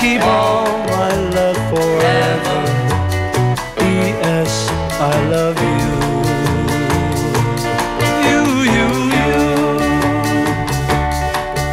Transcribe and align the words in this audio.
keep 0.00 0.22
all 0.22 0.66
my 0.88 1.14
love 1.36 1.56
forever. 1.68 2.58
P.S. 3.76 4.68
I 4.98 5.28
love 5.28 5.56
you. 5.68 5.80
You, 8.28 8.40
you, 8.74 8.86
you. 9.14 9.28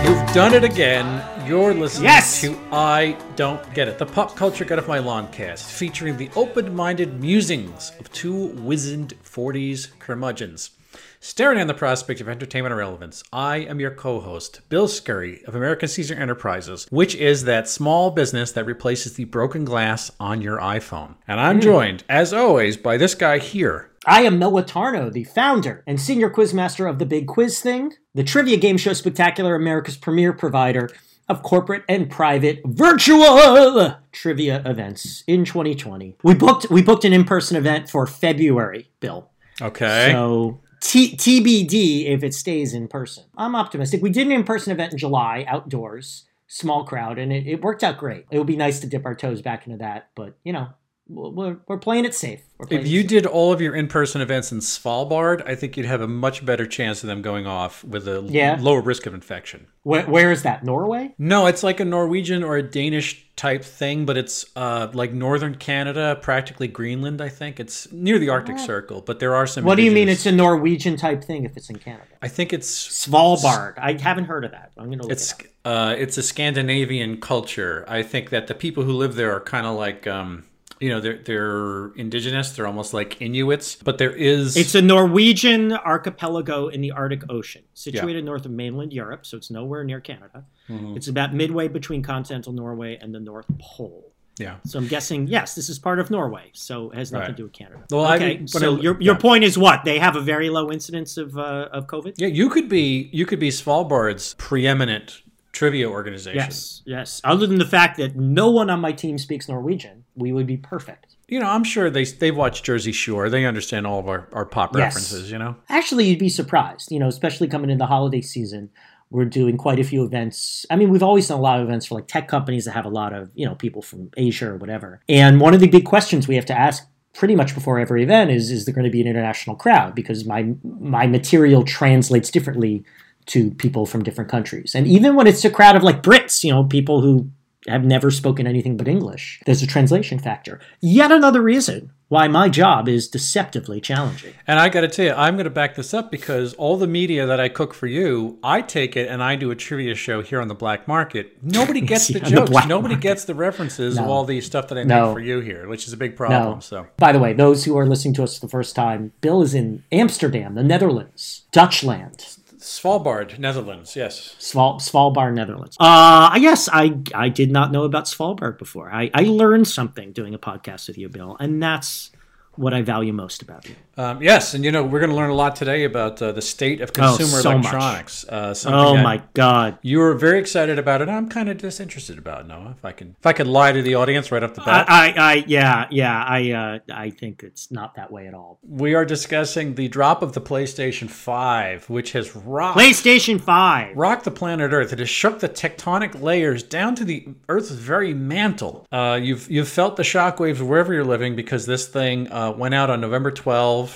You've 0.09 0.25
done 0.33 0.53
it 0.53 0.63
again. 0.65 1.07
You're 1.47 1.73
listening 1.73 2.03
Yes! 2.05 2.41
to 2.41 2.57
I 2.73 3.15
Don't 3.37 3.73
Get 3.73 3.87
It, 3.87 3.97
the 3.97 4.05
pop 4.05 4.35
culture 4.35 4.65
get 4.65 4.77
of 4.77 4.87
my 4.89 4.99
lawn 4.99 5.31
cast, 5.31 5.71
featuring 5.71 6.17
the 6.17 6.29
open-minded 6.35 7.21
musings 7.21 7.93
of 8.01 8.11
two 8.11 8.47
wizened 8.47 9.13
40s 9.23 9.97
curmudgeons. 9.99 10.71
Staring 11.19 11.59
on 11.59 11.65
the 11.65 11.73
prospect 11.73 12.21
of 12.21 12.29
entertainment 12.29 12.71
irrelevance, 12.71 13.23
I 13.33 13.57
am 13.57 13.79
your 13.79 13.89
co-host, 13.89 14.61
Bill 14.69 14.87
Scurry 14.87 15.43
of 15.45 15.55
American 15.55 15.89
Caesar 15.89 16.13
Enterprises, 16.13 16.85
which 16.91 17.15
is 17.15 17.45
that 17.45 17.67
small 17.67 18.11
business 18.11 18.51
that 18.51 18.67
replaces 18.67 19.13
the 19.13 19.23
broken 19.23 19.65
glass 19.65 20.11
on 20.19 20.41
your 20.41 20.59
iPhone. 20.59 21.15
And 21.27 21.39
I'm 21.39 21.55
hmm. 21.55 21.61
joined, 21.61 22.03
as 22.07 22.33
always, 22.33 22.77
by 22.77 22.97
this 22.97 23.15
guy 23.15 23.39
here. 23.39 23.89
I 24.05 24.21
am 24.21 24.37
Noah 24.37 24.63
Tarnow, 24.63 25.11
the 25.11 25.23
founder 25.23 25.83
and 25.87 25.99
senior 25.99 26.29
quizmaster 26.29 26.87
of 26.87 26.99
the 26.99 27.05
Big 27.05 27.25
Quiz 27.25 27.61
Thing, 27.61 27.93
the 28.13 28.23
trivia 28.23 28.57
game 28.57 28.77
show 28.77 28.93
spectacular, 28.93 29.55
America's 29.55 29.97
premier 29.97 30.33
provider 30.33 30.87
of 31.27 31.41
corporate 31.41 31.83
and 31.89 32.11
private 32.11 32.61
virtual 32.63 33.95
trivia 34.11 34.61
events 34.65 35.23
in 35.25 35.45
2020. 35.45 36.15
We 36.23 36.35
booked 36.35 36.69
we 36.69 36.83
booked 36.83 37.05
an 37.05 37.11
in-person 37.11 37.57
event 37.57 37.89
for 37.89 38.05
February, 38.05 38.91
Bill. 38.99 39.31
Okay. 39.61 40.11
So 40.13 40.61
T- 40.79 41.15
TBD 41.15 42.05
if 42.07 42.23
it 42.23 42.33
stays 42.33 42.73
in 42.73 42.87
person. 42.87 43.25
I'm 43.37 43.55
optimistic. 43.55 44.01
We 44.01 44.09
did 44.09 44.27
an 44.27 44.33
in-person 44.33 44.71
event 44.71 44.93
in 44.93 44.97
July, 44.97 45.45
outdoors, 45.47 46.25
small 46.47 46.83
crowd, 46.83 47.17
and 47.17 47.31
it, 47.31 47.47
it 47.47 47.61
worked 47.61 47.83
out 47.83 47.97
great. 47.97 48.25
It 48.31 48.37
would 48.37 48.47
be 48.47 48.55
nice 48.55 48.79
to 48.81 48.87
dip 48.87 49.05
our 49.05 49.15
toes 49.15 49.41
back 49.41 49.65
into 49.65 49.77
that, 49.79 50.09
but 50.15 50.37
you 50.43 50.53
know, 50.53 50.69
we're, 51.09 51.57
we're 51.67 51.77
playing 51.77 52.05
it 52.05 52.13
safe. 52.13 52.41
We're 52.57 52.65
playing 52.67 52.83
If 52.83 52.87
you 52.89 53.01
safe. 53.01 53.09
did 53.09 53.25
all 53.25 53.53
of 53.53 53.61
your 53.61 53.75
in-person 53.75 54.19
events 54.21 54.51
in 54.51 54.59
Svalbard, 54.59 55.47
I 55.47 55.55
think 55.55 55.77
you'd 55.77 55.85
have 55.85 56.01
a 56.01 56.07
much 56.07 56.45
better 56.45 56.65
chance 56.65 57.03
of 57.03 57.07
them 57.07 57.21
going 57.21 57.45
off 57.47 57.83
with 57.83 58.07
a 58.07 58.21
Yeah. 58.27 58.57
lower 58.59 58.81
risk 58.81 59.05
of 59.05 59.13
infection. 59.13 59.67
where, 59.83 60.03
where 60.05 60.31
is 60.31 60.43
that? 60.43 60.63
Norway? 60.65 61.13
No, 61.17 61.45
it's 61.47 61.63
like 61.63 61.79
a 61.79 61.85
Norwegian 61.85 62.43
or 62.43 62.57
a 62.57 62.63
Danish 62.63 63.25
type 63.37 63.63
thing, 63.63 64.05
but 64.05 64.17
it's 64.17 64.43
uh, 64.55 64.87
like 64.93 65.13
northern 65.13 65.55
Canada, 65.55 66.17
practically 66.21 66.67
Greenland. 66.67 67.21
I 67.21 67.29
think 67.29 67.59
it's 67.59 67.89
near 67.93 68.17
the 68.19 68.27
Arctic 68.29 68.57
Circle, 68.59 69.01
but 69.01 69.19
there 69.19 69.33
are 69.35 69.47
some. 69.47 69.63
What 69.63 69.75
do 69.75 69.83
you 69.83 69.91
mean 69.91 70.09
it's 70.09 70.25
a 70.25 70.31
Norwegian 70.31 70.97
type 70.97 71.23
thing 71.23 71.45
if 71.45 71.55
it's 71.55 71.69
in 71.69 71.77
Canada? 71.77 72.03
I 72.21 72.27
think 72.27 72.51
it's 72.51 72.67
Svalbard. 73.07 73.75
I 73.77 73.93
haven't 74.01 74.25
heard 74.25 74.43
of 74.43 74.51
that. 74.51 74.71
I'm 74.77 74.89
gonna 74.89 75.03
look 75.03 75.11
it's 75.11 75.31
it 75.39 75.53
uh, 75.63 75.95
it's 75.97 76.17
a 76.17 76.23
Scandinavian 76.23 77.21
culture. 77.21 77.85
I 77.87 78.01
think 78.03 78.29
that 78.31 78.47
the 78.47 78.55
people 78.55 78.83
who 78.83 78.93
live 78.93 79.15
there 79.15 79.33
are 79.33 79.39
kind 79.41 79.65
of 79.67 79.75
like. 79.77 80.05
Um, 80.07 80.43
you 80.79 80.89
know, 80.89 80.99
they're 80.99 81.17
they're 81.17 81.87
indigenous. 81.95 82.51
They're 82.51 82.67
almost 82.67 82.93
like 82.93 83.21
Inuits, 83.21 83.75
but 83.75 83.97
there 83.97 84.11
is 84.11 84.55
It's 84.57 84.75
a 84.75 84.81
Norwegian 84.81 85.73
archipelago 85.73 86.67
in 86.67 86.81
the 86.81 86.91
Arctic 86.91 87.23
Ocean, 87.29 87.63
situated 87.73 88.23
north 88.25 88.45
of 88.45 88.51
mainland 88.51 88.93
Europe, 88.93 89.25
so 89.25 89.37
it's 89.37 89.49
nowhere 89.51 89.83
near 89.83 89.99
Canada. 89.99 90.45
Mm-hmm. 90.69 90.97
It's 90.97 91.07
about 91.07 91.33
midway 91.33 91.67
between 91.67 92.01
continental 92.03 92.53
Norway 92.53 92.97
and 93.01 93.13
the 93.13 93.19
North 93.19 93.47
Pole. 93.59 94.13
yeah. 94.39 94.57
So 94.65 94.77
I'm 94.77 94.87
guessing, 94.87 95.27
yes, 95.27 95.55
this 95.55 95.67
is 95.69 95.79
part 95.79 95.99
of 95.99 96.11
Norway, 96.11 96.51
so 96.53 96.91
it 96.91 96.97
has 96.97 97.11
nothing 97.11 97.21
Right. 97.21 97.27
to 97.35 97.37
do 97.37 97.43
with 97.43 97.53
Canada. 97.53 97.81
Well, 97.89 98.05
okay, 98.13 98.29
mean, 98.29 98.37
when 98.39 98.47
so 98.47 98.75
I- 98.77 98.79
your, 98.79 99.01
your 99.01 99.15
yeah. 99.15 99.19
point 99.19 99.43
is 99.43 99.57
what? 99.57 99.83
They 99.83 99.97
have 99.97 100.15
a 100.15 100.21
very 100.21 100.49
low 100.51 100.71
incidence 100.71 101.17
of, 101.17 101.37
uh, 101.37 101.69
of 101.71 101.87
COVID? 101.87 102.13
Yeah, 102.17 102.27
you 102.27 102.47
could 102.49 102.69
be 102.69 103.09
you 103.11 103.25
could 103.25 103.39
be 103.39 103.49
Svalbard's 103.49 104.35
preeminent 104.37 105.23
trivia 105.57 105.89
organization. 105.89 106.37
Yes, 106.39 106.81
yes. 106.85 107.21
Other 107.23 107.47
than 107.47 107.57
the 107.57 107.65
fact 107.65 107.97
that 107.97 108.15
no 108.15 108.49
one 108.51 108.69
on 108.69 108.79
my 108.79 108.91
team 108.91 109.17
speaks 109.17 109.49
Norwegian, 109.49 110.03
we 110.15 110.31
would 110.31 110.45
be 110.47 110.57
perfect. 110.57 111.15
You 111.27 111.39
know, 111.39 111.47
I'm 111.47 111.63
sure 111.63 111.89
they 111.89 112.05
they've 112.05 112.35
watched 112.35 112.63
Jersey 112.63 112.91
Shore. 112.91 113.29
They 113.29 113.45
understand 113.45 113.87
all 113.87 113.99
of 113.99 114.07
our, 114.07 114.27
our 114.31 114.45
pop 114.45 114.75
Yes. 114.75 114.81
references, 114.83 115.31
you 115.31 115.37
know? 115.39 115.55
Actually, 115.69 116.05
you'd 116.07 116.19
be 116.19 116.29
surprised, 116.29 116.91
you 116.91 116.99
know, 116.99 117.07
especially 117.07 117.47
coming 117.47 117.69
in 117.69 117.79
the 117.79 117.87
holiday 117.87 118.21
season. 118.21 118.69
We're 119.09 119.25
doing 119.25 119.57
quite 119.57 119.79
a 119.79 119.83
few 119.83 120.03
events. 120.03 120.65
I 120.69 120.75
mean, 120.75 120.89
we've 120.89 121.03
always 121.03 121.27
done 121.27 121.39
a 121.39 121.41
lot 121.41 121.59
of 121.59 121.65
events 121.67 121.85
for 121.87 121.95
like 121.95 122.07
tech 122.07 122.27
companies 122.27 122.65
that 122.65 122.71
have 122.73 122.85
a 122.85 122.89
lot 122.89 123.13
of, 123.13 123.31
you 123.35 123.45
know, 123.47 123.55
people 123.55 123.81
from 123.81 124.09
Asia 124.17 124.47
or 124.49 124.57
whatever. 124.57 125.01
And 125.09 125.39
one 125.39 125.53
of 125.53 125.59
the 125.61 125.67
big 125.67 125.85
questions 125.85 126.27
we 126.27 126.35
have 126.35 126.45
to 126.45 126.57
ask 126.57 126.85
pretty 127.13 127.35
much 127.35 127.55
before 127.55 127.79
every 127.79 128.03
event 128.03 128.29
is 128.31 128.51
is 128.51 128.65
there 128.65 128.75
going 128.75 128.85
to 128.85 128.91
be 128.91 129.01
an 129.01 129.07
international 129.07 129.55
crowd 129.55 129.95
because 129.95 130.23
my 130.25 130.53
my 130.63 131.07
material 131.07 131.63
translates 131.63 132.29
differently 132.29 132.83
to 133.27 133.51
people 133.51 133.85
from 133.85 134.03
different 134.03 134.29
countries. 134.29 134.73
And 134.75 134.87
even 134.87 135.15
when 135.15 135.27
it's 135.27 135.45
a 135.45 135.49
crowd 135.49 135.75
of 135.75 135.83
like 135.83 136.01
Brits, 136.03 136.43
you 136.43 136.51
know, 136.51 136.63
people 136.63 137.01
who 137.01 137.29
have 137.67 137.83
never 137.83 138.09
spoken 138.11 138.47
anything 138.47 138.77
but 138.77 138.87
English, 138.87 139.41
there's 139.45 139.61
a 139.61 139.67
translation 139.67 140.19
factor. 140.19 140.59
Yet 140.79 141.11
another 141.11 141.41
reason 141.41 141.91
why 142.07 142.25
my 142.29 142.47
job 142.47 142.87
is 142.87 143.09
deceptively 143.09 143.81
challenging. 143.81 144.33
And 144.47 144.57
I 144.57 144.69
got 144.69 144.81
to 144.81 144.87
tell 144.87 145.03
you, 145.07 145.11
I'm 145.11 145.33
going 145.35 145.43
to 145.43 145.49
back 145.49 145.75
this 145.75 145.93
up 145.93 146.09
because 146.09 146.53
all 146.53 146.77
the 146.77 146.87
media 146.87 147.25
that 147.25 147.41
I 147.41 147.49
cook 147.49 147.73
for 147.73 147.87
you, 147.87 148.39
I 148.41 148.61
take 148.61 148.95
it 148.95 149.09
and 149.09 149.21
I 149.21 149.35
do 149.35 149.51
a 149.51 149.55
trivia 149.57 149.93
show 149.93 150.21
here 150.21 150.39
on 150.39 150.47
the 150.47 150.55
black 150.55 150.87
market. 150.87 151.33
Nobody 151.43 151.81
gets 151.93 152.07
the 152.07 152.13
the 152.19 152.29
jokes. 152.29 152.49
black 152.51 152.69
Nobody 152.69 152.93
market. 152.93 153.03
gets 153.09 153.25
the 153.25 153.35
references 153.35 153.97
of 153.97 154.05
all 154.05 154.23
the 154.23 154.39
stuff 154.39 154.69
that 154.69 154.77
I 154.77 154.83
No. 154.85 155.07
make 155.07 155.15
for 155.15 155.19
you 155.19 155.41
here, 155.41 155.67
which 155.67 155.85
is 155.85 155.91
a 155.91 155.97
big 155.97 156.15
problem. 156.15 156.53
No. 156.53 156.59
So 156.61 156.87
By 156.95 157.11
the 157.11 157.19
way, 157.19 157.33
those 157.33 157.65
who 157.65 157.77
are 157.77 157.85
listening 157.85 158.13
to 158.13 158.23
us 158.23 158.39
for 158.39 158.45
the 158.45 158.49
first 158.51 158.73
time, 158.73 159.11
Bill 159.19 159.41
is 159.41 159.53
in 159.53 159.83
Amsterdam, 159.91 160.55
the 160.55 160.63
Netherlands, 160.63 161.43
Dutchland, 161.51 162.37
Svalbard, 162.67 163.39
Netherlands, 163.39 163.95
yes. 163.95 164.35
Sval- 164.39 164.81
Svalbard, 164.81 165.33
Netherlands. 165.33 165.77
Uh, 165.79 166.37
yes, 166.37 166.67
I 166.71 166.99
I 167.15 167.29
did 167.29 167.49
not 167.49 167.71
know 167.71 167.85
about 167.85 168.05
Svalbard 168.05 168.57
before. 168.57 168.91
I, 168.91 169.09
I 169.13 169.23
learned 169.23 169.69
something 169.69 170.11
doing 170.11 170.33
a 170.33 170.37
podcast 170.37 170.89
with 170.89 170.97
you, 170.97 171.07
Bill, 171.07 171.37
and 171.39 171.63
that's 171.63 172.11
what 172.55 172.73
I 172.73 172.81
value 172.81 173.13
most 173.13 173.41
about 173.41 173.69
you. 173.69 173.75
Um, 173.97 174.21
yes, 174.21 174.53
and 174.53 174.63
you 174.63 174.71
know 174.71 174.83
we're 174.83 174.99
going 174.99 175.09
to 175.09 175.15
learn 175.15 175.31
a 175.31 175.35
lot 175.35 175.55
today 175.55 175.83
about 175.83 176.21
uh, 176.21 176.31
the 176.31 176.41
state 176.41 176.81
of 176.81 176.93
consumer 176.93 177.37
Oh, 177.37 177.41
so 177.41 177.51
electronics. 177.51 178.25
Uh, 178.27 178.53
Oh 178.67 178.95
my 178.97 179.23
God! 179.33 179.79
You 179.81 179.99
were 179.99 180.13
very 180.13 180.39
excited 180.39 180.77
about 180.77 181.01
it. 181.01 181.09
I'm 181.09 181.29
kind 181.29 181.49
of 181.49 181.57
disinterested 181.57 182.17
about 182.19 182.41
it, 182.41 182.47
Noah. 182.47 182.75
If 182.77 182.85
I 182.85 182.91
can, 182.91 183.15
if 183.19 183.25
I 183.25 183.33
could 183.33 183.47
lie 183.47 183.71
to 183.71 183.81
the 183.81 183.95
audience 183.95 184.31
right 184.31 184.43
off 184.43 184.53
the 184.53 184.61
I, 184.61 184.65
bat, 184.65 184.85
I, 184.89 185.13
I 185.17 185.33
yeah 185.47 185.87
yeah 185.89 186.23
I 186.23 186.51
uh, 186.51 186.79
I 186.93 187.09
think 187.09 187.41
it's 187.43 187.71
not 187.71 187.95
that 187.95 188.11
way 188.11 188.27
at 188.27 188.33
all. 188.35 188.59
we 188.61 188.93
are 188.93 189.05
discussing 189.05 189.73
the 189.75 189.87
drop 189.87 190.21
of 190.21 190.33
the 190.33 190.41
PlayStation 190.41 191.09
5, 191.09 191.89
which 191.89 192.11
has 192.11 192.35
rocked 192.35 192.77
PlayStation 192.77 193.41
Five. 193.41 193.97
rocked 193.97 194.25
the 194.25 194.31
planet 194.31 194.73
Earth. 194.73 194.93
It 194.93 194.99
has 194.99 195.09
shook 195.09 195.39
the 195.39 195.49
tectonic 195.49 196.21
layers 196.21 196.61
down 196.61 196.93
to 196.95 197.03
the 197.05 197.27
Earth's 197.49 197.71
very 197.71 198.13
mantle. 198.13 198.85
Uh, 198.91 199.19
you've 199.21 199.49
you've 199.49 199.69
felt 199.69 199.95
the 199.97 200.03
shockwaves 200.03 200.61
wherever 200.61 200.93
you're 200.93 201.03
living 201.03 201.35
because 201.35 201.65
this 201.65 201.87
thing 201.87 202.31
uh, 202.31 202.51
went 202.51 202.75
out 202.75 202.89
on 202.91 203.01
November 203.01 203.31
12 203.31 203.86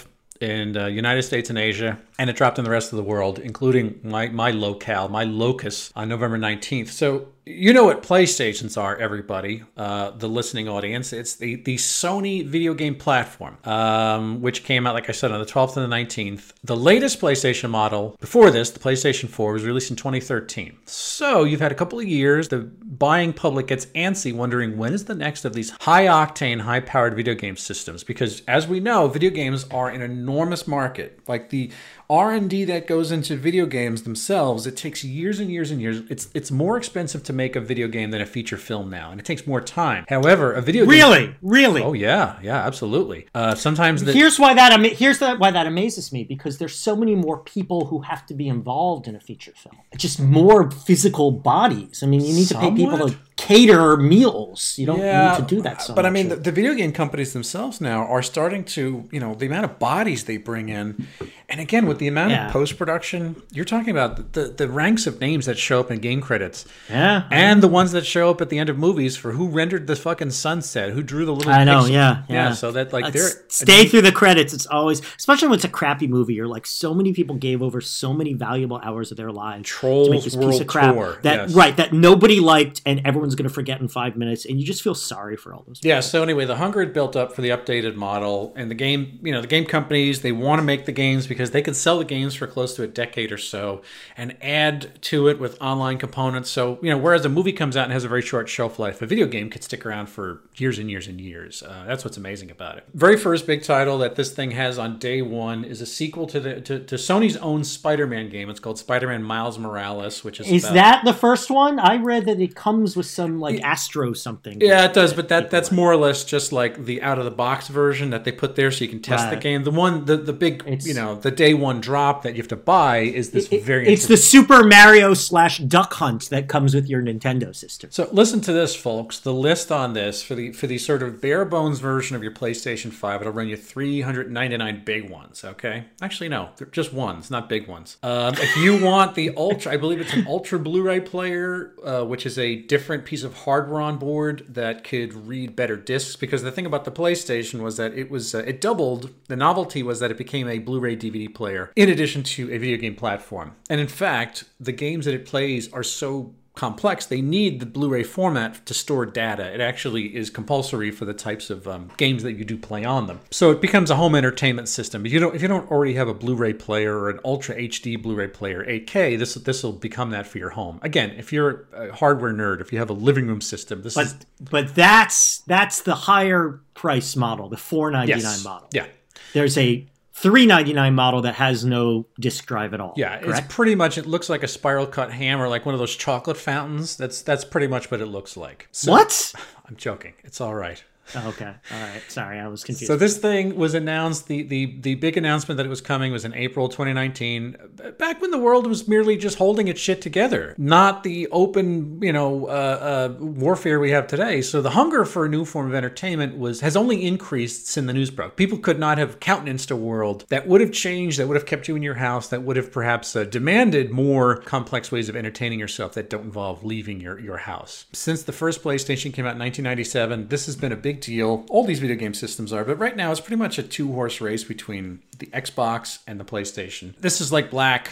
in 0.42 0.76
uh, 0.76 0.88
United 0.88 1.24
States 1.24 1.50
and 1.50 1.58
Asia, 1.58 2.00
and 2.22 2.30
it 2.30 2.36
dropped 2.36 2.60
in 2.60 2.64
the 2.64 2.70
rest 2.70 2.94
of 2.94 2.98
the 2.98 3.04
world, 3.04 3.40
including 3.40 4.00
my 4.04 4.28
my 4.28 4.52
locale, 4.52 5.10
my 5.10 5.24
locus, 5.24 5.92
on 5.96 6.08
November 6.08 6.38
19th. 6.38 6.90
So 6.90 7.30
you 7.44 7.74
know 7.74 7.86
what 7.86 8.04
PlayStations 8.04 8.80
are, 8.80 8.96
everybody, 8.98 9.64
uh, 9.76 10.12
the 10.12 10.30
listening 10.30 10.70
audience. 10.70 11.12
It's 11.12 11.36
the, 11.36 11.56
the 11.56 11.78
Sony 11.78 12.46
video 12.46 12.76
game 12.76 12.94
platform, 12.94 13.58
um, 13.64 14.42
which 14.42 14.64
came 14.64 14.86
out, 14.86 14.94
like 14.94 15.10
I 15.10 15.12
said, 15.12 15.32
on 15.32 15.40
the 15.40 15.46
12th 15.48 15.76
and 15.76 15.92
the 15.92 15.96
19th. 15.96 16.54
The 16.64 16.78
latest 16.78 17.20
PlayStation 17.20 17.72
model, 17.72 18.16
before 18.20 18.52
this, 18.52 18.70
the 18.70 18.80
PlayStation 18.80 19.28
4, 19.28 19.54
was 19.54 19.64
released 19.64 19.90
in 19.90 19.96
2013. 19.96 20.78
So 20.86 21.44
you've 21.44 21.62
had 21.62 21.72
a 21.72 21.76
couple 21.76 22.00
of 22.00 22.08
years. 22.08 22.50
The 22.50 22.60
buying 22.60 23.34
public 23.34 23.66
gets 23.66 23.88
antsy, 23.88 24.34
wondering 24.34 24.78
when 24.78 24.94
is 24.94 25.06
the 25.06 25.16
next 25.16 25.44
of 25.44 25.54
these 25.54 25.72
high 25.82 26.06
octane, 26.06 26.62
high 26.62 26.82
powered 26.82 27.16
video 27.16 27.34
game 27.34 27.58
systems? 27.58 28.04
Because 28.04 28.44
as 28.48 28.68
we 28.68 28.80
know, 28.80 29.08
video 29.08 29.32
games 29.32 29.66
are 29.72 29.90
an 29.90 30.04
enormous 30.04 30.68
market. 30.68 31.20
Like 31.28 31.50
the 31.50 31.72
R&D 32.12 32.66
that 32.66 32.88
goes 32.88 33.10
into 33.10 33.38
video 33.38 33.66
games 33.66 34.04
themselves, 34.04 34.68
it 34.68 34.76
takes 34.76 35.02
years 35.02 35.40
and 35.40 35.50
years 35.50 35.72
and 35.72 35.80
years. 35.80 36.02
It's 36.10 36.28
it's 36.34 36.52
more 36.52 36.76
expensive 36.76 37.24
to 37.24 37.32
make 37.32 37.56
a 37.56 37.62
video 37.62 37.88
game 37.88 38.12
than 38.12 38.20
a 38.20 38.26
feature 38.26 38.58
film 38.58 38.90
now, 38.90 39.12
and 39.12 39.20
it 39.22 39.26
takes 39.26 39.48
more 39.48 39.62
time. 39.62 40.04
However, 40.10 40.52
a 40.52 40.62
video 40.62 40.84
game 40.84 40.90
Really, 40.90 41.36
really. 41.42 41.82
Oh 41.82 41.94
yeah, 41.94 42.38
yeah, 42.44 42.58
absolutely. 42.58 43.28
Uh, 43.34 43.56
sometimes 43.56 44.04
the 44.04 44.12
Here's 44.12 44.38
why 44.38 44.54
that 44.54 44.74
ama- 44.74 44.90
here's 44.90 45.20
that 45.20 45.40
why 45.40 45.52
that 45.52 45.66
amazes 45.68 46.12
me 46.12 46.26
because 46.26 46.58
there's 46.58 46.76
so 46.76 46.98
many 46.98 47.16
more 47.16 47.38
people 47.38 47.86
who 47.86 48.02
have 48.02 48.26
to 48.26 48.34
be 48.34 48.50
involved 48.50 49.08
in 49.08 49.16
a 49.16 49.20
feature 49.22 49.54
film. 49.56 49.78
Just 49.96 50.20
more 50.20 50.70
physical 50.70 51.32
bodies. 51.32 52.04
I 52.04 52.08
mean, 52.08 52.26
you 52.26 52.34
need 52.34 52.50
to 52.50 52.60
pay 52.60 52.72
people 52.72 52.98
to 52.98 53.08
Somewhat. 53.08 53.31
Cater 53.38 53.98
meals. 53.98 54.76
You 54.78 54.86
don't 54.86 55.00
need 55.00 55.38
to 55.50 55.56
do 55.56 55.62
that 55.64 55.82
so 55.82 55.96
but 55.96 56.06
I 56.06 56.10
mean, 56.10 56.30
the, 56.30 56.36
the 56.36 56.52
video 56.52 56.74
game 56.74 56.92
companies 56.92 57.34
themselves 57.34 57.82
now 57.82 58.06
are 58.06 58.22
starting 58.22 58.64
to, 58.66 59.08
you 59.12 59.20
know, 59.20 59.34
the 59.36 59.46
amount 59.48 59.66
of 59.66 59.80
bodies 59.80 60.26
they 60.26 60.38
bring 60.38 60.70
in, 60.70 61.08
and 61.50 61.60
again 61.60 61.86
with 61.88 61.98
the 62.00 62.08
amount 62.08 62.32
Yeah. 62.32 62.48
of 62.48 62.54
post 62.54 62.78
production, 62.78 63.42
you're 63.52 63.66
talking 63.66 63.90
about 63.90 64.34
the 64.34 64.44
the 64.46 64.68
ranks 64.68 65.08
of 65.08 65.20
names 65.20 65.46
that 65.48 65.58
show 65.58 65.80
up 65.80 65.90
in 65.92 66.00
game 66.00 66.22
credits, 66.22 66.66
yeah, 66.90 67.24
and 67.32 67.64
the 67.64 67.68
ones 67.68 67.92
that 67.94 68.06
show 68.06 68.30
up 68.30 68.42
at 68.42 68.50
the 68.50 68.60
end 68.60 68.70
of 68.70 68.78
movies 68.78 69.18
for 69.18 69.32
who 69.32 69.48
rendered 69.48 69.88
the 69.88 69.96
fucking 69.96 70.32
sunset, 70.32 70.92
who 70.92 71.02
drew 71.02 71.26
the 71.26 71.34
little. 71.34 71.52
I 71.52 71.64
know. 71.64 71.86
Yeah, 71.86 72.24
yeah. 72.28 72.50
yeah. 72.50 72.52
So 72.54 72.72
that 72.72 72.94
like 72.94 73.06
Uh, 73.06 73.10
they're 73.12 73.30
stay 73.48 73.86
through 73.86 74.04
the 74.04 74.12
credits. 74.12 74.54
It's 74.54 74.68
always, 74.68 75.02
especially 75.18 75.48
when 75.48 75.56
it's 75.56 75.66
a 75.66 75.70
crappy 75.70 76.08
movie. 76.08 76.36
You're 76.36 76.48
like, 76.48 76.68
so 76.68 76.94
many 76.94 77.12
people 77.14 77.36
gave 77.36 77.62
over 77.64 77.82
so 77.82 78.14
many 78.14 78.34
valuable 78.34 78.80
hours 78.84 79.12
of 79.12 79.18
their 79.18 79.32
lives 79.32 79.70
to 79.80 80.10
make 80.10 80.24
this 80.24 80.36
piece 80.36 80.44
World 80.46 80.62
of 80.62 80.68
crap 80.68 80.94
Tour, 80.96 81.18
that 81.24 81.36
yes. 81.50 81.54
right 81.54 81.76
that 81.78 81.92
nobody 81.94 82.40
liked, 82.40 82.82
and 82.86 83.02
everyone's 83.06 83.31
everyone's 83.32 83.36
going 83.36 83.50
to 83.50 83.54
forget 83.54 83.82
in 83.82 83.88
five 83.88 84.16
minutes, 84.16 84.46
and 84.46 84.60
you 84.60 84.66
just 84.66 84.82
feel 84.82 84.96
sorry 84.96 85.36
for 85.36 85.54
all 85.54 85.64
those. 85.68 85.80
People. 85.80 85.90
Yeah. 85.90 86.00
So 86.02 86.24
anyway, 86.24 86.46
the 86.46 86.58
hunger 86.58 86.80
had 86.82 86.94
built 86.94 87.16
up 87.16 87.34
for 87.34 87.42
the 87.42 87.50
updated 87.50 87.96
model, 87.96 88.54
and 88.56 88.70
the 88.70 88.76
game, 88.76 89.20
you 89.24 89.32
know, 89.32 89.42
the 89.42 89.48
game 89.48 89.66
companies 89.66 90.22
they 90.22 90.32
want 90.32 90.60
to 90.60 90.64
make 90.64 90.86
the 90.86 90.92
games 90.92 91.28
because 91.28 91.52
they 91.52 91.62
can 91.62 91.74
sell 91.74 91.98
the 92.00 92.06
games 92.06 92.36
for 92.36 92.48
close 92.48 92.76
to 92.76 92.84
a 92.84 92.88
decade 92.88 93.32
or 93.32 93.38
so, 93.38 93.82
and 94.18 94.36
add 94.42 95.02
to 95.04 95.28
it 95.28 95.40
with 95.40 95.60
online 95.62 95.98
components. 95.98 96.50
So 96.50 96.80
you 96.82 96.90
know, 96.90 96.98
whereas 96.98 97.26
a 97.26 97.30
movie 97.30 97.54
comes 97.54 97.78
out 97.78 97.86
and 97.86 97.94
has 97.94 98.04
a 98.04 98.10
very 98.10 98.22
short 98.22 98.50
shelf 98.50 98.80
life, 98.80 99.02
a 99.02 99.06
video 99.06 99.28
game 99.28 99.50
could 99.50 99.64
stick 99.64 99.86
around 99.86 100.08
for 100.08 100.42
years 100.56 100.78
and 100.80 100.90
years 100.90 101.08
and 101.08 101.20
years. 101.20 101.64
Uh, 101.64 101.86
that's 101.88 102.04
what's 102.04 102.18
amazing 102.18 102.52
about 102.52 102.78
it. 102.78 102.86
Very 102.94 103.18
first 103.18 103.48
big 103.48 103.64
title 103.64 103.98
that 104.00 104.16
this 104.16 104.32
thing 104.32 104.52
has 104.52 104.78
on 104.78 105.00
day 105.00 105.22
one 105.22 105.64
is 105.64 105.82
a 105.82 105.86
sequel 105.86 106.28
to 106.28 106.40
the 106.40 106.62
to, 106.62 106.80
to 106.80 106.96
Sony's 106.96 107.38
own 107.38 107.64
Spider-Man 107.64 108.30
game. 108.30 108.50
It's 108.50 108.60
called 108.60 108.78
Spider-Man 108.78 109.24
Miles 109.24 109.58
Morales, 109.58 110.24
which 110.24 110.40
is 110.40 110.48
Is 110.52 110.64
about- 110.64 110.74
that 110.74 111.06
the 111.06 111.14
first 111.14 111.50
one? 111.50 111.80
I 111.80 111.98
read 111.98 112.26
that 112.26 112.40
it 112.40 112.56
comes 112.56 112.96
with 112.96 113.06
some 113.12 113.40
like 113.40 113.62
Astro 113.62 114.14
something. 114.14 114.60
Yeah, 114.62 114.86
it 114.86 114.94
does, 114.94 115.14
but 115.14 115.30
that 115.30 115.50
that's 115.52 115.72
more 115.72 115.92
or 115.92 115.96
less 115.98 116.24
just 116.24 116.52
like 116.52 116.86
the 116.86 117.02
out 117.02 117.18
of 117.20 117.26
the 117.26 117.32
box 117.32 117.68
version 117.68 118.10
that 118.12 118.24
they 118.24 118.32
put 118.32 118.56
there, 118.56 118.72
so 118.72 118.84
you 118.84 118.90
can 118.90 119.02
test 119.02 119.30
the 119.30 119.36
game. 119.36 119.64
The 119.64 119.72
one, 119.72 120.06
the 120.06 120.18
the 120.18 120.34
big, 120.34 120.62
It's- 120.66 120.88
you 120.88 120.94
know, 120.94 121.16
the 121.16 121.32
day 121.32 121.54
one 121.54 121.82
drop 121.82 122.24
that 122.24 122.36
you 122.36 122.42
have 122.42 122.48
to 122.50 122.56
buy 122.56 123.00
is 123.00 123.32
this 123.32 123.48
It- 123.52 123.64
very. 123.64 123.88
it's 123.88 124.08
the 124.08 124.18
Super 124.18 124.64
Mario 124.64 125.14
slash 125.14 125.58
Duck 125.60 125.94
Hunt 125.96 126.30
that 126.30 126.48
comes 126.48 126.74
with 126.74 126.88
your 126.88 127.02
Nintendo 127.02 127.56
system. 127.56 127.90
So 127.92 128.08
listen 128.12 128.42
to 128.42 128.54
this, 128.54 128.76
folks. 128.76 129.20
The 129.20 129.34
list 129.34 129.72
on 129.72 129.94
this 129.94 130.22
for 130.24 130.36
the 130.36 130.52
for 130.52 130.68
the 130.68 130.78
sort 130.78 131.04
of 131.04 131.22
bare 131.22 131.46
bones 131.46 131.80
version 131.80 132.16
of 132.16 132.24
your 132.24 132.32
PlayStation 132.32 132.92
Five, 132.92 133.22
it'll 133.22 133.34
run 133.34 133.48
you 133.48 133.58
three 133.58 134.02
hundred 134.02 134.32
ninety 134.32 134.58
nine 134.58 134.82
big 134.86 135.10
ones. 135.10 135.44
Okay, 135.44 135.86
actually 136.02 136.30
no, 136.30 136.50
they're 136.58 136.68
just 136.68 136.94
ones, 136.94 137.30
not 137.32 137.50
big 137.50 137.68
ones. 137.68 137.98
Um, 138.04 138.34
if 138.36 138.56
you 138.58 138.84
want 138.84 139.16
the 139.16 139.32
ultra, 139.36 139.74
I 139.74 139.78
believe 139.78 140.00
it's 140.02 140.14
an 140.14 140.26
ultra 140.28 140.60
Blu-ray 140.60 141.02
player, 141.02 141.72
uh, 141.84 142.04
which 142.04 142.26
is 142.26 142.38
a 142.38 142.56
different 142.56 143.01
piece 143.02 143.24
of 143.24 143.34
hardware 143.40 143.82
on 143.82 143.98
board 143.98 144.46
that 144.48 144.84
could 144.84 145.14
read 145.28 145.56
better 145.56 145.76
discs. 145.76 146.16
Because 146.16 146.44
the 146.44 146.52
thing 146.52 146.66
about 146.66 146.86
the 146.86 146.92
PlayStation 146.92 147.62
was 147.62 147.78
that 147.78 147.94
it 147.94 148.10
was 148.10 148.36
uh, 148.36 148.40
it 148.40 148.62
doubled. 148.62 149.14
The 149.28 149.36
novelty 149.36 149.84
was 149.84 150.00
that 150.00 150.12
it 150.12 150.18
became 150.18 150.48
a 150.48 150.60
Blu-ray 150.60 150.96
DVD 150.96 151.34
player 151.34 151.72
in 151.76 151.90
addition 151.90 152.24
to 152.24 152.52
a 152.52 152.58
video 152.58 152.78
game 152.78 152.96
platform. 152.96 153.56
And 153.70 153.82
in 153.82 153.88
fact, 153.88 154.46
the 154.60 154.72
games 154.72 155.06
that 155.06 155.14
it 155.14 155.26
plays 155.26 155.72
are 155.74 155.84
so 155.84 156.34
complex, 156.54 157.06
they 157.06 157.22
need 157.22 157.60
the 157.60 157.66
Blu-ray 157.66 158.04
format 158.04 158.66
to 158.66 158.74
store 158.74 159.06
data. 159.06 159.54
It 159.54 159.62
actually 159.62 160.16
is 160.16 160.30
compulsory 160.30 160.92
for 160.92 161.06
the 161.06 161.14
types 161.14 161.50
of 161.50 161.68
um, 161.68 161.90
games 161.98 162.24
that 162.24 162.34
you 162.34 162.44
do 162.44 162.58
play 162.58 162.84
on 162.84 163.08
them. 163.08 163.22
So 163.32 163.52
it 163.52 163.62
becomes 163.62 163.90
a 163.90 163.96
home 163.96 164.16
entertainment 164.16 164.68
system. 164.68 165.06
If 165.06 165.14
you 165.14 165.20
don't, 165.20 165.36
if 165.36 165.42
you 165.42 165.48
don't 165.48 165.70
already 165.72 165.94
have 165.94 166.08
a 166.08 166.14
Blu-ray 166.14 166.54
player 166.54 166.98
or 166.98 167.10
an 167.10 167.20
Ultra 167.24 167.56
HD 167.56 168.02
Blu-ray 168.02 168.28
player, 168.28 168.66
8K, 168.66 169.18
this 169.18 169.36
this 169.36 169.64
will 169.64 169.72
become 169.74 170.10
that 170.12 170.28
for 170.28 170.38
your 170.40 170.52
home. 170.52 170.80
Again, 170.82 171.12
if 171.12 171.32
you're 171.32 171.68
a 171.74 171.92
hardware 171.94 172.34
nerd, 172.34 172.60
if 172.62 172.74
you 172.74 172.80
have 172.80 172.90
a 172.90 172.94
living 172.94 173.28
room 173.28 173.42
system, 173.42 173.82
this 173.82 173.96
is 173.98 174.14
But 174.14 174.50
but 174.52 174.76
that's 174.76 175.40
that's 175.48 175.82
the 175.82 175.96
higher 175.96 176.62
price 176.74 177.16
model, 177.16 177.48
the 177.50 177.58
four 177.58 177.92
ninety 177.92 178.14
nine 178.14 178.22
yes, 178.22 178.44
model. 178.44 178.68
yeah. 178.74 178.88
There's 179.34 179.58
a 179.58 179.88
three 180.22 180.46
ninety 180.46 180.74
nine 180.74 180.96
model 180.96 181.22
that 181.22 181.36
has 181.36 181.66
no 181.66 182.06
disk 182.20 182.46
drive 182.46 182.74
at 182.74 182.80
all. 182.80 182.94
Yeah, 182.96 183.20
correct? 183.20 183.46
it's 183.46 183.56
pretty 183.56 183.76
much. 183.76 183.98
It 183.98 184.06
looks 184.06 184.30
like 184.30 184.44
a 184.44 184.48
spiral 184.48 184.88
cut 184.88 185.12
ham 185.12 185.42
or 185.42 185.48
like 185.48 185.66
one 185.66 185.74
of 185.74 185.80
those 185.80 185.96
chocolate 185.96 186.38
fountains. 186.38 186.96
That's 186.96 187.22
that's 187.22 187.44
pretty 187.44 187.68
much 187.68 187.92
what 187.92 188.02
it 188.02 188.08
looks 188.08 188.38
like. 188.38 188.68
So, 188.72 188.92
what? 188.92 189.34
I'm 189.68 189.76
joking. 189.76 190.14
It's 190.24 190.42
all 190.42 190.54
right. 190.54 190.84
Oh, 191.16 191.30
okay, 191.30 191.54
all 191.74 191.82
right. 191.82 192.02
Sorry, 192.08 192.40
I 192.40 192.48
was 192.48 192.64
confused. 192.64 192.88
So 192.88 192.96
this 192.96 193.18
thing 193.18 193.56
was 193.56 193.74
announced. 193.74 194.28
The, 194.28 194.44
the 194.44 194.80
the 194.80 194.96
big 194.96 195.18
announcement 195.18 195.58
that 195.58 195.66
it 195.66 195.70
was 195.70 195.82
coming 195.82 196.12
was 196.12 196.24
in 196.24 196.34
April 196.34 196.70
2019. 196.70 197.58
Back 197.98 198.22
when 198.22 198.32
the 198.32 198.38
world 198.38 198.66
was 198.66 198.88
merely 198.88 199.18
just 199.18 199.38
holding 199.38 199.68
its 199.68 199.80
shit 199.80 200.02
together, 200.02 200.56
not 200.58 201.04
the 201.04 201.28
open, 201.28 202.02
you 202.02 202.14
know, 202.14 202.48
uh, 202.48 202.50
uh, 202.50 203.16
warfare 203.20 203.80
we 203.80 203.92
have 203.92 204.08
today. 204.08 204.42
So 204.42 204.62
the 204.62 204.72
hunger 204.72 205.04
for 205.04 205.26
a 205.26 205.30
new 205.30 205.44
form 205.44 205.68
of 205.68 205.76
entertainment 205.76 206.38
was 206.38 206.62
has 206.62 206.76
only 206.78 207.06
increased 207.06 207.68
since 207.68 207.88
the 207.88 207.94
news 207.94 208.10
broke. 208.10 208.38
People 208.38 208.58
could 208.58 208.80
not 208.80 208.98
have 208.98 209.20
countenanced 209.20 209.70
a 209.72 209.76
world 209.76 210.26
that 210.30 210.48
would 210.48 210.62
have 210.62 210.72
changed, 210.72 211.20
that 211.20 211.28
would 211.28 211.38
have 211.38 211.46
kept 211.46 211.68
you 211.68 211.76
in 211.76 211.84
your 211.84 211.96
house, 211.96 212.30
that 212.30 212.44
would 212.44 212.56
have 212.56 212.72
perhaps 212.72 213.16
uh, 213.16 213.24
demanded 213.26 213.92
more 213.92 214.38
complex 214.38 214.92
ways 214.92 215.10
of 215.10 215.16
entertaining 215.16 215.60
yourself 215.60 215.94
that 215.94 216.10
don't 216.10 216.24
involve 216.24 216.64
leaving 216.64 217.02
your 217.02 217.20
your 217.20 217.38
house. 217.38 217.86
Since 217.92 218.24
the 218.24 218.32
first 218.32 218.64
PlayStation 218.64 219.14
came 219.14 219.26
out 219.26 219.36
in 219.36 219.40
1997, 219.40 220.30
this 220.30 220.46
has 220.46 220.56
been 220.56 220.72
a 220.72 220.78
big 220.78 220.91
deal. 221.00 221.46
All 221.50 221.64
these 221.66 221.80
video 221.80 221.96
game 221.96 222.14
systems 222.14 222.52
are, 222.52 222.64
but 222.66 222.78
right 222.80 222.96
now 222.96 223.12
it's 223.12 223.22
pretty 223.22 223.38
much 223.38 223.58
a 223.58 223.64
two 223.64 223.92
horse 223.94 224.20
race 224.20 224.44
between 224.44 225.02
the 225.20 225.28
Xbox 225.28 226.00
and 226.06 226.20
the 226.20 226.26
PlayStation. 226.26 226.96
This 226.98 227.22
is 227.22 227.32
like 227.32 227.50
Black 227.50 227.92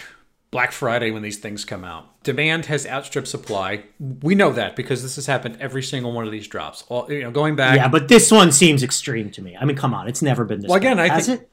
Black 0.51 0.71
Friday 0.71 1.11
when 1.11 1.21
these 1.21 1.37
things 1.37 1.63
come 1.63 1.83
out. 1.83 2.23
Demand 2.23 2.65
has 2.65 2.87
outstripped 2.87 3.27
supply. 3.27 3.83
We 3.99 4.33
know 4.33 4.51
that 4.53 4.75
because 4.75 5.03
this 5.03 5.15
has 5.15 5.27
happened 5.27 5.57
every 5.59 5.83
single 5.83 6.11
one 6.11 6.25
of 6.25 6.31
these 6.31 6.47
drops. 6.47 6.83
All, 6.89 7.11
you 7.11 7.21
know, 7.21 7.29
going 7.31 7.55
back. 7.55 7.75
yeah, 7.75 7.87
but 7.87 8.07
this 8.07 8.31
one 8.31 8.51
seems 8.51 8.81
extreme 8.81 9.29
to 9.31 9.41
me. 9.43 9.55
I 9.55 9.65
mean, 9.65 9.77
come 9.77 9.93
on, 9.93 10.07
it's 10.07 10.23
never 10.23 10.45
been 10.45 10.61
this. 10.61 10.69
Well, 10.69 10.77
again, 10.77 10.97
bad. 10.97 11.11
I 11.11 11.21
think- 11.21 11.41
it? 11.41 11.49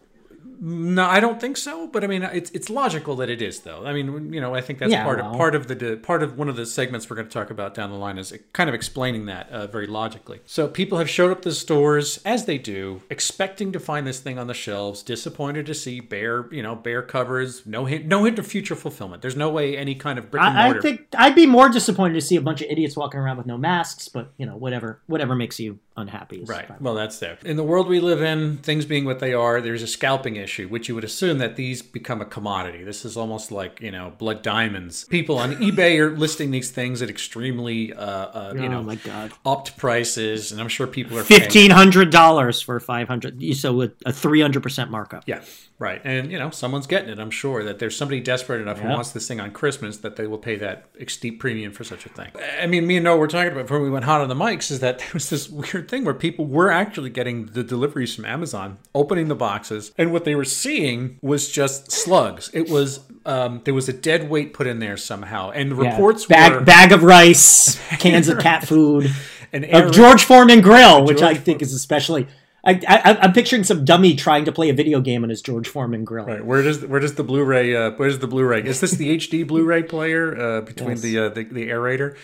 No, 0.61 1.07
I 1.07 1.21
don't 1.21 1.41
think 1.41 1.57
so. 1.57 1.87
But 1.87 2.05
I 2.05 2.07
mean, 2.07 2.23
it's 2.23 2.51
it's 2.51 2.71
logical 2.71 3.17
that 3.17 3.31
it 3.31 3.43
is, 3.43 3.61
though. 3.61 3.85
I 3.87 3.93
mean, 3.93 4.33
you 4.33 4.41
know, 4.41 4.55
I 4.55 4.61
think 4.61 4.79
that's 4.79 4.93
Yeah, 4.93 5.05
part 5.05 5.21
of 5.21 5.33
part 5.37 5.55
of 5.55 5.69
the 5.69 5.97
part 5.97 6.23
of 6.23 6.39
one 6.39 6.49
of 6.49 6.57
the 6.57 6.67
segments 6.67 7.09
we're 7.09 7.17
going 7.17 7.29
to 7.29 7.33
talk 7.33 7.51
about 7.51 7.75
down 7.75 7.91
the 7.91 7.97
line 7.97 8.19
is 8.19 8.37
kind 8.53 8.69
of 8.69 8.75
explaining 8.75 9.27
that 9.27 9.49
uh, 9.51 9.67
very 9.67 9.87
logically. 9.87 10.41
So 10.47 10.69
people 10.69 10.99
have 10.99 11.11
showed 11.11 11.31
up 11.31 11.43
to 11.43 11.51
the 11.51 11.55
stores 11.55 12.21
as 12.25 12.45
they 12.45 12.59
do, 12.59 13.03
expecting 13.11 13.73
to 13.73 13.81
find 13.81 14.07
this 14.07 14.21
thing 14.21 14.39
on 14.39 14.47
the 14.47 14.55
shelves, 14.55 15.03
disappointed 15.03 15.67
to 15.67 15.75
see 15.75 16.01
bare, 16.01 16.49
you 16.53 16.63
know, 16.63 16.75
bare 16.75 17.03
covers, 17.03 17.67
no 17.67 17.85
hint, 17.85 18.07
no 18.07 18.25
hint 18.25 18.39
of 18.39 18.47
future 18.47 18.77
fulfillment. 18.77 19.23
There's 19.23 19.37
no 19.37 19.51
way 19.51 19.77
any 19.77 19.95
kind 19.95 20.19
of 20.19 20.31
brick 20.31 20.43
and 20.43 20.59
I, 20.59 20.71
I 20.71 20.81
think 20.81 21.07
I'd 21.17 21.35
be 21.35 21.47
more 21.47 21.69
disappointed 21.69 22.15
to 22.15 22.21
see 22.21 22.37
a 22.37 22.41
bunch 22.41 22.63
of 22.63 22.69
idiots 22.71 22.97
walking 22.97 23.21
around 23.21 23.37
with 23.37 23.47
no 23.47 23.59
masks. 23.59 24.09
But 24.09 24.33
you 24.37 24.47
know, 24.47 24.57
whatever, 24.57 25.01
whatever 25.07 25.35
makes 25.35 25.61
you 25.61 25.79
unhappy. 25.97 26.45
Right. 26.45 26.81
Well, 26.81 26.95
that's 26.95 27.19
there. 27.19 27.39
In 27.45 27.57
the 27.57 27.65
world 27.65 27.89
we 27.89 28.01
live 28.01 28.23
in, 28.23 28.59
things 28.59 28.85
being 28.85 29.05
what 29.05 29.19
they 29.19 29.33
are, 29.33 29.61
there's 29.61 29.83
a 29.83 29.87
scalping 29.87 30.37
issue, 30.37 30.69
which 30.69 30.89
you 30.89 30.95
would 30.95 31.05
assume 31.05 31.39
that 31.39 31.57
these 31.57 31.83
become 31.83 32.21
a 32.21 32.25
commodity. 32.25 32.85
This 32.85 33.05
is 33.05 33.17
almost 33.17 33.51
like, 33.51 33.81
you 33.81 33.91
know, 33.91 34.13
blood 34.19 34.43
diamonds. 34.43 35.05
People 35.05 35.39
on 35.39 35.55
eBay 35.57 35.99
are 35.99 36.17
listing 36.17 36.51
these 36.51 36.71
things 36.71 37.03
at 37.03 37.11
extremely, 37.11 37.93
uh, 37.95 38.05
uh, 38.05 38.53
you 38.55 38.65
oh 38.65 38.69
know, 38.69 38.83
my 38.83 38.97
god. 38.97 39.33
upped 39.45 39.77
prices, 39.77 40.53
and 40.53 40.61
I'm 40.61 40.69
sure 40.69 40.87
people 40.87 41.19
are 41.19 41.25
Fifteen 41.25 41.71
hundred 41.71 42.11
dollars 42.11 42.61
for 42.61 42.79
five 42.81 43.09
hundred. 43.09 43.43
So 43.57 43.73
with 43.73 43.95
a 44.05 44.13
three 44.13 44.41
hundred 44.41 44.63
percent 44.63 44.91
markup. 44.91 45.25
Yeah, 45.27 45.43
right. 45.79 46.01
And 46.05 46.31
you 46.31 46.39
know, 46.39 46.51
someone's 46.51 46.87
getting 46.87 47.09
it. 47.09 47.19
I'm 47.19 47.31
sure 47.31 47.65
that 47.65 47.79
there's 47.79 47.97
somebody 47.97 48.21
desperate 48.21 48.61
enough 48.61 48.81
who 48.81 48.89
wants 48.89 49.13
this 49.13 49.27
thing 49.27 49.41
on 49.41 49.51
Christmas 49.51 49.99
that 49.99 50.17
they 50.17 50.27
will 50.27 50.39
pay 50.39 50.57
that 50.57 50.89
steep 51.09 51.41
premium 51.41 51.73
for 51.73 51.85
such 51.85 52.07
a 52.07 52.09
thing. 52.09 52.31
I 52.61 52.67
mean, 52.67 52.87
me 52.87 52.97
and 52.97 53.05
Noah 53.05 53.17
were 53.17 53.29
talking 53.29 53.53
about 53.53 53.63
before 53.63 53.81
we 53.81 53.91
went 53.91 54.05
hot 54.05 54.21
on 54.21 54.29
the 54.29 54.35
mics 54.35 54.71
is 54.71 54.81
that 54.81 54.99
there 55.07 55.11
was 55.15 55.31
this 55.31 55.49
weird 55.49 55.86
thing 55.89 56.05
where 56.05 56.15
people 56.15 56.47
were 56.47 56.71
actually 56.71 57.11
getting 57.11 57.47
the 57.47 57.63
deliveries 57.63 58.15
from 58.15 58.25
Amazon, 58.25 58.79
opening 58.95 59.29
the 59.29 59.35
boxes, 59.35 59.93
and 59.99 60.13
what 60.13 60.25
they 60.25 60.35
were 60.35 60.45
seeing 60.45 61.19
was 61.23 61.51
just 61.51 61.91
slugs. 61.93 62.51
It 62.53 62.69
was 62.69 63.01
um, 63.25 63.61
there 63.65 63.75
was 63.75 63.89
a 63.89 63.93
dead 63.93 64.29
weight 64.31 64.53
put 64.55 64.67
in 64.67 64.79
there 64.79 64.97
somehow, 64.97 65.51
and 65.51 65.73
the 65.73 65.83
Yeah. 65.83 65.91
reports 65.93 66.27
bag 66.27 66.53
were 66.53 66.61
bag 66.61 66.93
of 66.93 67.03
rice, 67.03 67.79
cans 67.99 68.29
of 68.29 68.39
cat 68.39 68.67
food, 68.67 69.11
an 69.53 69.65
of 69.75 69.93
George 69.93 70.25
Foreman 70.25 70.61
grill, 70.61 71.05
which 71.05 71.23
I 71.23 71.35
think 71.35 71.63
is 71.63 71.73
especially. 71.73 72.27
I, 72.69 72.81
I, 72.89 73.19
I'm 73.23 73.33
picturing 73.33 73.63
some 73.63 73.85
dummy 73.85 74.17
trying 74.17 74.45
to 74.47 74.51
play 74.51 74.71
a 74.71 74.75
video 74.75 75.01
game 75.01 75.23
on 75.23 75.29
his 75.31 75.41
George 75.41 75.69
Foreman 75.69 76.05
grill. 76.05 76.27
Right. 76.27 76.45
Where 76.45 76.63
does 76.63 76.85
where 76.85 76.99
does 76.99 77.15
the 77.15 77.23
Blu-ray 77.23 77.77
uh, 77.77 77.93
where's 77.93 78.19
the 78.19 78.27
Blu-ray? 78.27 78.63
Is 78.65 78.81
this 78.81 78.91
the 78.91 79.17
HD 79.17 79.47
Blu-ray 79.47 79.85
player 79.85 80.37
uh, 80.37 80.61
between 80.63 80.91
Yes. 80.91 81.01
the, 81.03 81.19
uh, 81.19 81.29
the 81.29 81.45
the 81.45 81.69
aerator? 81.69 82.17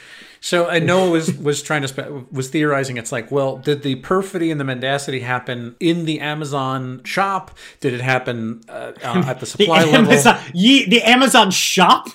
So 0.44 0.68
I 0.68 0.80
Noah 0.80 1.08
was 1.08 1.32
was 1.38 1.62
trying 1.62 1.82
to 1.82 1.88
spe- 1.88 2.32
was 2.32 2.49
theorizing. 2.50 2.96
It's 2.96 3.12
like, 3.12 3.30
well, 3.30 3.58
did 3.58 3.82
the 3.82 3.94
perfidy 3.96 4.50
and 4.50 4.58
the 4.61 4.64
mendacity 4.64 5.20
happen 5.20 5.76
in 5.78 6.04
the 6.04 6.18
Amazon 6.18 7.00
shop? 7.04 7.56
Did 7.78 7.94
it 7.94 8.00
happen 8.00 8.61
uh, 8.68 8.92
uh, 9.04 9.22
at 9.25 9.38
the 9.38 9.40
The 9.40 9.46
supply 9.46 9.84
level? 9.84 10.11
Amazon, 10.11 10.40
ye, 10.52 10.84
the 10.84 11.00
Amazon 11.04 11.52
shop, 11.52 12.08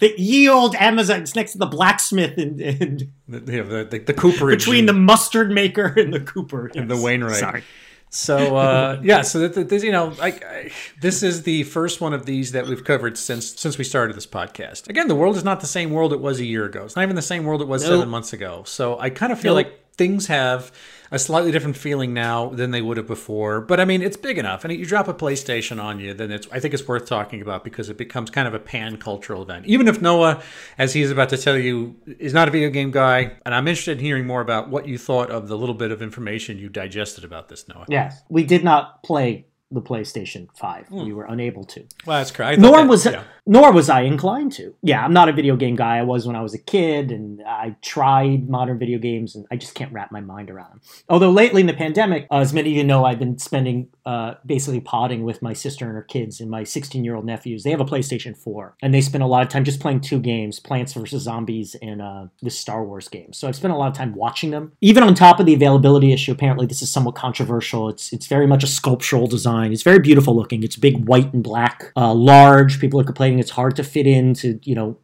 the 0.00 0.14
ye 0.16 0.48
old 0.48 0.74
Amazon. 0.76 1.20
It's 1.20 1.36
next 1.36 1.52
to 1.52 1.58
the 1.58 1.66
blacksmith 1.66 2.38
and, 2.38 2.58
and 2.62 3.12
The, 3.28 3.52
you 3.52 3.62
know, 3.62 3.68
the, 3.68 3.84
the, 3.84 3.98
the 3.98 4.14
cooperage 4.14 4.58
between 4.58 4.86
the 4.86 4.94
mustard 4.94 5.50
maker 5.50 5.86
and 5.98 6.14
the 6.14 6.20
Cooper 6.20 6.70
and 6.74 6.90
the 6.90 6.96
Wainwright. 6.96 7.36
Sorry. 7.36 7.62
So 8.10 8.56
uh, 8.56 9.00
yeah, 9.04 9.22
so 9.22 9.40
that, 9.40 9.54
that, 9.54 9.68
this, 9.68 9.82
you 9.82 9.92
know, 9.92 10.14
like 10.18 10.44
I, 10.44 10.70
this 11.00 11.22
is 11.22 11.42
the 11.42 11.64
first 11.64 12.00
one 12.00 12.12
of 12.14 12.24
these 12.26 12.52
that 12.52 12.66
we've 12.66 12.84
covered 12.84 13.18
since 13.18 13.58
since 13.60 13.78
we 13.78 13.84
started 13.84 14.16
this 14.16 14.26
podcast. 14.26 14.88
Again, 14.88 15.08
the 15.08 15.14
world 15.14 15.36
is 15.36 15.44
not 15.44 15.60
the 15.60 15.66
same 15.66 15.90
world 15.90 16.12
it 16.12 16.20
was 16.20 16.40
a 16.40 16.44
year 16.44 16.64
ago. 16.64 16.84
It's 16.84 16.96
not 16.96 17.02
even 17.02 17.16
the 17.16 17.22
same 17.22 17.44
world 17.44 17.62
it 17.62 17.68
was 17.68 17.82
Nope. 17.82 17.92
seven 17.92 18.08
months 18.08 18.32
ago. 18.32 18.62
So 18.66 18.98
I 18.98 19.10
kind 19.10 19.32
of 19.32 19.40
feel 19.40 19.54
Nope. 19.54 19.66
like 19.66 19.85
things 19.96 20.26
have 20.26 20.72
a 21.10 21.18
slightly 21.18 21.52
different 21.52 21.76
feeling 21.76 22.12
now 22.12 22.48
than 22.48 22.70
they 22.70 22.82
would 22.82 22.96
have 22.96 23.06
before. 23.06 23.60
But 23.60 23.80
I 23.80 23.84
mean, 23.84 24.02
it's 24.02 24.16
big 24.16 24.38
enough, 24.38 24.64
and 24.64 24.72
you 24.72 24.84
drop 24.84 25.08
a 25.08 25.14
PlayStation 25.14 25.82
on 25.82 26.00
you, 26.00 26.14
then 26.14 26.30
it's 26.30 26.48
I 26.50 26.60
think 26.60 26.74
it's 26.74 26.86
worth 26.86 27.06
talking 27.06 27.40
about 27.40 27.64
because 27.64 27.88
it 27.88 27.96
becomes 27.96 28.30
kind 28.30 28.48
of 28.48 28.54
a 28.54 28.58
pan 28.58 28.96
cultural 28.96 29.42
event. 29.42 29.66
Even 29.66 29.88
if 29.88 30.02
Noah, 30.02 30.42
as 30.78 30.94
he's 30.94 31.10
about 31.10 31.28
to 31.30 31.38
tell 31.38 31.56
you, 31.56 31.96
is 32.18 32.34
not 32.34 32.48
a 32.48 32.50
video 32.50 32.70
game 32.70 32.90
guy, 32.90 33.36
and 33.44 33.54
I'm 33.54 33.68
interested 33.68 33.98
in 33.98 34.04
hearing 34.04 34.26
more 34.26 34.40
about 34.40 34.68
what 34.68 34.88
you 34.88 34.98
thought 34.98 35.30
of 35.30 35.48
the 35.48 35.56
little 35.56 35.74
bit 35.74 35.90
of 35.90 36.02
information 36.02 36.58
you 36.58 36.68
digested 36.68 37.24
about 37.24 37.48
this, 37.48 37.68
Noah. 37.68 37.86
Yes, 37.88 38.22
we 38.28 38.44
did 38.44 38.64
not 38.64 39.02
play 39.02 39.46
the 39.70 39.82
PlayStation 39.82 40.48
Five. 40.56 40.88
Hmm. 40.88 41.04
We 41.04 41.12
were 41.12 41.24
unable 41.24 41.64
to. 41.64 41.84
Well, 42.04 42.18
that's 42.18 42.30
correct. 42.30 42.60
Norm 42.60 42.86
that- 42.86 42.88
was 42.88 43.06
yeah. 43.06 43.22
Nor 43.46 43.72
was 43.72 43.88
I 43.88 44.02
inclined 44.02 44.52
to. 44.52 44.74
Yeah, 44.82 45.04
I'm 45.04 45.12
not 45.12 45.28
a 45.28 45.32
video 45.32 45.56
game 45.56 45.76
guy. 45.76 45.98
I 45.98 46.02
was 46.02 46.26
when 46.26 46.34
I 46.34 46.42
was 46.42 46.52
a 46.52 46.58
kid, 46.58 47.12
and 47.12 47.42
I 47.46 47.76
tried 47.80 48.48
modern 48.48 48.78
video 48.78 48.98
games, 48.98 49.36
and 49.36 49.46
I 49.50 49.56
just 49.56 49.74
can't 49.74 49.92
wrap 49.92 50.10
my 50.10 50.20
mind 50.20 50.50
around 50.50 50.70
them. 50.70 50.80
Although 51.08 51.30
lately 51.30 51.60
in 51.60 51.66
the 51.66 51.72
pandemic, 51.72 52.26
uh, 52.30 52.38
as 52.38 52.52
many 52.52 52.70
of 52.70 52.76
you 52.76 52.84
know, 52.84 53.04
I've 53.04 53.20
been 53.20 53.38
spending 53.38 53.88
uh, 54.04 54.34
basically 54.44 54.80
potting 54.80 55.22
with 55.22 55.42
my 55.42 55.52
sister 55.52 55.86
and 55.86 55.94
her 55.94 56.02
kids 56.02 56.40
and 56.40 56.50
my 56.50 56.64
16 56.64 57.04
year 57.04 57.14
old 57.14 57.24
nephews. 57.24 57.62
They 57.62 57.70
have 57.70 57.80
a 57.80 57.84
PlayStation 57.84 58.36
4, 58.36 58.76
and 58.82 58.92
they 58.92 59.00
spend 59.00 59.22
a 59.22 59.26
lot 59.26 59.42
of 59.42 59.48
time 59.48 59.64
just 59.64 59.80
playing 59.80 60.00
two 60.00 60.18
games 60.18 60.58
Plants 60.58 60.92
vs. 60.92 61.22
Zombies 61.22 61.76
and 61.80 62.02
uh, 62.02 62.26
this 62.42 62.58
Star 62.58 62.84
Wars 62.84 63.08
game. 63.08 63.32
So 63.32 63.46
I've 63.46 63.56
spent 63.56 63.72
a 63.72 63.76
lot 63.76 63.88
of 63.88 63.94
time 63.94 64.14
watching 64.14 64.50
them. 64.50 64.72
Even 64.80 65.04
on 65.04 65.14
top 65.14 65.38
of 65.38 65.46
the 65.46 65.54
availability 65.54 66.12
issue, 66.12 66.32
apparently 66.32 66.66
this 66.66 66.82
is 66.82 66.90
somewhat 66.90 67.14
controversial. 67.14 67.88
It's, 67.88 68.12
it's 68.12 68.26
very 68.26 68.46
much 68.46 68.64
a 68.64 68.66
sculptural 68.66 69.28
design, 69.28 69.72
it's 69.72 69.82
very 69.82 70.00
beautiful 70.00 70.34
looking. 70.34 70.62
It's 70.64 70.76
big 70.76 71.08
white 71.08 71.32
and 71.32 71.44
black, 71.44 71.92
uh, 71.96 72.12
large. 72.12 72.80
People 72.80 73.00
are 73.00 73.04
complaining 73.04 73.35
it's 73.38 73.50
hard 73.50 73.76
to 73.76 73.84
fit 73.84 74.06
into, 74.06 74.58
you 74.62 74.74
know, 74.74 74.98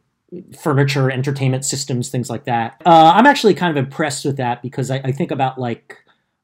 furniture, 0.57 1.11
entertainment 1.11 1.65
systems, 1.65 2.09
things 2.09 2.29
like 2.29 2.45
that. 2.45 2.81
Uh, 2.85 3.13
I'm 3.15 3.25
actually 3.25 3.53
kind 3.53 3.75
of 3.75 3.83
impressed 3.83 4.25
with 4.25 4.37
that 4.37 4.61
because 4.61 4.89
I, 4.89 4.97
I 4.97 5.11
think 5.11 5.31
about 5.31 5.59
like 5.59 6.02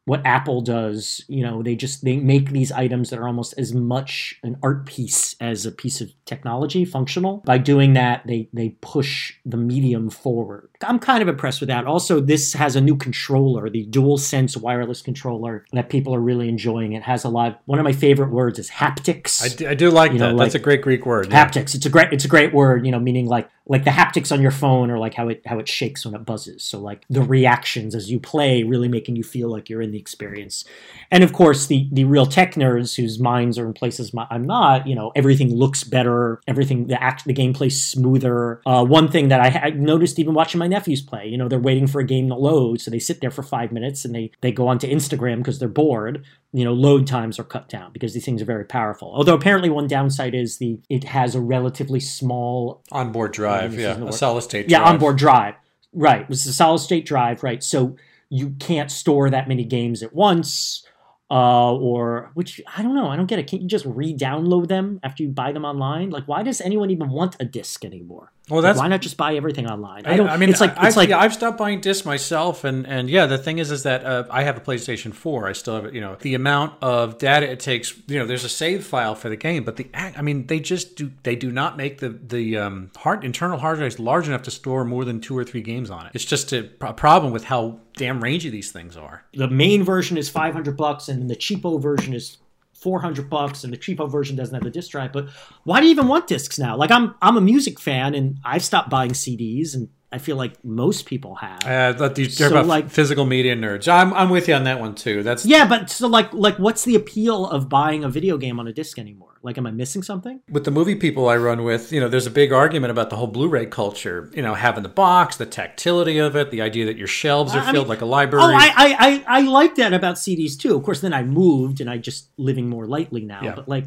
what 0.10 0.26
Apple 0.26 0.62
does. 0.62 1.24
You 1.28 1.44
know, 1.44 1.62
they 1.64 1.76
just 1.76 2.04
they 2.04 2.18
make 2.18 2.50
these 2.52 2.72
items 2.72 3.10
that 3.10 3.20
are 3.20 3.28
almost 3.28 3.54
as 3.58 3.74
much 3.74 4.40
an 4.44 4.58
art 4.64 4.86
piece 4.86 5.36
as 5.40 5.66
a 5.66 5.72
piece 5.72 6.02
of 6.02 6.12
technology, 6.26 6.84
functional. 6.84 7.38
By 7.46 7.58
doing 7.60 7.94
that, 7.94 8.26
they 8.28 8.50
they 8.54 8.70
push 8.82 9.34
the 9.46 9.58
medium 9.58 10.10
forward. 10.10 10.70
I'm 10.84 11.00
kind 11.00 11.22
of 11.22 11.28
impressed 11.28 11.60
with 11.62 11.68
that. 11.70 11.86
Also, 11.86 12.20
this 12.20 12.54
has 12.54 12.76
a 12.76 12.82
new 12.82 12.96
controller, 12.96 13.70
the 13.70 13.86
DualSense 13.88 14.58
wireless 14.58 15.02
controller 15.02 15.66
that 15.74 15.90
people 15.90 16.16
are 16.16 16.20
really 16.22 16.50
enjoying. 16.50 16.94
It 16.94 17.04
has 17.04 17.24
a 17.24 17.30
lot. 17.30 17.62
One 17.66 17.80
of 17.80 17.84
my 17.86 17.92
favorite 17.92 18.32
words 18.32 18.60
is 18.60 18.70
haptics. 18.70 19.44
I 19.44 19.50
do, 19.56 19.68
I 19.70 19.74
do 19.76 19.90
like 19.92 20.12
You 20.14 20.20
that. 20.20 20.32
know, 20.32 20.38
That's 20.38 20.54
like- 20.56 20.62
a 20.62 20.64
great 20.64 20.82
Greek 20.82 21.06
word. 21.06 21.28
yeah. 21.30 21.46
haptics. 21.46 21.76
It's 21.76 21.86
a 21.86 21.90
great 21.90 22.12
it's 22.14 22.26
a 22.26 22.30
great 22.30 22.54
word, 22.54 22.86
you 22.86 22.92
know, 22.92 23.00
meaning 23.00 23.28
like 23.28 23.50
like 23.70 23.86
the 23.86 23.92
haptics 23.92 24.32
on 24.32 24.42
your 24.42 24.52
phone 24.52 24.90
or 24.90 24.98
like 24.98 25.14
how 25.14 25.30
it 25.30 25.42
how 25.46 25.60
it 25.60 25.70
shakes 25.70 26.04
when 26.04 26.16
it 26.16 26.26
buzzes. 26.26 26.64
So 26.64 26.80
like 26.80 27.06
the 27.10 27.22
reactions 27.22 27.94
as 27.94 28.10
you 28.10 28.20
play 28.20 28.64
really 28.64 28.90
making 28.90 29.16
you 29.16 29.24
feel 29.24 29.48
like 29.48 29.70
you're 29.70 29.82
in 29.82 29.92
the 29.92 30.00
experience. 30.00 30.66
And 31.12 31.24
of 31.24 31.32
course 31.32 31.68
the 31.68 31.88
the 31.92 32.04
real 32.04 32.26
tech 32.26 32.56
nerds 32.56 32.96
whose 32.96 33.20
minds 33.20 33.60
are 33.60 33.68
in 33.68 33.74
places 33.74 34.12
my, 34.14 34.26
I'm 34.32 34.44
not, 34.44 34.88
you 34.88 34.96
know, 34.96 35.12
everything 35.16 35.54
looks 35.56 35.84
better, 35.84 36.42
everything 36.48 36.88
the 36.88 37.02
act 37.02 37.26
the 37.26 37.34
gameplay 37.34 37.72
smoother. 37.72 38.62
Uh, 38.66 38.84
one 38.84 39.10
thing 39.10 39.30
that 39.30 39.40
I, 39.40 39.68
I 39.68 39.70
noticed 39.70 40.18
even 40.18 40.34
watching 40.34 40.60
my 40.60 40.68
nephews 40.68 41.02
play, 41.02 41.28
you 41.28 41.38
know, 41.38 41.48
they're 41.48 41.60
waiting 41.60 41.86
for 41.86 42.02
a 42.02 42.06
game 42.06 42.28
to 42.30 42.36
load, 42.36 42.82
so 42.82 42.90
they 42.90 43.00
sit 43.00 43.22
there 43.22 43.32
for 43.32 43.44
five 43.44 43.72
minutes 43.72 44.04
and 44.04 44.16
they 44.16 44.32
they 44.42 44.52
go 44.52 44.68
onto 44.68 44.88
Instagram 44.88 45.38
because 45.38 45.60
they're 45.60 45.68
bored 45.68 46.26
you 46.52 46.64
know 46.64 46.74
load 46.74 47.06
times 47.08 47.40
are 47.40 47.44
cut 47.44 47.70
down 47.70 47.92
because 47.92 48.14
these 48.14 48.26
things 48.26 48.42
are 48.42 48.46
very 48.46 48.66
powerful. 48.66 49.12
Although 49.14 49.36
apparently 49.36 49.70
one 49.70 49.88
downside 49.88 50.34
is 50.34 50.58
the 50.58 50.80
it 50.90 51.04
has 51.06 51.36
a 51.36 51.42
relatively 51.42 52.00
small 52.00 52.84
Onboard 52.92 53.34
drive, 53.34 53.76
yeah. 53.76 54.04
A 54.04 54.14
solid 54.14 54.42
state 54.42 54.70
yeah 54.70 54.84
onboard 54.84 55.18
drive. 55.18 55.56
Right 55.94 56.26
it's 56.30 56.46
a 56.46 56.54
solid 56.54 56.80
state 56.80 57.06
drive 57.06 57.44
right? 57.44 57.64
So 57.64 57.96
you 58.30 58.52
can't 58.60 58.92
store 58.92 59.30
that 59.30 59.48
many 59.48 59.64
games 59.64 60.04
at 60.04 60.14
once 60.14 60.86
uh, 61.32 61.74
or 61.76 62.32
which 62.34 62.60
I 62.76 62.82
don't 62.82 62.96
know. 62.96 63.08
I 63.08 63.16
don't 63.16 63.28
get 63.28 63.40
it. 63.40 63.48
Can't 63.48 63.62
you 63.62 63.68
just 63.68 63.86
re-download 63.86 64.68
them 64.68 65.00
after 65.04 65.24
you 65.24 65.30
buy 65.30 65.52
them 65.52 65.64
online? 65.64 66.10
Like, 66.10 66.28
why 66.28 66.42
does 66.44 66.60
anyone 66.60 66.90
even 66.90 67.10
want 67.10 67.36
a 67.40 67.46
disc 67.46 67.86
anymore? 67.86 68.32
Well, 68.50 68.62
Like, 68.62 68.70
that's 68.70 68.80
why 68.80 68.88
not 68.88 69.02
just 69.02 69.16
buy 69.16 69.36
everything 69.36 69.68
online? 69.68 70.08
I, 70.08 70.14
I 70.14 70.18
don't. 70.18 70.28
I 70.28 70.38
mean, 70.38 70.50
it's 70.50 70.60
like 70.60 70.76
I, 70.76 70.88
it's 70.88 70.98
like 70.98 71.10
yeah, 71.10 71.20
I've 71.20 71.34
stopped 71.36 71.60
buying 71.60 71.82
discs 71.82 72.04
myself, 72.04 72.64
and 72.64 72.88
and 72.88 73.08
yeah, 73.08 73.28
the 73.28 73.38
thing 73.38 73.60
is, 73.60 73.70
is 73.70 73.84
that 73.84 74.04
uh, 74.04 74.24
I 74.32 74.42
have 74.42 74.58
a 74.58 74.60
PlayStation 74.60 75.14
Four. 75.14 75.48
I 75.48 75.54
still 75.54 75.76
have 75.76 75.86
it. 75.86 75.94
You 75.94 76.02
know, 76.02 76.18
the 76.20 76.34
amount 76.34 76.82
of 76.82 77.20
data 77.20 77.48
it 77.48 77.60
takes. 77.60 77.96
You 78.08 78.18
know, 78.18 78.26
there's 78.26 78.44
a 78.44 78.50
save 78.50 78.86
file 78.88 79.14
for 79.14 79.30
the 79.30 79.36
game, 79.36 79.64
but 79.64 79.76
the 79.76 79.88
I 79.94 80.24
mean, 80.24 80.48
they 80.48 80.60
just 80.60 80.96
do. 80.96 81.12
They 81.22 81.36
do 81.36 81.52
not 81.52 81.78
make 81.78 82.00
the 82.00 82.10
the 82.10 82.58
um, 82.58 82.90
hard 82.98 83.24
internal 83.24 83.60
hard 83.60 83.78
drives 83.78 84.00
large 84.00 84.28
enough 84.28 84.42
to 84.44 84.52
store 84.52 84.84
more 84.84 85.06
than 85.06 85.22
two 85.22 85.38
or 85.38 85.44
three 85.44 85.62
games 85.62 85.92
on 85.92 86.08
it. 86.08 86.14
It's 86.16 86.26
just 86.26 86.52
a, 86.52 86.68
a 86.82 86.94
problem 86.94 87.32
with 87.32 87.44
how 87.44 87.80
damn 88.00 88.24
rangy 88.24 88.50
these 88.50 88.72
things 88.72 88.96
are. 88.96 89.26
the 89.34 89.50
main 89.50 89.84
version 89.84 90.18
is 90.18 90.30
500 90.30 90.76
bucks 90.78 91.10
and 91.10 91.30
the 91.30 91.36
cheapo 91.36 91.82
version 91.82 92.14
is 92.14 92.38
400 92.74 93.30
bucks 93.30 93.66
and 93.66 93.74
the 93.74 93.78
cheapo 93.78 94.10
version 94.10 94.38
doesn't 94.38 94.56
have 94.56 94.64
the 94.64 94.70
disc 94.70 94.92
drive 94.92 95.12
but 95.12 95.28
why 95.66 95.82
do 95.82 95.86
you 95.86 95.92
even 95.92 96.08
want 96.08 96.26
discs 96.26 96.58
now 96.58 96.78
like 96.78 96.92
i'm 96.92 97.14
i'm 97.22 97.36
a 97.36 97.42
music 97.42 97.78
fan 97.78 98.16
and 98.16 98.40
i've 98.46 98.64
stopped 98.64 98.90
buying 98.90 99.12
cds 99.12 99.76
and 99.76 99.90
i 100.12 100.18
feel 100.18 100.36
like 100.36 100.54
most 100.64 101.06
people 101.06 101.36
have 101.36 101.60
Uh, 101.66 102.08
these, 102.10 102.38
they're 102.38 102.50
So, 102.50 102.56
about 102.56 102.68
like- 102.68 102.90
physical 102.90 103.26
media 103.26 103.56
nerds. 103.56 103.88
I'm, 103.88 104.14
I'm 104.14 104.30
with 104.30 104.48
you 104.48 104.54
on 104.56 104.64
that 104.64 104.80
one 104.80 104.96
too. 104.96 105.24
That's 105.24 105.46
yeah 105.46 105.68
but 105.68 105.90
so 105.90 106.08
like 106.08 106.34
like 106.34 106.58
what's 106.58 106.84
the 106.84 106.96
appeal 106.96 107.46
of 107.48 107.70
buying 107.70 108.04
a 108.04 108.10
video 108.10 108.38
game 108.38 108.60
on 108.60 108.68
a 108.68 108.74
disc 108.74 108.98
anymore 109.00 109.28
like 109.42 109.58
am 109.58 109.66
i 109.66 109.72
missing 109.72 110.04
something 110.04 110.42
with 110.50 110.66
the 110.66 110.72
movie 110.72 110.96
people 110.96 111.30
I 111.30 111.38
run 111.38 111.64
with, 111.64 111.94
you 111.94 112.00
know, 112.02 112.10
there's 112.10 112.26
a 112.28 112.32
big 112.32 112.52
argument 112.52 112.92
about 112.92 113.10
the 113.10 113.16
whole 113.16 113.28
Blu-ray 113.28 113.68
culture. 113.68 114.30
You 114.34 114.42
know, 114.42 114.54
having 114.54 114.84
the 114.84 114.90
box, 114.90 115.38
the 115.38 115.46
tactility 115.46 116.18
of 116.18 116.36
it, 116.36 116.52
the 116.52 116.62
idea 116.62 116.86
that 116.88 116.98
your 116.98 117.08
shelves 117.08 117.56
are 117.56 117.60
I 117.62 117.72
filled 117.72 117.86
mean- 117.86 117.90
like 117.96 118.02
a 118.02 118.06
library. 118.06 118.44
Oh, 118.44 118.48
I, 118.54 118.68
I, 118.76 118.96
I, 119.08 119.38
I 119.38 119.42
like 119.42 119.76
that 119.76 119.94
about 119.94 120.16
CDs 120.16 120.58
too. 120.60 120.76
Of 120.76 120.84
course, 120.84 121.00
then 121.00 121.14
I 121.14 121.24
moved 121.24 121.80
and 121.80 121.90
I 121.90 121.98
just 122.00 122.30
living 122.38 122.68
more 122.70 122.86
lightly 122.86 123.24
now. 123.24 123.42
Yeah. 123.44 123.56
But 123.56 123.70
like, 123.70 123.86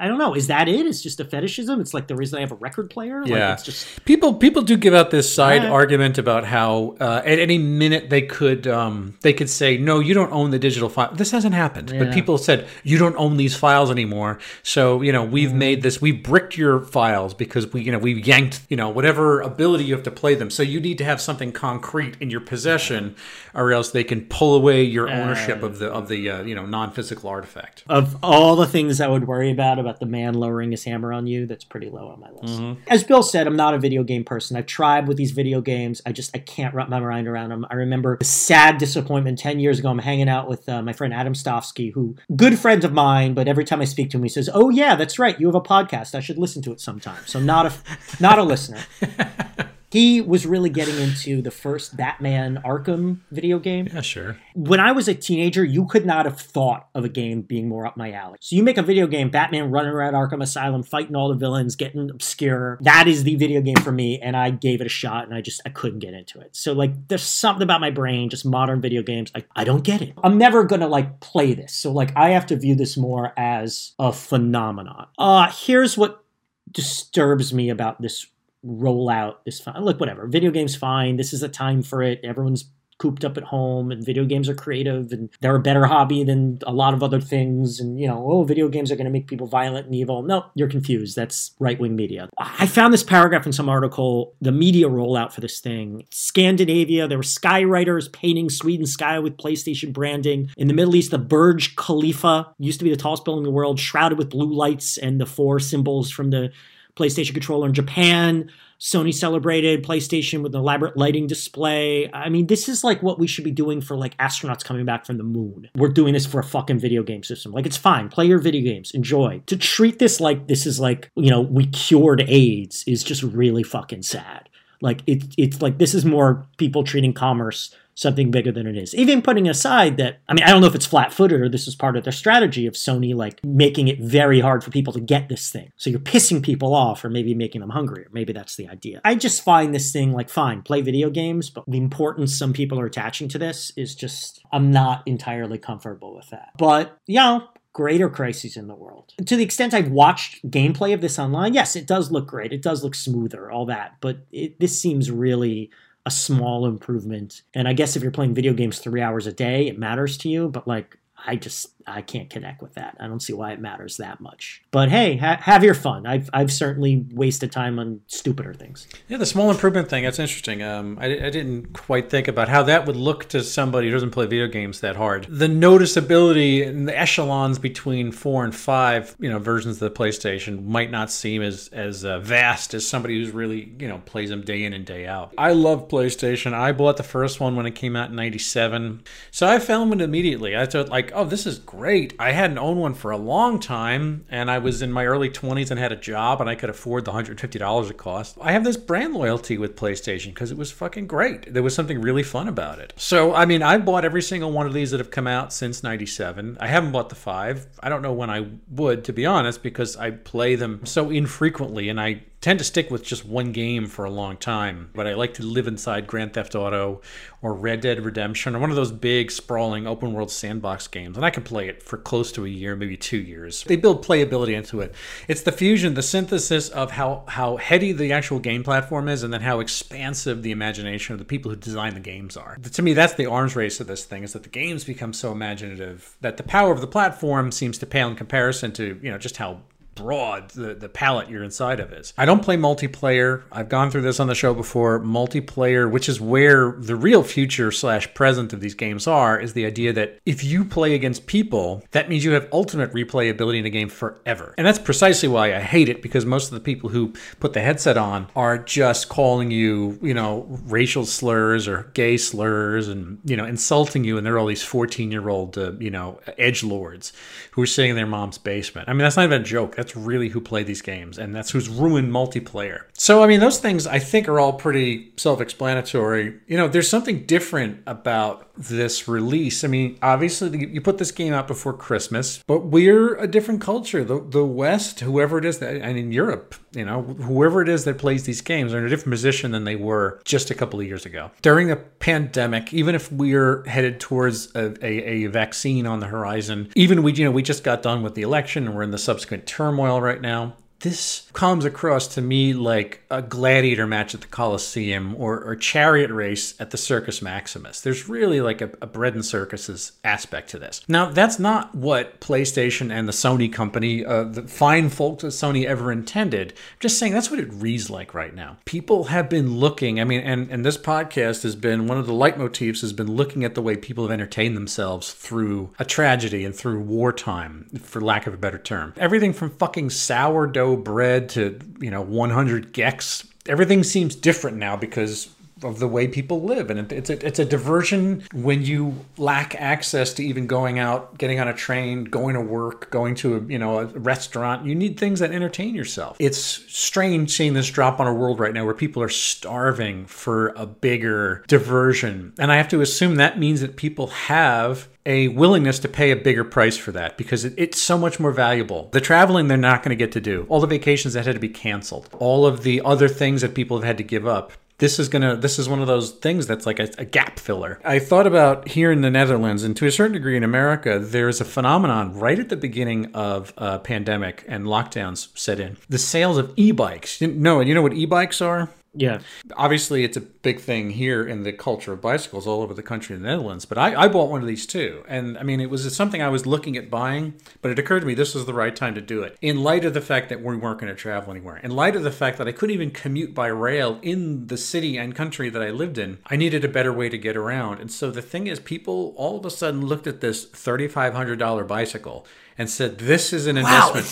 I 0.00 0.08
don't 0.08 0.18
know. 0.18 0.34
Is 0.34 0.46
that 0.46 0.66
it? 0.66 0.86
It's 0.86 1.02
just 1.02 1.20
a 1.20 1.24
fetishism. 1.24 1.78
It's 1.80 1.92
like 1.92 2.06
the 2.06 2.16
reason 2.16 2.38
I 2.38 2.40
have 2.40 2.52
a 2.52 2.56
record 2.56 2.88
player. 2.88 3.20
Like, 3.20 3.30
Yeah. 3.30 3.52
it's 3.52 3.62
just 3.62 4.04
People 4.06 4.32
people 4.34 4.62
do 4.62 4.76
give 4.78 4.94
out 4.94 5.10
this 5.10 5.32
side 5.32 5.64
argument 5.64 6.16
about 6.16 6.44
how 6.44 6.96
uh, 7.00 7.20
at 7.24 7.38
any 7.38 7.58
minute 7.58 8.08
they 8.08 8.22
could 8.22 8.66
um, 8.66 9.16
they 9.20 9.34
could 9.34 9.50
say 9.50 9.76
no 9.76 10.00
you 10.00 10.14
don't 10.14 10.32
own 10.32 10.50
the 10.50 10.58
digital 10.58 10.88
file. 10.88 11.12
This 11.14 11.30
hasn't 11.32 11.54
happened, 11.54 11.94
but 11.98 12.12
people 12.12 12.38
said 12.38 12.66
you 12.82 12.96
don't 12.96 13.16
own 13.16 13.36
these 13.36 13.54
files 13.54 13.90
anymore. 13.90 14.38
So 14.62 15.02
you 15.02 15.12
know 15.12 15.22
we've 15.24 15.52
made 15.52 15.82
this 15.82 16.00
we 16.00 16.12
bricked 16.12 16.56
your 16.56 16.80
files 16.80 17.34
because 17.34 17.70
we 17.72 17.82
you 17.82 17.92
know 17.92 17.98
we 17.98 18.14
yanked 18.22 18.62
you 18.70 18.76
know 18.78 18.88
whatever 18.88 19.42
ability 19.42 19.84
you 19.84 19.94
have 19.94 20.04
to 20.04 20.10
play 20.10 20.34
them. 20.34 20.50
So 20.50 20.62
you 20.62 20.80
need 20.80 20.96
to 20.98 21.04
have 21.04 21.20
something 21.20 21.52
concrete 21.52 22.16
in 22.20 22.30
your 22.30 22.40
possession, 22.40 23.16
or 23.54 23.70
else 23.72 23.90
they 23.90 24.04
can 24.04 24.22
pull 24.22 24.54
away 24.54 24.82
your 24.82 25.10
ownership 25.10 25.62
of 25.62 25.78
the 25.78 25.90
of 25.92 26.08
the 26.08 26.30
uh, 26.30 26.42
you 26.42 26.54
know 26.54 26.64
non 26.64 26.90
physical 26.90 27.28
artifact. 27.28 27.84
of 27.88 28.16
all 28.22 28.56
the 28.56 28.66
things 28.66 29.00
I 29.00 29.08
would 29.08 29.26
worry 29.26 29.50
about 29.50 29.78
about 29.78 29.89
the 29.98 30.06
man 30.06 30.34
lowering 30.34 30.70
his 30.70 30.84
hammer 30.84 31.12
on 31.12 31.26
you, 31.26 31.46
that's 31.46 31.64
pretty 31.64 31.90
low 31.90 32.08
on 32.08 32.20
my 32.20 32.30
list. 32.30 32.60
Mm-hmm. 32.60 32.80
As 32.86 33.02
Bill 33.02 33.22
said, 33.22 33.46
I'm 33.46 33.56
not 33.56 33.74
a 33.74 33.78
video 33.78 34.02
game 34.02 34.24
person. 34.24 34.56
I've 34.56 34.66
tried 34.66 35.08
with 35.08 35.16
these 35.16 35.32
video 35.32 35.60
games. 35.60 36.00
I 36.06 36.12
just 36.12 36.30
I 36.36 36.38
can't 36.38 36.74
wrap 36.74 36.88
my 36.88 37.00
mind 37.00 37.26
around 37.26 37.50
them. 37.50 37.66
I 37.70 37.74
remember 37.74 38.18
a 38.20 38.24
sad 38.24 38.78
disappointment 38.78 39.38
10 39.38 39.58
years 39.58 39.78
ago. 39.78 39.88
I'm 39.88 39.98
hanging 39.98 40.28
out 40.28 40.48
with 40.48 40.68
uh, 40.68 40.82
my 40.82 40.92
friend 40.92 41.12
Adam 41.12 41.32
Stofsky, 41.32 41.92
who 41.92 42.16
good 42.36 42.58
friend 42.58 42.84
of 42.84 42.92
mine, 42.92 43.34
but 43.34 43.48
every 43.48 43.64
time 43.64 43.80
I 43.80 43.84
speak 43.84 44.10
to 44.10 44.18
him, 44.18 44.22
he 44.22 44.28
says, 44.28 44.48
"Oh 44.52 44.70
yeah, 44.70 44.94
that's 44.94 45.18
right. 45.18 45.38
You 45.40 45.46
have 45.46 45.54
a 45.54 45.60
podcast. 45.60 46.14
I 46.14 46.20
should 46.20 46.38
listen 46.38 46.62
to 46.62 46.72
it 46.72 46.80
sometime." 46.80 47.22
So 47.26 47.40
not 47.40 47.66
a 47.66 47.72
not 48.20 48.38
a 48.38 48.42
listener. 48.42 48.80
He 49.90 50.20
was 50.20 50.46
really 50.46 50.70
getting 50.70 50.96
into 50.98 51.42
the 51.42 51.50
first 51.50 51.96
Batman 51.96 52.62
Arkham 52.64 53.18
video 53.32 53.58
game 53.58 53.88
Yeah, 53.92 54.02
sure. 54.02 54.36
when 54.54 54.78
I 54.78 54.92
was 54.92 55.08
a 55.08 55.14
teenager, 55.14 55.64
you 55.64 55.86
could 55.86 56.06
not 56.06 56.26
have 56.26 56.38
thought 56.40 56.88
of 56.94 57.04
a 57.04 57.08
game 57.08 57.42
being 57.42 57.68
more 57.68 57.86
up 57.86 57.96
my 57.96 58.12
alley. 58.12 58.38
So 58.40 58.54
you 58.54 58.62
make 58.62 58.78
a 58.78 58.82
video 58.82 59.08
game, 59.08 59.30
Batman 59.30 59.70
running 59.72 59.90
around 59.90 60.12
Arkham 60.14 60.42
Asylum, 60.42 60.84
fighting 60.84 61.16
all 61.16 61.28
the 61.28 61.34
villains, 61.34 61.74
getting 61.74 62.08
obscure. 62.08 62.78
That 62.82 63.08
is 63.08 63.24
the 63.24 63.34
video 63.34 63.60
game 63.60 63.76
for 63.76 63.90
me, 63.90 64.20
and 64.20 64.36
I 64.36 64.50
gave 64.50 64.80
it 64.80 64.86
a 64.86 64.90
shot, 64.90 65.24
and 65.26 65.34
I 65.34 65.40
just 65.40 65.60
I 65.66 65.70
couldn't 65.70 65.98
get 65.98 66.14
into 66.14 66.40
it. 66.40 66.54
So 66.54 66.72
like, 66.72 67.08
there's 67.08 67.22
something 67.22 67.62
about 67.62 67.80
my 67.80 67.90
brain, 67.90 68.28
just 68.30 68.46
modern 68.46 68.80
video 68.80 69.02
games. 69.02 69.32
I, 69.34 69.44
I 69.56 69.64
don't 69.64 69.82
get 69.82 70.02
it. 70.02 70.14
I'm 70.22 70.38
never 70.38 70.62
gonna 70.62 70.88
like 70.88 71.18
play 71.20 71.52
this. 71.54 71.72
So 71.74 71.90
like, 71.90 72.16
I 72.16 72.30
have 72.30 72.46
to 72.46 72.56
view 72.56 72.76
this 72.76 72.96
more 72.96 73.32
as 73.36 73.92
a 73.98 74.12
phenomenon. 74.12 75.08
Uh, 75.18 75.50
here's 75.52 75.98
what 75.98 76.24
disturbs 76.70 77.52
me 77.52 77.70
about 77.70 78.00
this 78.00 78.26
rollout 78.64 79.36
this 79.44 79.60
fine 79.60 79.82
look 79.82 80.00
whatever. 80.00 80.26
Video 80.26 80.50
games 80.50 80.76
fine. 80.76 81.16
This 81.16 81.32
is 81.32 81.42
a 81.42 81.48
time 81.48 81.82
for 81.82 82.02
it. 82.02 82.20
Everyone's 82.24 82.70
cooped 83.00 83.24
up 83.24 83.38
at 83.38 83.44
home 83.44 83.90
and 83.90 84.04
video 84.04 84.26
games 84.26 84.46
are 84.46 84.54
creative 84.54 85.10
and 85.10 85.30
they're 85.40 85.56
a 85.56 85.60
better 85.60 85.86
hobby 85.86 86.22
than 86.22 86.58
a 86.66 86.72
lot 86.72 86.92
of 86.92 87.02
other 87.02 87.18
things 87.18 87.80
and 87.80 87.98
you 87.98 88.06
know 88.06 88.22
oh 88.30 88.44
video 88.44 88.68
games 88.68 88.92
are 88.92 88.96
going 88.96 89.06
to 89.06 89.10
make 89.10 89.26
people 89.26 89.46
violent 89.46 89.86
and 89.86 89.94
evil. 89.94 90.22
No 90.22 90.44
you're 90.54 90.68
confused. 90.68 91.16
That's 91.16 91.54
right-wing 91.58 91.96
media. 91.96 92.28
I 92.38 92.66
found 92.66 92.92
this 92.92 93.02
paragraph 93.02 93.46
in 93.46 93.52
some 93.52 93.70
article 93.70 94.34
the 94.42 94.52
media 94.52 94.86
rollout 94.88 95.32
for 95.32 95.40
this 95.40 95.60
thing. 95.60 96.06
Scandinavia 96.10 97.08
there 97.08 97.18
were 97.18 97.24
skywriters 97.24 98.12
painting 98.12 98.50
sweden 98.50 98.86
sky 98.86 99.18
with 99.18 99.38
playstation 99.38 99.94
branding. 99.94 100.50
In 100.58 100.68
the 100.68 100.74
middle 100.74 100.94
east 100.94 101.10
the 101.10 101.18
burj 101.18 101.76
khalifa 101.76 102.52
used 102.58 102.80
to 102.80 102.84
be 102.84 102.90
the 102.90 102.96
tallest 102.96 103.24
building 103.24 103.44
in 103.44 103.50
the 103.50 103.56
world 103.56 103.80
shrouded 103.80 104.18
with 104.18 104.28
blue 104.28 104.52
lights 104.52 104.98
and 104.98 105.18
the 105.18 105.26
four 105.26 105.58
symbols 105.58 106.10
from 106.10 106.28
the 106.30 106.52
PlayStation 106.96 107.32
controller 107.32 107.66
in 107.66 107.74
Japan. 107.74 108.50
Sony 108.80 109.12
celebrated 109.12 109.84
PlayStation 109.84 110.42
with 110.42 110.54
an 110.54 110.60
elaborate 110.60 110.96
lighting 110.96 111.26
display. 111.26 112.10
I 112.14 112.30
mean, 112.30 112.46
this 112.46 112.66
is 112.66 112.82
like 112.82 113.02
what 113.02 113.18
we 113.18 113.26
should 113.26 113.44
be 113.44 113.50
doing 113.50 113.82
for 113.82 113.94
like 113.94 114.16
astronauts 114.16 114.64
coming 114.64 114.86
back 114.86 115.04
from 115.04 115.18
the 115.18 115.22
moon. 115.22 115.68
We're 115.74 115.88
doing 115.88 116.14
this 116.14 116.24
for 116.24 116.40
a 116.40 116.44
fucking 116.44 116.78
video 116.78 117.02
game 117.02 117.22
system. 117.22 117.52
Like, 117.52 117.66
it's 117.66 117.76
fine. 117.76 118.08
Play 118.08 118.24
your 118.24 118.38
video 118.38 118.62
games. 118.62 118.92
Enjoy. 118.92 119.42
To 119.46 119.56
treat 119.56 119.98
this 119.98 120.18
like 120.18 120.46
this 120.46 120.64
is 120.64 120.80
like, 120.80 121.10
you 121.14 121.28
know, 121.28 121.42
we 121.42 121.66
cured 121.66 122.22
AIDS 122.26 122.82
is 122.86 123.04
just 123.04 123.22
really 123.22 123.62
fucking 123.62 124.02
sad. 124.02 124.48
Like, 124.80 125.02
it, 125.06 125.24
it's 125.36 125.60
like 125.60 125.76
this 125.76 125.94
is 125.94 126.06
more 126.06 126.48
people 126.56 126.82
treating 126.82 127.12
commerce 127.12 127.74
something 128.00 128.30
bigger 128.30 128.50
than 128.50 128.66
it 128.66 128.78
is. 128.78 128.94
Even 128.94 129.20
putting 129.20 129.46
aside 129.46 129.98
that, 129.98 130.20
I 130.26 130.32
mean, 130.32 130.42
I 130.42 130.48
don't 130.48 130.62
know 130.62 130.66
if 130.66 130.74
it's 130.74 130.86
flat 130.86 131.12
footed 131.12 131.40
or 131.40 131.48
this 131.50 131.68
is 131.68 131.74
part 131.74 131.98
of 131.98 132.04
their 132.04 132.12
strategy 132.12 132.66
of 132.66 132.72
Sony 132.72 133.14
like 133.14 133.44
making 133.44 133.88
it 133.88 134.00
very 134.00 134.40
hard 134.40 134.64
for 134.64 134.70
people 134.70 134.94
to 134.94 135.00
get 135.00 135.28
this 135.28 135.50
thing. 135.50 135.70
So 135.76 135.90
you're 135.90 136.00
pissing 136.00 136.42
people 136.42 136.74
off 136.74 137.04
or 137.04 137.10
maybe 137.10 137.34
making 137.34 137.60
them 137.60 137.70
hungrier. 137.70 138.08
Maybe 138.10 138.32
that's 138.32 138.56
the 138.56 138.68
idea. 138.68 139.02
I 139.04 139.16
just 139.16 139.44
find 139.44 139.74
this 139.74 139.92
thing 139.92 140.12
like 140.12 140.30
fine, 140.30 140.62
play 140.62 140.80
video 140.80 141.10
games, 141.10 141.50
but 141.50 141.64
the 141.68 141.76
importance 141.76 142.38
some 142.38 142.54
people 142.54 142.80
are 142.80 142.86
attaching 142.86 143.28
to 143.28 143.38
this 143.38 143.70
is 143.76 143.94
just, 143.94 144.42
I'm 144.50 144.70
not 144.70 145.02
entirely 145.04 145.58
comfortable 145.58 146.16
with 146.16 146.30
that. 146.30 146.52
But, 146.56 146.96
you 147.06 147.16
know, 147.16 147.48
greater 147.74 148.08
crises 148.08 148.56
in 148.56 148.66
the 148.66 148.74
world. 148.74 149.12
To 149.26 149.36
the 149.36 149.44
extent 149.44 149.74
I've 149.74 149.90
watched 149.90 150.42
gameplay 150.50 150.94
of 150.94 151.02
this 151.02 151.18
online, 151.18 151.52
yes, 151.52 151.76
it 151.76 151.86
does 151.86 152.10
look 152.10 152.26
great. 152.26 152.52
It 152.52 152.62
does 152.62 152.82
look 152.82 152.94
smoother, 152.94 153.50
all 153.50 153.66
that. 153.66 153.96
But 154.00 154.26
it, 154.32 154.58
this 154.58 154.80
seems 154.80 155.10
really 155.10 155.70
a 156.06 156.10
small 156.10 156.66
improvement. 156.66 157.42
And 157.54 157.68
I 157.68 157.72
guess 157.72 157.96
if 157.96 158.02
you're 158.02 158.12
playing 158.12 158.34
video 158.34 158.52
games 158.52 158.78
three 158.78 159.02
hours 159.02 159.26
a 159.26 159.32
day, 159.32 159.68
it 159.68 159.78
matters 159.78 160.16
to 160.18 160.28
you. 160.28 160.48
But 160.48 160.66
like, 160.66 160.98
I 161.26 161.36
just 161.36 161.72
I 161.90 162.02
can't 162.02 162.30
connect 162.30 162.62
with 162.62 162.74
that. 162.74 162.96
I 163.00 163.06
don't 163.06 163.20
see 163.20 163.32
why 163.32 163.52
it 163.52 163.60
matters 163.60 163.96
that 163.96 164.20
much. 164.20 164.62
But 164.70 164.88
hey, 164.88 165.16
ha- 165.16 165.40
have 165.40 165.64
your 165.64 165.74
fun. 165.74 166.06
I've 166.06 166.30
I've 166.32 166.52
certainly 166.52 167.06
wasted 167.12 167.52
time 167.52 167.78
on 167.78 168.00
stupider 168.06 168.54
things. 168.54 168.86
Yeah, 169.08 169.16
the 169.18 169.26
small 169.26 169.50
improvement 169.50 169.88
thing. 169.88 170.04
That's 170.04 170.18
interesting. 170.18 170.62
Um, 170.62 170.98
I, 171.00 171.06
I 171.06 171.30
didn't 171.30 171.72
quite 171.72 172.10
think 172.10 172.28
about 172.28 172.48
how 172.48 172.62
that 172.64 172.86
would 172.86 172.96
look 172.96 173.28
to 173.30 173.42
somebody 173.42 173.88
who 173.88 173.92
doesn't 173.92 174.10
play 174.10 174.26
video 174.26 174.46
games 174.46 174.80
that 174.80 174.96
hard. 174.96 175.26
The 175.28 175.48
noticeability 175.48 176.66
and 176.66 176.88
the 176.88 176.98
echelons 176.98 177.58
between 177.58 178.12
four 178.12 178.44
and 178.44 178.54
five, 178.54 179.16
you 179.18 179.28
know, 179.28 179.38
versions 179.38 179.82
of 179.82 179.92
the 179.92 179.98
PlayStation 179.98 180.64
might 180.64 180.90
not 180.90 181.10
seem 181.10 181.42
as 181.42 181.68
as 181.68 182.04
uh, 182.04 182.20
vast 182.20 182.74
as 182.74 182.86
somebody 182.86 183.18
who's 183.18 183.32
really 183.32 183.74
you 183.78 183.88
know 183.88 183.98
plays 184.04 184.30
them 184.30 184.42
day 184.42 184.64
in 184.64 184.72
and 184.72 184.86
day 184.86 185.06
out. 185.06 185.34
I 185.36 185.52
love 185.52 185.88
PlayStation. 185.88 186.52
I 186.52 186.72
bought 186.72 186.96
the 186.96 187.02
first 187.02 187.40
one 187.40 187.56
when 187.56 187.66
it 187.66 187.74
came 187.74 187.96
out 187.96 188.10
in 188.10 188.16
'97, 188.16 189.02
so 189.30 189.46
I 189.46 189.58
found 189.58 189.90
it 189.94 190.00
immediately. 190.00 190.56
I 190.56 190.66
thought 190.66 190.88
like, 190.88 191.10
oh, 191.14 191.24
this 191.24 191.46
is 191.46 191.58
great. 191.58 191.79
I 192.18 192.32
hadn't 192.32 192.58
owned 192.58 192.80
one 192.80 192.94
for 192.94 193.10
a 193.10 193.16
long 193.16 193.58
time, 193.58 194.24
and 194.28 194.50
I 194.50 194.58
was 194.58 194.82
in 194.82 194.92
my 194.92 195.06
early 195.06 195.30
20s 195.30 195.70
and 195.70 195.80
had 195.80 195.92
a 195.92 195.96
job, 195.96 196.40
and 196.40 196.48
I 196.48 196.54
could 196.54 196.70
afford 196.70 197.04
the 197.04 197.12
$150 197.12 197.90
it 197.90 197.96
cost. 197.96 198.36
I 198.40 198.52
have 198.52 198.64
this 198.64 198.76
brand 198.76 199.14
loyalty 199.14 199.58
with 199.58 199.76
PlayStation 199.76 200.26
because 200.26 200.50
it 200.50 200.58
was 200.58 200.70
fucking 200.70 201.06
great. 201.06 201.52
There 201.52 201.62
was 201.62 201.74
something 201.74 202.00
really 202.00 202.22
fun 202.22 202.48
about 202.48 202.78
it. 202.78 202.92
So, 202.96 203.34
I 203.34 203.44
mean, 203.44 203.62
I've 203.62 203.84
bought 203.84 204.04
every 204.04 204.22
single 204.22 204.52
one 204.52 204.66
of 204.66 204.72
these 204.72 204.90
that 204.90 205.00
have 205.00 205.10
come 205.10 205.26
out 205.26 205.52
since 205.52 205.82
97. 205.82 206.58
I 206.60 206.66
haven't 206.66 206.92
bought 206.92 207.08
the 207.08 207.14
five. 207.14 207.66
I 207.80 207.88
don't 207.88 208.02
know 208.02 208.12
when 208.12 208.30
I 208.30 208.46
would, 208.70 209.04
to 209.04 209.12
be 209.12 209.26
honest, 209.26 209.62
because 209.62 209.96
I 209.96 210.10
play 210.10 210.54
them 210.54 210.84
so 210.84 211.10
infrequently, 211.10 211.88
and 211.88 212.00
I 212.00 212.22
tend 212.40 212.58
to 212.58 212.64
stick 212.64 212.90
with 212.90 213.04
just 213.04 213.24
one 213.24 213.52
game 213.52 213.86
for 213.86 214.04
a 214.04 214.10
long 214.10 214.36
time, 214.36 214.90
but 214.94 215.06
I 215.06 215.14
like 215.14 215.34
to 215.34 215.42
live 215.42 215.66
inside 215.66 216.06
Grand 216.06 216.32
Theft 216.32 216.54
Auto 216.54 217.02
or 217.42 217.52
Red 217.52 217.82
Dead 217.82 218.02
Redemption 218.02 218.56
or 218.56 218.58
one 218.58 218.70
of 218.70 218.76
those 218.76 218.92
big, 218.92 219.30
sprawling 219.30 219.86
open 219.86 220.14
world 220.14 220.30
sandbox 220.30 220.86
games. 220.86 221.16
And 221.16 221.26
I 221.26 221.30
can 221.30 221.42
play 221.42 221.68
it 221.68 221.82
for 221.82 221.98
close 221.98 222.32
to 222.32 222.46
a 222.46 222.48
year, 222.48 222.76
maybe 222.76 222.96
two 222.96 223.18
years. 223.18 223.64
They 223.64 223.76
build 223.76 224.04
playability 224.04 224.54
into 224.54 224.80
it. 224.80 224.94
It's 225.28 225.42
the 225.42 225.52
fusion, 225.52 225.94
the 225.94 226.02
synthesis 226.02 226.70
of 226.70 226.92
how, 226.92 227.24
how 227.28 227.56
heady 227.58 227.92
the 227.92 228.12
actual 228.12 228.38
game 228.38 228.64
platform 228.64 229.08
is 229.08 229.22
and 229.22 229.32
then 229.32 229.42
how 229.42 229.60
expansive 229.60 230.42
the 230.42 230.50
imagination 230.50 231.12
of 231.12 231.18
the 231.18 231.24
people 231.26 231.50
who 231.50 231.56
design 231.56 231.92
the 231.94 232.00
games 232.00 232.36
are. 232.36 232.56
To 232.56 232.82
me, 232.82 232.94
that's 232.94 233.14
the 233.14 233.26
arms 233.26 233.54
race 233.54 233.80
of 233.80 233.86
this 233.86 234.04
thing, 234.04 234.22
is 234.22 234.32
that 234.32 234.44
the 234.44 234.48
games 234.48 234.84
become 234.84 235.12
so 235.12 235.30
imaginative 235.32 236.16
that 236.22 236.38
the 236.38 236.42
power 236.42 236.72
of 236.72 236.80
the 236.80 236.86
platform 236.86 237.52
seems 237.52 237.76
to 237.78 237.86
pale 237.86 238.08
in 238.08 238.16
comparison 238.16 238.72
to, 238.72 238.98
you 239.02 239.10
know, 239.10 239.18
just 239.18 239.36
how 239.36 239.60
broad 240.00 240.48
the, 240.50 240.74
the 240.74 240.88
palette 240.88 241.28
you're 241.28 241.44
inside 241.44 241.80
of 241.80 241.92
is. 241.92 242.12
I 242.16 242.24
don't 242.24 242.42
play 242.42 242.56
multiplayer. 242.56 243.42
I've 243.52 243.68
gone 243.68 243.90
through 243.90 244.02
this 244.02 244.18
on 244.18 244.28
the 244.28 244.34
show 244.34 244.54
before. 244.54 245.00
Multiplayer, 245.00 245.90
which 245.90 246.08
is 246.08 246.20
where 246.20 246.72
the 246.72 246.96
real 246.96 247.22
future 247.22 247.70
slash 247.70 248.12
present 248.14 248.52
of 248.52 248.60
these 248.60 248.74
games 248.74 249.06
are, 249.06 249.38
is 249.38 249.52
the 249.52 249.66
idea 249.66 249.92
that 249.92 250.18
if 250.24 250.42
you 250.42 250.64
play 250.64 250.94
against 250.94 251.26
people, 251.26 251.82
that 251.90 252.08
means 252.08 252.24
you 252.24 252.32
have 252.32 252.48
ultimate 252.52 252.92
replayability 252.92 253.58
in 253.58 253.64
the 253.64 253.70
game 253.70 253.88
forever. 253.88 254.54
And 254.56 254.66
that's 254.66 254.78
precisely 254.78 255.28
why 255.28 255.54
I 255.54 255.60
hate 255.60 255.88
it, 255.88 256.02
because 256.02 256.24
most 256.24 256.46
of 256.46 256.54
the 256.54 256.60
people 256.60 256.90
who 256.90 257.12
put 257.38 257.52
the 257.52 257.60
headset 257.60 257.96
on 257.96 258.28
are 258.34 258.56
just 258.58 259.08
calling 259.08 259.50
you, 259.50 259.98
you 260.02 260.14
know, 260.14 260.46
racial 260.64 261.04
slurs 261.04 261.68
or 261.68 261.90
gay 261.94 262.16
slurs 262.16 262.88
and, 262.88 263.18
you 263.24 263.36
know, 263.36 263.44
insulting 263.44 264.04
you. 264.04 264.16
And 264.16 264.26
they're 264.26 264.38
all 264.38 264.46
these 264.46 264.62
14 264.62 265.10
year 265.10 265.28
old, 265.28 265.58
uh, 265.58 265.72
you 265.72 265.90
know, 265.90 266.20
edge 266.38 266.62
lords 266.62 267.12
who 267.52 267.62
are 267.62 267.66
sitting 267.66 267.90
in 267.90 267.96
their 267.96 268.06
mom's 268.06 268.38
basement. 268.38 268.88
I 268.88 268.92
mean, 268.92 269.00
that's 269.00 269.16
not 269.16 269.24
even 269.24 269.42
a 269.42 269.44
joke. 269.44 269.76
That's 269.76 269.89
really 269.96 270.28
who 270.28 270.40
play 270.40 270.62
these 270.62 270.82
games, 270.82 271.18
and 271.18 271.34
that's 271.34 271.50
who's 271.50 271.68
ruined 271.68 272.12
multiplayer. 272.12 272.84
So, 272.92 273.22
I 273.22 273.26
mean, 273.26 273.40
those 273.40 273.58
things 273.58 273.86
I 273.86 273.98
think 273.98 274.28
are 274.28 274.40
all 274.40 274.52
pretty 274.52 275.12
self 275.16 275.40
explanatory. 275.40 276.38
You 276.46 276.56
know, 276.56 276.68
there's 276.68 276.88
something 276.88 277.24
different 277.26 277.82
about 277.86 278.48
this 278.56 279.08
release. 279.08 279.64
I 279.64 279.68
mean, 279.68 279.98
obviously, 280.02 280.68
you 280.72 280.80
put 280.80 280.98
this 280.98 281.12
game 281.12 281.32
out 281.32 281.46
before 281.46 281.72
Christmas, 281.72 282.42
but 282.46 282.60
we're 282.60 283.16
a 283.16 283.26
different 283.26 283.60
culture. 283.60 284.04
The, 284.04 284.20
the 284.20 284.44
West, 284.44 285.00
whoever 285.00 285.38
it 285.38 285.44
is, 285.44 285.58
that, 285.58 285.76
and 285.76 285.98
in 285.98 286.12
Europe, 286.12 286.54
you 286.72 286.84
know, 286.84 287.02
whoever 287.02 287.62
it 287.62 287.68
is 287.68 287.84
that 287.84 287.98
plays 287.98 288.24
these 288.24 288.40
games 288.40 288.72
are 288.72 288.78
in 288.78 288.84
a 288.84 288.88
different 288.88 289.12
position 289.12 289.50
than 289.50 289.64
they 289.64 289.76
were 289.76 290.20
just 290.24 290.50
a 290.50 290.54
couple 290.54 290.80
of 290.80 290.86
years 290.86 291.04
ago. 291.04 291.30
During 291.42 291.68
the 291.68 291.76
pandemic, 291.76 292.72
even 292.72 292.94
if 292.94 293.10
we're 293.10 293.64
headed 293.66 294.00
towards 294.00 294.54
a, 294.54 294.74
a, 294.84 295.24
a 295.24 295.26
vaccine 295.26 295.86
on 295.86 296.00
the 296.00 296.06
horizon, 296.06 296.70
even 296.76 297.02
we, 297.02 297.12
you 297.12 297.24
know, 297.24 297.30
we 297.30 297.42
just 297.42 297.64
got 297.64 297.82
done 297.82 298.02
with 298.02 298.14
the 298.14 298.22
election 298.22 298.66
and 298.66 298.76
we're 298.76 298.82
in 298.82 298.90
the 298.90 298.98
subsequent 298.98 299.46
turmoil 299.46 300.00
right 300.00 300.20
now 300.20 300.56
this 300.80 301.28
comes 301.34 301.64
across 301.64 302.06
to 302.08 302.22
me 302.22 302.54
like 302.54 303.02
a 303.10 303.20
gladiator 303.20 303.86
match 303.86 304.14
at 304.14 304.22
the 304.22 304.26
Coliseum 304.26 305.14
or, 305.16 305.42
or 305.42 305.54
chariot 305.54 306.10
race 306.10 306.58
at 306.58 306.70
the 306.70 306.76
Circus 306.76 307.20
Maximus. 307.20 307.80
There's 307.80 308.08
really 308.08 308.40
like 308.40 308.60
a, 308.60 308.70
a, 308.80 308.86
bread 308.86 309.14
and 309.14 309.24
circuses 309.24 309.92
aspect 310.04 310.50
to 310.50 310.58
this. 310.58 310.82
Now, 310.88 311.10
that's 311.10 311.38
not 311.38 311.74
what 311.74 312.20
PlayStation 312.20 312.90
and 312.90 313.06
the 313.06 313.12
Sony 313.12 313.52
company, 313.52 314.04
uh, 314.04 314.24
the 314.24 314.42
fine 314.42 314.88
folks 314.88 315.22
at 315.22 315.30
Sony 315.30 315.64
ever 315.64 315.92
intended. 315.92 316.54
Just 316.80 316.98
saying 316.98 317.12
that's 317.12 317.30
what 317.30 317.40
it 317.40 317.52
reads 317.52 317.90
like 317.90 318.14
right 318.14 318.34
now. 318.34 318.56
People 318.64 319.04
have 319.04 319.28
been 319.28 319.58
looking, 319.58 320.00
I 320.00 320.04
mean, 320.04 320.20
and, 320.20 320.50
and 320.50 320.64
this 320.64 320.78
podcast 320.78 321.42
has 321.42 321.56
been 321.56 321.86
one 321.86 321.98
of 321.98 322.06
the 322.06 322.12
leitmotifs 322.12 322.80
has 322.80 322.92
been 322.92 323.10
looking 323.10 323.44
at 323.44 323.54
the 323.54 323.62
way 323.62 323.76
people 323.76 324.04
have 324.04 324.12
entertained 324.12 324.56
themselves 324.56 325.12
through 325.12 325.70
a 325.78 325.84
tragedy 325.84 326.44
and 326.44 326.54
through 326.54 326.80
wartime, 326.80 327.66
for 327.82 328.00
lack 328.00 328.26
of 328.26 328.34
a 328.34 328.38
better 328.38 328.58
term. 328.58 328.94
Everything 328.96 329.32
from 329.32 329.50
fucking 329.50 329.90
sourdough 329.90 330.69
bread 330.76 331.28
to 331.30 331.58
you 331.80 331.90
know 331.90 332.02
100 332.02 332.72
gecs 332.72 333.26
everything 333.46 333.82
seems 333.82 334.14
different 334.14 334.56
now 334.56 334.76
because 334.76 335.28
of 335.62 335.78
the 335.78 335.88
way 335.88 336.08
people 336.08 336.42
live. 336.42 336.70
And 336.70 336.90
it's 336.92 337.10
a, 337.10 337.26
it's 337.26 337.38
a 337.38 337.44
diversion 337.44 338.24
when 338.32 338.62
you 338.62 338.94
lack 339.18 339.54
access 339.54 340.12
to 340.14 340.24
even 340.24 340.46
going 340.46 340.78
out 340.78 341.18
getting 341.18 341.40
on 341.40 341.48
a 341.48 341.54
train 341.54 342.04
going 342.04 342.34
to 342.34 342.40
work 342.40 342.90
going 342.90 343.14
to 343.16 343.36
a 343.36 343.40
you 343.42 343.58
know 343.58 343.80
a 343.80 343.86
restaurant. 343.86 344.66
You 344.66 344.74
need 344.74 344.98
things 344.98 345.20
that 345.20 345.32
entertain 345.32 345.74
yourself. 345.74 346.16
It's 346.18 346.38
strange 346.38 347.30
seeing 347.30 347.54
this 347.54 347.70
drop 347.70 348.00
on 348.00 348.06
a 348.06 348.14
world 348.14 348.40
right 348.40 348.54
now 348.54 348.64
where 348.64 348.74
people 348.74 349.02
are 349.02 349.08
starving 349.08 350.06
for 350.06 350.48
a 350.56 350.66
bigger 350.66 351.44
diversion. 351.48 352.32
And 352.38 352.52
i 352.52 352.56
have 352.56 352.68
to 352.68 352.80
assume 352.80 353.16
that 353.16 353.38
means 353.38 353.60
that 353.60 353.76
people 353.76 354.08
have 354.08 354.88
a 355.06 355.28
willingness 355.28 355.78
to 355.80 355.88
pay 355.88 356.10
a 356.10 356.16
bigger 356.16 356.44
price 356.44 356.76
for 356.76 356.92
that 356.92 357.16
because 357.16 357.44
it, 357.44 357.54
it's 357.56 357.80
so 357.80 357.96
much 357.96 358.20
more 358.20 358.32
valuable. 358.32 358.90
The 358.92 359.00
traveling 359.00 359.48
they're 359.48 359.56
not 359.56 359.82
going 359.82 359.90
to 359.90 359.96
get 359.96 360.12
to 360.12 360.20
do, 360.20 360.46
all 360.48 360.60
the 360.60 360.66
vacations 360.66 361.14
that 361.14 361.26
had 361.26 361.34
to 361.34 361.40
be 361.40 361.48
canceled, 361.48 362.08
all 362.18 362.46
of 362.46 362.62
the 362.62 362.82
other 362.84 363.08
things 363.08 363.40
that 363.40 363.54
people 363.54 363.78
have 363.78 363.84
had 363.84 363.98
to 363.98 364.04
give 364.04 364.26
up 364.26 364.52
this 364.80 364.98
is 364.98 365.08
gonna 365.08 365.36
this 365.36 365.58
is 365.58 365.68
one 365.68 365.80
of 365.80 365.86
those 365.86 366.10
things 366.10 366.46
that's 366.46 366.66
like 366.66 366.80
a, 366.80 366.90
a, 366.98 367.04
gap 367.04 367.38
filler. 367.38 367.80
I 367.84 367.98
thought 367.98 368.26
about 368.26 368.66
here 368.66 368.90
in 368.90 369.02
the 369.02 369.10
netherlands 369.10 369.62
and 369.62 369.76
to 369.76 369.86
a 369.86 369.92
certain 369.92 370.12
degree 370.12 370.36
in 370.36 370.42
america 370.42 370.98
there's 370.98 371.40
a 371.40 371.44
phenomenon 371.44 372.14
right 372.14 372.38
at 372.38 372.48
the 372.48 372.56
beginning 372.56 373.14
of 373.14 373.52
a 373.56 373.78
pandemic 373.78 374.44
and 374.48 374.64
lockdowns 374.64 375.28
set 375.38 375.60
in. 375.60 375.76
The 375.88 375.98
sales 375.98 376.38
of 376.38 376.52
e-bikes. 376.56 377.20
No 377.20 377.60
and 377.60 377.68
you 377.68 377.74
know 377.74 377.82
what 377.82 377.92
e-bikes 377.92 378.40
are 378.40 378.70
yeah. 378.92 379.20
Obviously, 379.56 380.02
it's 380.02 380.16
a 380.16 380.20
big 380.20 380.58
thing 380.60 380.90
here 380.90 381.24
in 381.24 381.44
the 381.44 381.52
culture 381.52 381.92
of 381.92 382.00
bicycles 382.00 382.46
all 382.46 382.60
over 382.60 382.74
the 382.74 382.82
country 382.82 383.14
in 383.14 383.22
the 383.22 383.28
Netherlands. 383.28 383.64
But 383.64 383.78
I, 383.78 383.94
I 383.94 384.08
bought 384.08 384.30
one 384.30 384.40
of 384.40 384.48
these 384.48 384.66
too. 384.66 385.04
And 385.06 385.38
I 385.38 385.44
mean, 385.44 385.60
it 385.60 385.70
was 385.70 385.94
something 385.94 386.20
I 386.20 386.28
was 386.28 386.44
looking 386.44 386.76
at 386.76 386.90
buying, 386.90 387.34
but 387.62 387.70
it 387.70 387.78
occurred 387.78 388.00
to 388.00 388.06
me 388.06 388.14
this 388.14 388.34
was 388.34 388.46
the 388.46 388.54
right 388.54 388.74
time 388.74 388.96
to 388.96 389.00
do 389.00 389.22
it. 389.22 389.38
In 389.40 389.62
light 389.62 389.84
of 389.84 389.94
the 389.94 390.00
fact 390.00 390.28
that 390.30 390.42
we 390.42 390.56
weren't 390.56 390.80
going 390.80 390.92
to 390.92 391.00
travel 391.00 391.30
anywhere, 391.30 391.58
in 391.58 391.70
light 391.70 391.94
of 391.94 392.02
the 392.02 392.10
fact 392.10 392.36
that 392.38 392.48
I 392.48 392.52
couldn't 392.52 392.74
even 392.74 392.90
commute 392.90 393.32
by 393.32 393.46
rail 393.46 394.00
in 394.02 394.48
the 394.48 394.56
city 394.56 394.98
and 394.98 395.14
country 395.14 395.50
that 395.50 395.62
I 395.62 395.70
lived 395.70 395.96
in, 395.96 396.18
I 396.26 396.34
needed 396.34 396.64
a 396.64 396.68
better 396.68 396.92
way 396.92 397.08
to 397.10 397.18
get 397.18 397.36
around. 397.36 397.78
And 397.80 397.92
so 397.92 398.10
the 398.10 398.22
thing 398.22 398.48
is, 398.48 398.58
people 398.58 399.14
all 399.16 399.38
of 399.38 399.46
a 399.46 399.50
sudden 399.50 399.86
looked 399.86 400.08
at 400.08 400.20
this 400.20 400.46
$3,500 400.46 401.66
bicycle 401.68 402.26
and 402.58 402.68
said, 402.68 402.98
"This 402.98 403.32
is 403.32 403.46
an 403.46 403.56
investment." 403.56 404.04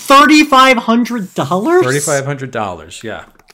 Thirty 1.85 2.01
five 2.01 2.25
hundred 2.25 2.53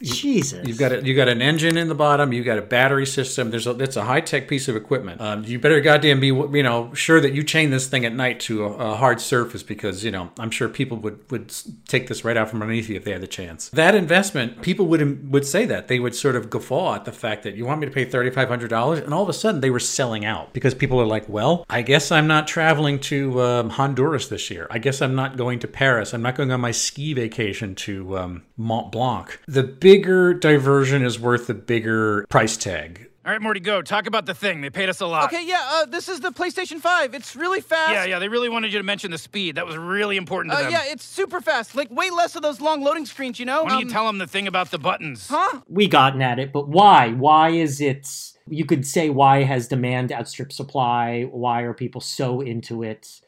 Jesus. 0.03 0.67
You've 0.67 0.79
got 0.79 0.93
a, 0.93 1.05
you 1.05 1.15
got 1.15 1.29
an 1.29 1.43
engine 1.43 1.77
in 1.77 1.89
the 1.89 1.95
bottom. 1.95 2.33
You've 2.33 2.45
got 2.45 2.59
a 2.59 2.63
battery 2.63 3.07
system. 3.07 3.51
There's 3.51 3.67
a 3.67 3.71
it's 3.79 3.97
a 3.97 4.05
high 4.05 4.21
tech 4.21 4.49
piece 4.49 4.69
of 4.69 4.77
equipment. 4.77 5.21
Um, 5.21 5.45
you 5.45 5.59
better 5.59 5.81
goddamn 5.81 6.21
be 6.21 6.29
you 6.29 6.63
know 6.63 6.93
sure 6.95 7.21
that 7.21 7.33
you 7.33 7.43
chain 7.43 7.71
this 7.71 7.87
thing 7.87 8.05
at 8.05 8.13
night 8.13 8.41
to 8.41 8.65
a, 8.65 8.93
a, 8.93 8.97
hard 8.97 9.21
surface 9.21 9.63
because 9.63 10.05
you 10.05 10.11
know 10.11 10.31
I'm 10.39 10.51
sure 10.51 10.69
people 10.69 10.97
would 10.99 11.31
would 11.31 11.55
take 11.89 12.09
this 12.09 12.25
right 12.25 12.37
out 12.37 12.51
from 12.51 12.63
underneath 12.63 12.89
you 12.89 12.97
if 12.97 13.05
they 13.05 13.13
had 13.13 13.21
the 13.21 13.27
chance. 13.27 13.69
That 13.71 13.95
investment, 13.95 14.63
people 14.63 14.87
would 14.87 15.33
would 15.33 15.47
say 15.47 15.67
that 15.67 15.89
they 15.89 15.99
would 15.99 16.15
sort 16.15 16.37
of 16.37 16.51
guffaw 16.51 16.95
at 16.95 17.05
the 17.05 17.13
fact 17.13 17.43
that 17.45 17.55
you 17.55 17.65
want 17.65 17.81
me 17.81 17.87
to 17.87 17.93
pay 17.93 18.05
thirty 18.05 18.31
five 18.31 18.49
hundred 18.49 18.69
dollars, 18.69 19.01
and 19.01 19.15
all 19.15 19.23
of 19.23 19.29
a 19.29 19.35
sudden 19.35 19.61
they 19.61 19.71
were 19.71 19.81
selling 19.81 20.25
out 20.25 20.53
because 20.53 20.75
people 20.75 21.01
are 21.01 21.07
like, 21.07 21.29
well, 21.29 21.65
I 21.71 21.83
guess 21.83 22.11
I'm 22.11 22.27
not 22.27 22.47
traveling 22.47 22.99
to 23.01 23.41
um, 23.43 23.71
Honduras 23.71 24.29
this 24.29 24.51
year. 24.51 24.67
I 24.71 24.79
guess 24.79 25.01
I'm 25.01 25.15
not 25.15 25.37
going 25.37 25.59
to 25.61 25.69
Paris. 25.69 26.13
I'm 26.13 26.23
not 26.23 26.35
going 26.35 26.51
on 26.51 26.61
my 26.61 26.71
ski 26.71 27.13
vacation 27.13 27.75
to 27.75 28.19
um, 28.19 28.43
Mont 28.57 28.93
Blanc. 28.93 29.41
The 29.47 29.63
bigger 29.85 30.33
diversion 30.33 31.05
is 31.05 31.21
worth 31.21 31.47
the 31.47 31.53
bigger 31.53 32.25
price 32.31 32.57
tag. 32.57 33.11
All 33.27 33.33
right, 33.33 33.41
Morty, 33.41 33.61
go. 33.61 33.83
Talk 33.83 34.07
about 34.07 34.25
the 34.25 34.35
thing. 34.35 34.63
They 34.63 34.71
paid 34.71 34.89
us 34.89 35.01
a 35.03 35.07
lot. 35.07 35.33
Okay, 35.33 35.47
yeah, 35.47 35.61
uh, 35.63 35.85
this 35.85 36.09
is 36.09 36.21
the 36.21 36.31
PlayStation 36.31 36.81
5. 36.81 37.15
It's 37.15 37.37
really 37.37 37.61
fast. 37.61 37.93
Yeah, 37.93 38.05
yeah, 38.05 38.19
they 38.19 38.29
really 38.29 38.49
wanted 38.49 38.73
you 38.73 38.79
to 38.79 38.83
mention 38.83 39.11
the 39.11 39.19
speed. 39.19 39.57
That 39.57 39.67
was 39.67 39.77
really 39.77 40.17
important 40.17 40.53
to 40.53 40.59
uh, 40.59 40.63
them. 40.63 40.73
Yeah, 40.73 40.83
it's 40.87 41.05
super 41.05 41.43
fast. 41.43 41.75
Like, 41.75 41.91
way 41.91 42.11
less 42.11 42.35
of 42.35 42.41
those 42.41 42.63
long 42.63 42.83
loading 42.83 43.05
screens, 43.05 43.39
you 43.39 43.45
know? 43.45 43.63
Why 43.63 43.71
don't 43.71 43.79
um, 43.79 43.85
you 43.85 43.91
tell 43.91 44.07
them 44.07 44.19
the 44.19 44.27
thing 44.27 44.47
about 44.47 44.71
the 44.71 44.79
buttons? 44.79 45.29
Huh? 45.29 45.61
We 45.69 45.87
gotten 45.87 46.23
at 46.23 46.39
it, 46.39 46.51
but 46.51 46.69
why? 46.69 47.11
Why 47.13 47.51
is 47.51 47.81
it. 47.81 48.09
You 48.47 48.65
could 48.65 48.87
say 48.87 49.11
why 49.11 49.43
has 49.43 49.69
demand 49.69 50.13
outstripped 50.13 50.53
supply? 50.53 51.23
Why 51.31 51.63
are 51.63 51.73
people 51.73 52.03
so 52.03 52.41
into 52.43 52.83
it? 52.83 53.21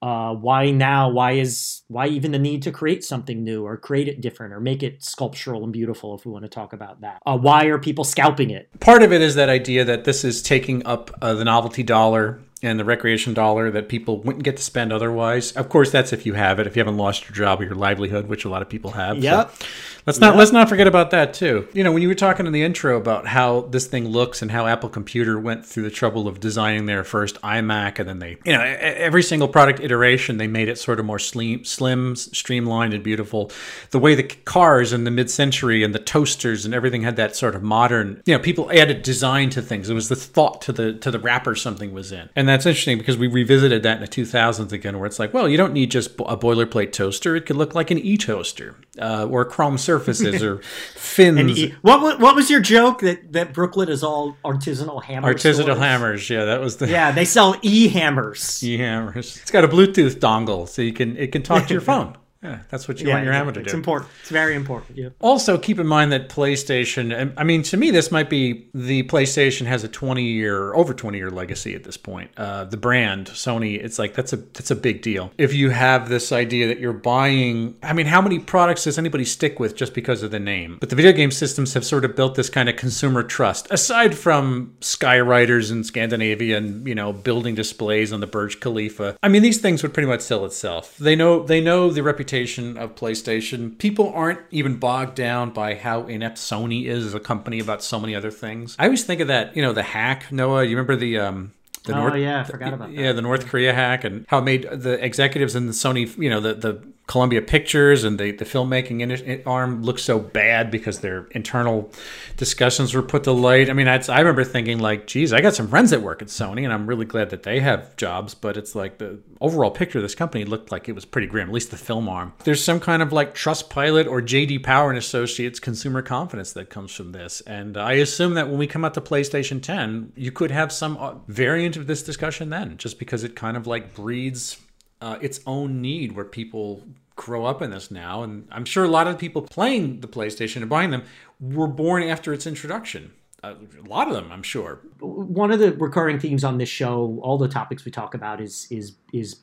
Uh, 0.00 0.32
why 0.34 0.70
now 0.70 1.08
why 1.08 1.32
is 1.32 1.82
why 1.88 2.06
even 2.06 2.30
the 2.30 2.38
need 2.38 2.62
to 2.62 2.70
create 2.70 3.02
something 3.04 3.42
new 3.42 3.66
or 3.66 3.76
create 3.76 4.08
it 4.08 4.20
different 4.20 4.52
or 4.52 4.60
make 4.60 4.82
it 4.82 5.02
sculptural 5.02 5.64
and 5.64 5.72
beautiful 5.72 6.14
if 6.14 6.24
we 6.24 6.30
want 6.30 6.44
to 6.44 6.48
talk 6.48 6.72
about 6.72 7.00
that 7.00 7.20
uh, 7.26 7.36
why 7.36 7.64
are 7.64 7.78
people 7.78 8.04
scalping 8.04 8.50
it 8.50 8.68
part 8.80 9.02
of 9.02 9.12
it 9.12 9.20
is 9.20 9.34
that 9.34 9.48
idea 9.48 9.84
that 9.84 10.04
this 10.04 10.24
is 10.24 10.40
taking 10.40 10.84
up 10.86 11.10
uh, 11.20 11.34
the 11.34 11.44
novelty 11.44 11.82
dollar 11.82 12.40
and 12.62 12.78
the 12.78 12.84
recreation 12.84 13.34
dollar 13.34 13.70
that 13.70 13.88
people 13.88 14.20
wouldn't 14.22 14.44
get 14.44 14.56
to 14.56 14.62
spend 14.62 14.92
otherwise. 14.92 15.52
Of 15.52 15.68
course, 15.68 15.90
that's 15.90 16.12
if 16.12 16.26
you 16.26 16.34
have 16.34 16.58
it. 16.58 16.66
If 16.66 16.76
you 16.76 16.80
haven't 16.80 16.96
lost 16.96 17.28
your 17.28 17.32
job 17.34 17.60
or 17.60 17.64
your 17.64 17.74
livelihood, 17.74 18.26
which 18.26 18.44
a 18.44 18.48
lot 18.48 18.62
of 18.62 18.68
people 18.68 18.92
have. 18.92 19.18
Yep. 19.18 19.52
So 19.56 19.66
let's 20.08 20.20
not 20.20 20.28
yep. 20.28 20.38
let's 20.38 20.52
not 20.52 20.68
forget 20.70 20.86
about 20.86 21.10
that 21.10 21.34
too. 21.34 21.68
You 21.74 21.84
know, 21.84 21.92
when 21.92 22.00
you 22.00 22.08
were 22.08 22.14
talking 22.14 22.46
in 22.46 22.52
the 22.52 22.62
intro 22.62 22.96
about 22.96 23.26
how 23.26 23.62
this 23.62 23.86
thing 23.86 24.08
looks 24.08 24.40
and 24.40 24.50
how 24.50 24.66
Apple 24.66 24.88
Computer 24.88 25.38
went 25.38 25.66
through 25.66 25.82
the 25.82 25.90
trouble 25.90 26.26
of 26.26 26.40
designing 26.40 26.86
their 26.86 27.04
first 27.04 27.40
iMac, 27.42 27.98
and 27.98 28.08
then 28.08 28.18
they, 28.18 28.38
you 28.44 28.52
know, 28.52 28.62
every 28.62 29.22
single 29.22 29.48
product 29.48 29.80
iteration 29.80 30.38
they 30.38 30.46
made 30.46 30.68
it 30.68 30.78
sort 30.78 30.98
of 30.98 31.04
more 31.04 31.18
slim, 31.18 31.62
slim, 31.62 32.16
streamlined, 32.16 32.94
and 32.94 33.04
beautiful. 33.04 33.52
The 33.90 33.98
way 33.98 34.14
the 34.14 34.22
cars 34.22 34.94
in 34.94 35.04
the 35.04 35.10
mid-century 35.10 35.84
and 35.84 35.94
the 35.94 35.98
toasters 35.98 36.64
and 36.64 36.74
everything 36.74 37.02
had 37.02 37.16
that 37.16 37.36
sort 37.36 37.54
of 37.54 37.62
modern. 37.62 38.22
You 38.24 38.34
know, 38.34 38.42
people 38.42 38.72
added 38.72 39.02
design 39.02 39.50
to 39.50 39.60
things. 39.60 39.90
It 39.90 39.94
was 39.94 40.08
the 40.08 40.16
thought 40.16 40.62
to 40.62 40.72
the 40.72 40.94
to 40.94 41.10
the 41.10 41.18
wrapper 41.18 41.54
something 41.54 41.92
was 41.92 42.12
in, 42.12 42.30
and 42.34 42.48
that's 42.48 42.64
interesting 42.64 42.96
because 42.96 43.18
we 43.18 43.26
revisited 43.26 43.82
that 43.82 43.96
in 43.96 44.00
the 44.00 44.08
2000s 44.08 44.72
again, 44.72 44.98
where 44.98 45.06
it's 45.06 45.18
like, 45.18 45.34
well, 45.34 45.48
you 45.48 45.58
don't 45.58 45.74
need 45.74 45.90
just 45.90 46.14
a 46.20 46.36
boilerplate 46.36 46.92
toaster; 46.92 47.36
it 47.36 47.44
could 47.44 47.56
look 47.56 47.74
like 47.74 47.90
an 47.90 47.98
e-toaster 47.98 48.76
uh, 48.98 49.26
or 49.30 49.42
a 49.42 49.44
chrome 49.44 49.76
surfaces 49.98 50.42
or 50.42 50.58
fins. 50.94 51.58
E- 51.58 51.74
what 51.82 52.20
what 52.20 52.34
was 52.34 52.50
your 52.50 52.60
joke 52.60 53.00
that 53.00 53.32
that 53.32 53.52
Brooklyn 53.52 53.88
is 53.88 54.02
all 54.02 54.36
artisanal 54.44 55.02
hammers? 55.02 55.36
Artisanal 55.42 55.62
stores? 55.62 55.78
hammers, 55.78 56.30
yeah, 56.30 56.44
that 56.44 56.60
was 56.60 56.76
the 56.76 56.88
yeah. 56.88 57.10
They 57.12 57.24
sell 57.24 57.56
e 57.62 57.88
hammers. 57.88 58.62
E 58.68 58.76
hammers. 58.78 59.36
It's 59.42 59.50
got 59.50 59.64
a 59.64 59.68
Bluetooth 59.68 60.16
dongle, 60.18 60.68
so 60.68 60.82
you 60.82 60.92
can 60.92 61.16
it 61.16 61.32
can 61.32 61.42
talk 61.42 61.66
to 61.66 61.72
your 61.74 61.80
phone. 61.92 62.16
Yeah, 62.42 62.60
that's 62.68 62.86
what 62.86 63.00
you 63.00 63.08
yeah, 63.08 63.14
want 63.14 63.24
your 63.24 63.34
hammer 63.34 63.50
to 63.50 63.60
do. 63.60 63.64
It's 63.64 63.74
important. 63.74 64.12
It's 64.20 64.30
very 64.30 64.54
important. 64.54 64.96
Yeah. 64.96 65.08
Also, 65.20 65.58
keep 65.58 65.80
in 65.80 65.88
mind 65.88 66.12
that 66.12 66.28
PlayStation. 66.28 67.32
I 67.36 67.42
mean, 67.42 67.64
to 67.64 67.76
me, 67.76 67.90
this 67.90 68.12
might 68.12 68.30
be 68.30 68.68
the 68.72 69.02
PlayStation 69.04 69.66
has 69.66 69.82
a 69.82 69.88
twenty-year, 69.88 70.72
over 70.74 70.94
twenty-year 70.94 71.30
legacy 71.30 71.74
at 71.74 71.82
this 71.82 71.96
point. 71.96 72.30
Uh, 72.36 72.64
the 72.64 72.76
brand 72.76 73.26
Sony, 73.26 73.82
it's 73.82 73.98
like 73.98 74.14
that's 74.14 74.32
a 74.32 74.36
that's 74.36 74.70
a 74.70 74.76
big 74.76 75.02
deal. 75.02 75.32
If 75.36 75.52
you 75.52 75.70
have 75.70 76.08
this 76.08 76.30
idea 76.30 76.68
that 76.68 76.78
you're 76.78 76.92
buying, 76.92 77.76
I 77.82 77.92
mean, 77.92 78.06
how 78.06 78.22
many 78.22 78.38
products 78.38 78.84
does 78.84 78.98
anybody 78.98 79.24
stick 79.24 79.58
with 79.58 79.74
just 79.74 79.92
because 79.92 80.22
of 80.22 80.30
the 80.30 80.38
name? 80.38 80.76
But 80.78 80.90
the 80.90 80.96
video 80.96 81.10
game 81.10 81.32
systems 81.32 81.74
have 81.74 81.84
sort 81.84 82.04
of 82.04 82.14
built 82.14 82.36
this 82.36 82.48
kind 82.48 82.68
of 82.68 82.76
consumer 82.76 83.24
trust. 83.24 83.66
Aside 83.72 84.16
from 84.16 84.76
Skywriters 84.80 85.72
in 85.72 85.82
Scandinavia 85.82 86.56
and 86.56 86.86
you 86.86 86.94
know 86.94 87.12
building 87.12 87.56
displays 87.56 88.12
on 88.12 88.20
the 88.20 88.28
Burj 88.28 88.60
Khalifa, 88.60 89.16
I 89.24 89.28
mean, 89.28 89.42
these 89.42 89.60
things 89.60 89.82
would 89.82 89.92
pretty 89.92 90.08
much 90.08 90.20
sell 90.20 90.44
itself. 90.44 90.96
They 90.98 91.16
know 91.16 91.42
they 91.42 91.60
know 91.60 91.90
the 91.90 92.04
reputation 92.04 92.27
reputation 92.28 92.76
of 92.76 92.94
PlayStation. 92.94 93.78
People 93.78 94.12
aren't 94.12 94.40
even 94.50 94.76
bogged 94.76 95.14
down 95.14 95.50
by 95.50 95.74
how 95.74 96.06
inept 96.06 96.36
Sony 96.36 96.84
is 96.86 97.06
as 97.06 97.14
a 97.14 97.20
company 97.20 97.58
about 97.58 97.82
so 97.82 97.98
many 97.98 98.14
other 98.14 98.30
things. 98.30 98.76
I 98.78 98.84
always 98.84 99.04
think 99.04 99.20
of 99.20 99.28
that, 99.28 99.56
you 99.56 99.62
know, 99.62 99.72
the 99.72 99.82
hack, 99.82 100.30
Noah. 100.30 100.64
You 100.64 100.76
remember 100.76 100.96
the 100.96 101.18
um 101.18 101.52
the 101.84 101.94
oh 101.94 102.00
North, 102.00 102.16
yeah, 102.16 102.40
I 102.40 102.44
forgot 102.44 102.74
about 102.74 102.90
that. 102.90 103.00
Yeah, 103.00 103.12
the 103.12 103.22
North 103.22 103.46
Korea 103.46 103.72
hack 103.72 104.04
and 104.04 104.26
how 104.28 104.38
it 104.38 104.42
made 104.42 104.68
the 104.70 105.02
executives 105.02 105.56
in 105.56 105.66
the 105.66 105.72
Sony, 105.72 106.16
you 106.18 106.28
know, 106.28 106.40
the 106.40 106.54
the 106.54 106.82
Columbia 107.08 107.40
Pictures 107.40 108.04
and 108.04 108.18
the, 108.18 108.32
the 108.32 108.44
filmmaking 108.44 109.42
arm 109.46 109.82
look 109.82 109.98
so 109.98 110.18
bad 110.18 110.70
because 110.70 111.00
their 111.00 111.24
internal 111.30 111.90
discussions 112.36 112.92
were 112.92 113.02
put 113.02 113.24
to 113.24 113.32
light. 113.32 113.70
I 113.70 113.72
mean, 113.72 113.88
I, 113.88 113.98
I 114.10 114.18
remember 114.18 114.44
thinking 114.44 114.78
like, 114.78 115.06
geez, 115.06 115.32
I 115.32 115.40
got 115.40 115.54
some 115.54 115.68
friends 115.68 115.90
that 115.90 116.02
work 116.02 116.20
at 116.20 116.28
Sony 116.28 116.64
and 116.64 116.72
I'm 116.72 116.86
really 116.86 117.06
glad 117.06 117.30
that 117.30 117.44
they 117.44 117.60
have 117.60 117.96
jobs, 117.96 118.34
but 118.34 118.58
it's 118.58 118.74
like 118.74 118.98
the 118.98 119.18
overall 119.40 119.70
picture 119.70 119.98
of 119.98 120.02
this 120.02 120.14
company 120.14 120.44
looked 120.44 120.70
like 120.70 120.86
it 120.86 120.92
was 120.92 121.06
pretty 121.06 121.26
grim, 121.26 121.48
at 121.48 121.54
least 121.54 121.70
the 121.70 121.78
film 121.78 122.10
arm. 122.10 122.34
There's 122.44 122.62
some 122.62 122.78
kind 122.78 123.00
of 123.00 123.10
like 123.10 123.34
Trust 123.34 123.70
Pilot 123.70 124.06
or 124.06 124.20
JD 124.20 124.62
Power 124.62 124.90
and 124.90 124.98
Associates 124.98 125.58
consumer 125.58 126.02
confidence 126.02 126.52
that 126.52 126.68
comes 126.68 126.94
from 126.94 127.12
this. 127.12 127.40
And 127.46 127.78
I 127.78 127.94
assume 127.94 128.34
that 128.34 128.48
when 128.48 128.58
we 128.58 128.66
come 128.66 128.84
out 128.84 128.92
to 128.94 129.00
PlayStation 129.00 129.62
10, 129.62 130.12
you 130.14 130.30
could 130.30 130.50
have 130.50 130.70
some 130.70 130.98
uh, 130.98 131.14
variant 131.26 131.78
of 131.78 131.86
this 131.86 132.02
discussion 132.02 132.50
then, 132.50 132.76
just 132.76 132.98
because 132.98 133.24
it 133.24 133.34
kind 133.34 133.56
of 133.56 133.66
like 133.66 133.94
breeds 133.94 134.58
uh, 135.00 135.18
its 135.20 135.40
own 135.46 135.80
need 135.80 136.12
where 136.12 136.24
people 136.24 136.82
grow 137.16 137.44
up 137.44 137.60
in 137.62 137.70
this 137.70 137.90
now. 137.90 138.22
And 138.22 138.46
I'm 138.50 138.64
sure 138.64 138.84
a 138.84 138.88
lot 138.88 139.06
of 139.06 139.18
people 139.18 139.42
playing 139.42 140.00
the 140.00 140.08
PlayStation 140.08 140.56
and 140.56 140.70
buying 140.70 140.90
them 140.90 141.04
were 141.40 141.66
born 141.66 142.02
after 142.02 142.32
its 142.32 142.46
introduction. 142.46 143.12
A 143.42 143.54
lot 143.86 144.08
of 144.08 144.14
them, 144.14 144.32
I'm 144.32 144.42
sure. 144.42 144.80
One 144.98 145.52
of 145.52 145.60
the 145.60 145.72
recurring 145.72 146.18
themes 146.18 146.42
on 146.42 146.58
this 146.58 146.68
show, 146.68 147.20
all 147.22 147.38
the 147.38 147.48
topics 147.48 147.84
we 147.84 147.92
talk 147.92 148.14
about, 148.14 148.40
is 148.40 148.66
is 148.70 148.96
is 149.12 149.36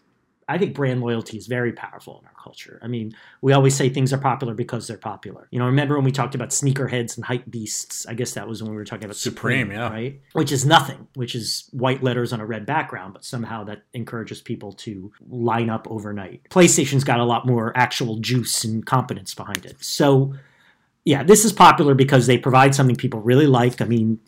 I 0.48 0.58
think 0.60 0.76
brand 0.76 1.02
loyalty 1.02 1.38
is 1.38 1.48
very 1.48 1.74
powerful 1.74 2.20
in 2.20 2.28
our 2.28 2.34
culture. 2.42 2.80
I 2.84 2.88
mean, 2.88 3.16
we 3.42 3.54
always 3.54 3.76
say 3.76 3.90
things 3.90 4.14
are 4.14 4.20
popular 4.20 4.54
because 4.54 4.88
they're 4.88 4.98
popular. 4.98 5.48
You 5.50 5.58
know, 5.58 5.66
remember 5.66 5.96
when 5.96 6.04
we 6.06 6.12
talked 6.12 6.36
about 6.36 6.50
sneakerheads 6.50 7.16
and 7.16 7.26
hype 7.26 7.50
beasts? 7.50 8.06
I 8.06 8.14
guess 8.14 8.34
that 8.34 8.48
was 8.48 8.62
when 8.62 8.72
we 8.72 8.78
were 8.78 8.86
talking 8.86 9.06
about 9.06 9.16
Supreme, 9.16 9.68
Supreme 9.68 9.72
yeah. 9.72 9.90
right? 9.90 10.22
Which 10.34 10.52
is 10.52 10.64
nothing, 10.64 11.08
which 11.16 11.34
is 11.34 11.68
white 11.72 12.04
letters 12.04 12.32
on 12.32 12.42
a 12.42 12.46
red 12.46 12.66
background, 12.66 13.14
but 13.14 13.26
somehow 13.26 13.64
that 13.64 13.84
encourages 13.94 14.40
people 14.40 14.72
to 14.74 15.12
line 15.28 15.70
up 15.70 15.88
overnight. 15.90 16.48
PlayStation's 16.50 17.04
got 17.04 17.20
a 17.20 17.26
lot 17.26 17.48
more 17.48 17.76
actual 17.76 18.18
juice 18.18 18.64
and 18.64 18.86
competence 18.86 19.34
behind 19.34 19.66
it. 19.66 19.84
So, 19.84 20.36
yeah, 21.06 21.22
this 21.22 21.46
is 21.46 21.54
popular 21.54 21.94
because 21.94 22.26
they 22.26 22.36
provide 22.36 22.74
something 22.74 22.96
people 22.96 23.22
really 23.22 23.46
like. 23.46 23.80
I 23.80 23.86
mean, 23.86 24.20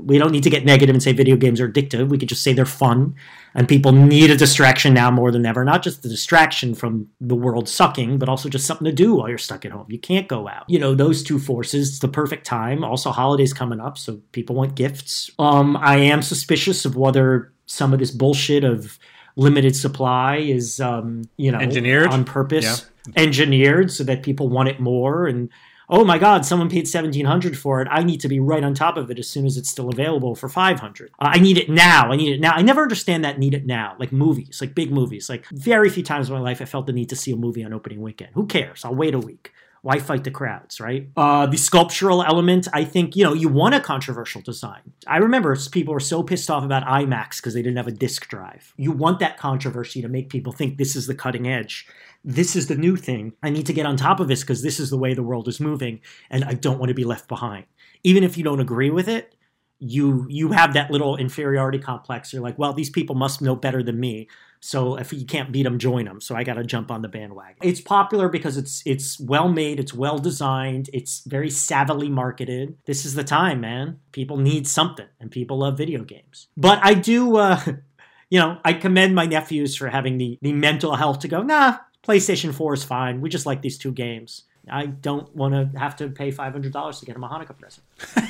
we 0.00 0.16
don't 0.16 0.30
need 0.30 0.44
to 0.44 0.50
get 0.50 0.64
negative 0.64 0.94
and 0.94 1.02
say 1.02 1.12
video 1.12 1.34
games 1.34 1.60
are 1.60 1.68
addictive. 1.68 2.08
We 2.08 2.18
could 2.18 2.28
just 2.28 2.44
say 2.44 2.52
they're 2.52 2.64
fun, 2.64 3.16
and 3.52 3.66
people 3.66 3.90
need 3.90 4.30
a 4.30 4.36
distraction 4.36 4.94
now 4.94 5.10
more 5.10 5.32
than 5.32 5.44
ever. 5.44 5.64
Not 5.64 5.82
just 5.82 6.04
the 6.04 6.08
distraction 6.08 6.76
from 6.76 7.08
the 7.20 7.34
world 7.34 7.68
sucking, 7.68 8.18
but 8.18 8.28
also 8.28 8.48
just 8.48 8.64
something 8.64 8.84
to 8.84 8.92
do 8.92 9.16
while 9.16 9.28
you're 9.28 9.38
stuck 9.38 9.64
at 9.64 9.72
home. 9.72 9.86
You 9.88 9.98
can't 9.98 10.28
go 10.28 10.46
out. 10.46 10.66
You 10.68 10.78
know, 10.78 10.94
those 10.94 11.24
two 11.24 11.40
forces. 11.40 11.88
It's 11.88 11.98
the 11.98 12.06
perfect 12.06 12.46
time. 12.46 12.84
Also, 12.84 13.10
holidays 13.10 13.52
coming 13.52 13.80
up, 13.80 13.98
so 13.98 14.20
people 14.30 14.54
want 14.54 14.76
gifts. 14.76 15.32
Um, 15.40 15.76
I 15.78 15.96
am 15.96 16.22
suspicious 16.22 16.84
of 16.84 16.94
whether 16.94 17.52
some 17.66 17.92
of 17.92 17.98
this 17.98 18.12
bullshit 18.12 18.62
of 18.62 19.00
limited 19.34 19.74
supply 19.74 20.36
is, 20.36 20.80
um, 20.80 21.22
you 21.36 21.50
know, 21.50 21.58
Engineered? 21.58 22.08
on 22.08 22.24
purpose, 22.24 22.88
Yeah. 23.06 23.12
engineered 23.24 23.90
so 23.90 24.04
that 24.04 24.22
people 24.22 24.48
want 24.48 24.68
it 24.68 24.78
more 24.78 25.26
and 25.26 25.48
oh 25.90 26.04
my 26.04 26.18
god 26.18 26.46
someone 26.46 26.68
paid 26.68 26.86
1700 26.86 27.58
for 27.58 27.82
it 27.82 27.88
i 27.90 28.02
need 28.02 28.20
to 28.20 28.28
be 28.28 28.40
right 28.40 28.64
on 28.64 28.72
top 28.74 28.96
of 28.96 29.10
it 29.10 29.18
as 29.18 29.28
soon 29.28 29.44
as 29.44 29.56
it's 29.56 29.68
still 29.68 29.90
available 29.90 30.34
for 30.34 30.48
500 30.48 31.10
uh, 31.18 31.30
i 31.32 31.38
need 31.38 31.58
it 31.58 31.68
now 31.68 32.10
i 32.10 32.16
need 32.16 32.32
it 32.32 32.40
now 32.40 32.52
i 32.52 32.62
never 32.62 32.82
understand 32.82 33.24
that 33.24 33.38
need 33.38 33.54
it 33.54 33.66
now 33.66 33.96
like 33.98 34.12
movies 34.12 34.58
like 34.60 34.74
big 34.74 34.90
movies 34.90 35.28
like 35.28 35.46
very 35.50 35.90
few 35.90 36.02
times 36.02 36.28
in 36.28 36.34
my 36.34 36.40
life 36.40 36.62
i 36.62 36.64
felt 36.64 36.86
the 36.86 36.92
need 36.92 37.08
to 37.08 37.16
see 37.16 37.32
a 37.32 37.36
movie 37.36 37.64
on 37.64 37.72
opening 37.72 38.00
weekend 38.00 38.30
who 38.34 38.46
cares 38.46 38.84
i'll 38.84 38.94
wait 38.94 39.14
a 39.14 39.18
week 39.18 39.52
why 39.82 39.98
fight 39.98 40.24
the 40.24 40.30
crowds, 40.30 40.80
right? 40.80 41.08
Uh, 41.16 41.46
the 41.46 41.56
sculptural 41.56 42.22
element, 42.22 42.68
I 42.72 42.84
think, 42.84 43.16
you 43.16 43.24
know, 43.24 43.32
you 43.32 43.48
want 43.48 43.74
a 43.74 43.80
controversial 43.80 44.42
design. 44.42 44.92
I 45.06 45.18
remember 45.18 45.56
people 45.70 45.94
were 45.94 46.00
so 46.00 46.22
pissed 46.22 46.50
off 46.50 46.64
about 46.64 46.84
iMacs 46.84 47.36
because 47.36 47.54
they 47.54 47.62
didn't 47.62 47.78
have 47.78 47.86
a 47.86 47.92
disk 47.92 48.28
drive. 48.28 48.74
You 48.76 48.92
want 48.92 49.20
that 49.20 49.38
controversy 49.38 50.02
to 50.02 50.08
make 50.08 50.28
people 50.28 50.52
think 50.52 50.76
this 50.76 50.96
is 50.96 51.06
the 51.06 51.14
cutting 51.14 51.48
edge. 51.48 51.86
This 52.24 52.54
is 52.54 52.66
the 52.66 52.76
new 52.76 52.96
thing. 52.96 53.32
I 53.42 53.50
need 53.50 53.66
to 53.66 53.72
get 53.72 53.86
on 53.86 53.96
top 53.96 54.20
of 54.20 54.28
this 54.28 54.40
because 54.40 54.62
this 54.62 54.78
is 54.78 54.90
the 54.90 54.98
way 54.98 55.14
the 55.14 55.22
world 55.22 55.48
is 55.48 55.60
moving, 55.60 56.00
and 56.28 56.44
I 56.44 56.54
don't 56.54 56.78
want 56.78 56.90
to 56.90 56.94
be 56.94 57.04
left 57.04 57.28
behind. 57.28 57.64
Even 58.02 58.24
if 58.24 58.36
you 58.36 58.44
don't 58.44 58.60
agree 58.60 58.90
with 58.90 59.08
it, 59.08 59.34
you 59.80 60.26
you 60.28 60.52
have 60.52 60.74
that 60.74 60.90
little 60.90 61.16
inferiority 61.16 61.78
complex. 61.78 62.32
You're 62.32 62.42
like, 62.42 62.58
well, 62.58 62.74
these 62.74 62.90
people 62.90 63.16
must 63.16 63.40
know 63.40 63.56
better 63.56 63.82
than 63.82 63.98
me. 63.98 64.28
So 64.60 64.96
if 64.96 65.10
you 65.10 65.24
can't 65.24 65.50
beat 65.50 65.62
them, 65.62 65.78
join 65.78 66.04
them. 66.04 66.20
So 66.20 66.36
I 66.36 66.44
got 66.44 66.54
to 66.54 66.64
jump 66.64 66.90
on 66.90 67.00
the 67.00 67.08
bandwagon. 67.08 67.56
It's 67.62 67.80
popular 67.80 68.28
because 68.28 68.58
it's 68.58 68.82
it's 68.84 69.18
well 69.18 69.48
made, 69.48 69.80
it's 69.80 69.94
well 69.94 70.18
designed, 70.18 70.90
it's 70.92 71.24
very 71.24 71.48
savvily 71.48 72.10
marketed. 72.10 72.76
This 72.84 73.06
is 73.06 73.14
the 73.14 73.24
time, 73.24 73.62
man. 73.62 74.00
People 74.12 74.36
need 74.36 74.68
something, 74.68 75.08
and 75.18 75.30
people 75.30 75.58
love 75.58 75.78
video 75.78 76.04
games. 76.04 76.48
But 76.58 76.78
I 76.82 76.92
do, 76.92 77.38
uh, 77.38 77.58
you 78.30 78.38
know, 78.38 78.58
I 78.62 78.74
commend 78.74 79.14
my 79.14 79.24
nephews 79.24 79.74
for 79.74 79.88
having 79.88 80.18
the 80.18 80.38
the 80.42 80.52
mental 80.52 80.94
health 80.94 81.20
to 81.20 81.28
go. 81.28 81.42
Nah, 81.42 81.78
PlayStation 82.06 82.54
Four 82.54 82.74
is 82.74 82.84
fine. 82.84 83.20
We 83.20 83.28
just 83.28 83.46
like 83.46 83.62
these 83.62 83.78
two 83.78 83.92
games. 83.92 84.44
I 84.70 84.86
don't 84.86 85.34
want 85.34 85.54
to 85.54 85.78
have 85.78 85.96
to 85.96 86.08
pay 86.10 86.30
five 86.30 86.52
hundred 86.52 86.72
dollars 86.72 87.00
to 87.00 87.06
get 87.06 87.16
him 87.16 87.24
a 87.24 87.28
Hanukkah 87.28 87.58
present. 87.58 87.84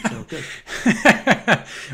So 0.08 0.22
good. 0.28 0.44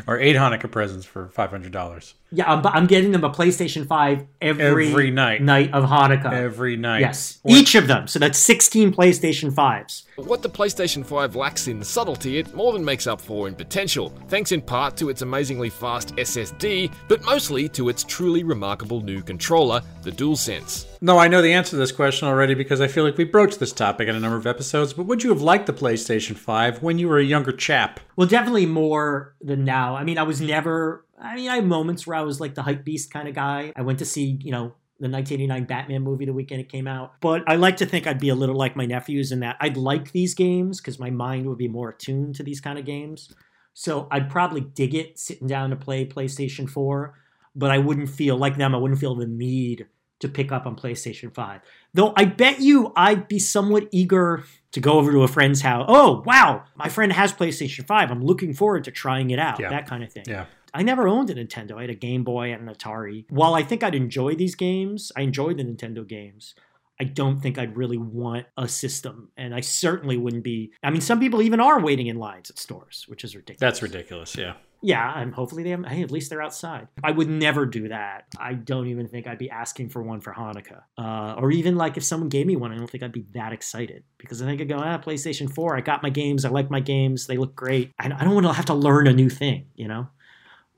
or 0.07 0.19
eight 0.19 0.35
Hanukkah 0.35 0.69
presents 0.71 1.05
for 1.05 1.27
five 1.29 1.49
hundred 1.49 1.71
dollars 1.71 2.13
Yeah, 2.31 2.51
I'm, 2.53 2.65
I'm 2.67 2.87
getting 2.87 3.11
them 3.11 3.23
a 3.23 3.29
PlayStation 3.29 3.87
5 3.87 4.25
every, 4.41 4.87
Every 4.89 5.11
night. 5.11 5.41
night 5.41 5.73
of 5.73 5.85
Hanukkah. 5.85 6.31
every 6.33 6.75
night. 6.77 6.99
yes, 6.99 7.39
each 7.47 7.75
of 7.75 7.87
them. 7.87 8.07
So 8.07 8.19
that's 8.19 8.37
16 8.39 8.93
PlayStation 8.93 9.51
5s. 9.51 10.03
What 10.17 10.41
the 10.41 10.49
PlayStation 10.49 11.05
5 11.05 11.35
lacks 11.35 11.67
in 11.67 11.83
subtlety, 11.83 12.37
it 12.37 12.53
more 12.53 12.73
than 12.73 12.83
makes 12.85 13.07
up 13.07 13.19
for 13.21 13.47
in 13.47 13.55
potential, 13.55 14.13
thanks 14.27 14.51
in 14.51 14.61
part 14.61 14.95
to 14.97 15.09
its 15.09 15.21
amazingly 15.23 15.69
fast 15.69 16.15
SSD, 16.15 16.91
but 17.07 17.23
mostly 17.23 17.67
to 17.69 17.89
its 17.89 18.03
truly 18.03 18.43
remarkable 18.43 19.01
new 19.01 19.21
controller, 19.23 19.81
the 20.03 20.11
DualSense. 20.11 20.85
No, 20.99 21.17
I 21.19 21.27
know 21.27 21.41
the 21.41 21.53
answer 21.53 21.71
to 21.71 21.75
this 21.75 21.91
question 21.91 22.27
already 22.27 22.55
because 22.55 22.81
I 22.81 22.87
feel 22.87 23.03
like 23.03 23.17
we 23.17 23.23
broached 23.23 23.59
this 23.59 23.71
topic 23.71 24.07
in 24.07 24.15
a 24.15 24.19
number 24.19 24.37
of 24.37 24.47
episodes. 24.47 24.93
But 24.93 25.05
would 25.05 25.23
you 25.23 25.29
have 25.29 25.41
liked 25.41 25.67
the 25.67 25.73
PlayStation 25.73 26.35
Five 26.35 26.81
when 26.81 26.97
you 26.97 27.07
were 27.07 27.19
a 27.19 27.23
younger 27.23 27.51
chap? 27.51 27.99
Well, 28.15 28.27
definitely 28.27 28.65
more 28.65 29.35
than 29.41 29.63
now. 29.63 29.95
I 29.95 30.03
mean, 30.03 30.17
I 30.17 30.23
was 30.23 30.41
never. 30.41 31.05
I 31.19 31.35
mean, 31.35 31.49
I 31.49 31.55
had 31.55 31.65
moments 31.65 32.07
where 32.07 32.17
I 32.17 32.21
was 32.21 32.39
like 32.39 32.55
the 32.55 32.63
hype 32.63 32.83
beast 32.83 33.11
kind 33.11 33.27
of 33.27 33.35
guy. 33.35 33.73
I 33.75 33.81
went 33.81 33.99
to 33.99 34.05
see, 34.05 34.39
you 34.41 34.51
know, 34.51 34.73
the 34.99 35.09
1989 35.09 35.65
Batman 35.65 36.01
movie 36.01 36.25
the 36.25 36.33
weekend 36.33 36.61
it 36.61 36.69
came 36.69 36.87
out. 36.87 37.13
But 37.21 37.43
I 37.47 37.55
like 37.55 37.77
to 37.77 37.85
think 37.85 38.07
I'd 38.07 38.19
be 38.19 38.29
a 38.29 38.35
little 38.35 38.55
like 38.55 38.75
my 38.75 38.85
nephews 38.85 39.31
in 39.31 39.41
that 39.41 39.57
I'd 39.59 39.77
like 39.77 40.11
these 40.11 40.33
games 40.33 40.81
because 40.81 40.99
my 40.99 41.11
mind 41.11 41.45
would 41.47 41.57
be 41.57 41.67
more 41.67 41.89
attuned 41.89 42.35
to 42.35 42.43
these 42.43 42.61
kind 42.61 42.79
of 42.79 42.85
games. 42.85 43.33
So 43.73 44.07
I'd 44.09 44.29
probably 44.29 44.61
dig 44.61 44.95
it 44.95 45.19
sitting 45.19 45.47
down 45.47 45.69
to 45.69 45.75
play 45.75 46.03
PlayStation 46.07 46.67
4, 46.67 47.13
but 47.55 47.69
I 47.69 47.77
wouldn't 47.77 48.09
feel 48.09 48.35
like 48.35 48.57
them. 48.57 48.73
I 48.73 48.79
wouldn't 48.79 48.99
feel 48.99 49.13
the 49.13 49.27
need 49.27 49.85
to 50.19 50.27
pick 50.27 50.51
up 50.51 50.65
on 50.65 50.75
PlayStation 50.75 51.33
5. 51.33 51.61
Though 51.93 52.13
I 52.15 52.25
bet 52.25 52.59
you 52.59 52.91
I'd 52.95 53.27
be 53.27 53.39
somewhat 53.39 53.87
eager 53.91 54.43
to 54.71 54.79
go 54.79 54.93
over 54.93 55.11
to 55.11 55.23
a 55.23 55.27
friend's 55.27 55.61
house. 55.61 55.85
Oh, 55.87 56.23
wow, 56.25 56.63
my 56.75 56.89
friend 56.89 57.11
has 57.13 57.33
PlayStation 57.33 57.85
5. 57.85 58.11
I'm 58.11 58.23
looking 58.23 58.53
forward 58.53 58.83
to 58.85 58.91
trying 58.91 59.31
it 59.31 59.39
out. 59.39 59.59
Yeah. 59.59 59.69
That 59.69 59.87
kind 59.87 60.03
of 60.03 60.11
thing. 60.11 60.25
Yeah. 60.27 60.45
I 60.73 60.83
never 60.83 61.07
owned 61.07 61.29
a 61.29 61.35
Nintendo. 61.35 61.77
I 61.77 61.81
had 61.81 61.89
a 61.89 61.95
Game 61.95 62.23
Boy 62.23 62.51
and 62.51 62.67
an 62.67 62.75
Atari. 62.75 63.25
While 63.29 63.55
I 63.55 63.63
think 63.63 63.83
I'd 63.83 63.95
enjoy 63.95 64.35
these 64.35 64.53
games, 64.53 65.11
I 65.15 65.21
enjoyed 65.21 65.57
the 65.57 65.63
Nintendo 65.63 66.07
games. 66.07 66.55
I 66.99 67.05
don't 67.05 67.39
think 67.39 67.57
I'd 67.57 67.77
really 67.77 67.97
want 67.97 68.47
a 68.57 68.67
system. 68.67 69.29
And 69.37 69.55
I 69.55 69.61
certainly 69.61 70.17
wouldn't 70.17 70.43
be. 70.43 70.73
I 70.83 70.89
mean, 70.91 71.01
some 71.01 71.19
people 71.19 71.41
even 71.41 71.59
are 71.59 71.79
waiting 71.79 72.07
in 72.07 72.17
lines 72.17 72.49
at 72.49 72.59
stores, 72.59 73.05
which 73.07 73.23
is 73.23 73.35
ridiculous. 73.35 73.59
That's 73.59 73.81
ridiculous. 73.81 74.35
Yeah. 74.35 74.53
Yeah, 74.81 75.19
and 75.19 75.33
hopefully 75.33 75.63
they 75.63 75.71
have. 75.71 75.85
Hey, 75.85 76.03
at 76.03 76.11
least 76.11 76.29
they're 76.29 76.41
outside. 76.41 76.87
I 77.03 77.11
would 77.11 77.29
never 77.29 77.65
do 77.65 77.87
that. 77.87 78.25
I 78.39 78.53
don't 78.53 78.87
even 78.87 79.07
think 79.07 79.25
I'd 79.25 79.39
be 79.39 79.49
asking 79.49 79.89
for 79.89 80.03
one 80.03 80.21
for 80.21 80.33
Hanukkah, 80.33 80.83
uh, 80.97 81.35
or 81.37 81.51
even 81.51 81.75
like 81.75 81.97
if 81.97 82.03
someone 82.03 82.29
gave 82.29 82.45
me 82.45 82.55
one, 82.55 82.71
I 82.71 82.77
don't 82.77 82.89
think 82.89 83.03
I'd 83.03 83.11
be 83.11 83.25
that 83.33 83.53
excited 83.53 84.03
because 84.19 84.41
I 84.41 84.45
think 84.45 84.61
I'd 84.61 84.69
go, 84.69 84.77
ah, 84.77 84.99
PlayStation 84.99 85.51
Four. 85.51 85.75
I 85.75 85.81
got 85.81 86.03
my 86.03 86.09
games. 86.09 86.45
I 86.45 86.49
like 86.49 86.69
my 86.69 86.79
games. 86.79 87.25
They 87.25 87.37
look 87.37 87.55
great. 87.55 87.91
I, 87.99 88.05
I 88.05 88.23
don't 88.23 88.35
want 88.35 88.45
to 88.45 88.53
have 88.53 88.65
to 88.65 88.75
learn 88.75 89.07
a 89.07 89.13
new 89.13 89.29
thing, 89.29 89.65
you 89.75 89.87
know. 89.87 90.07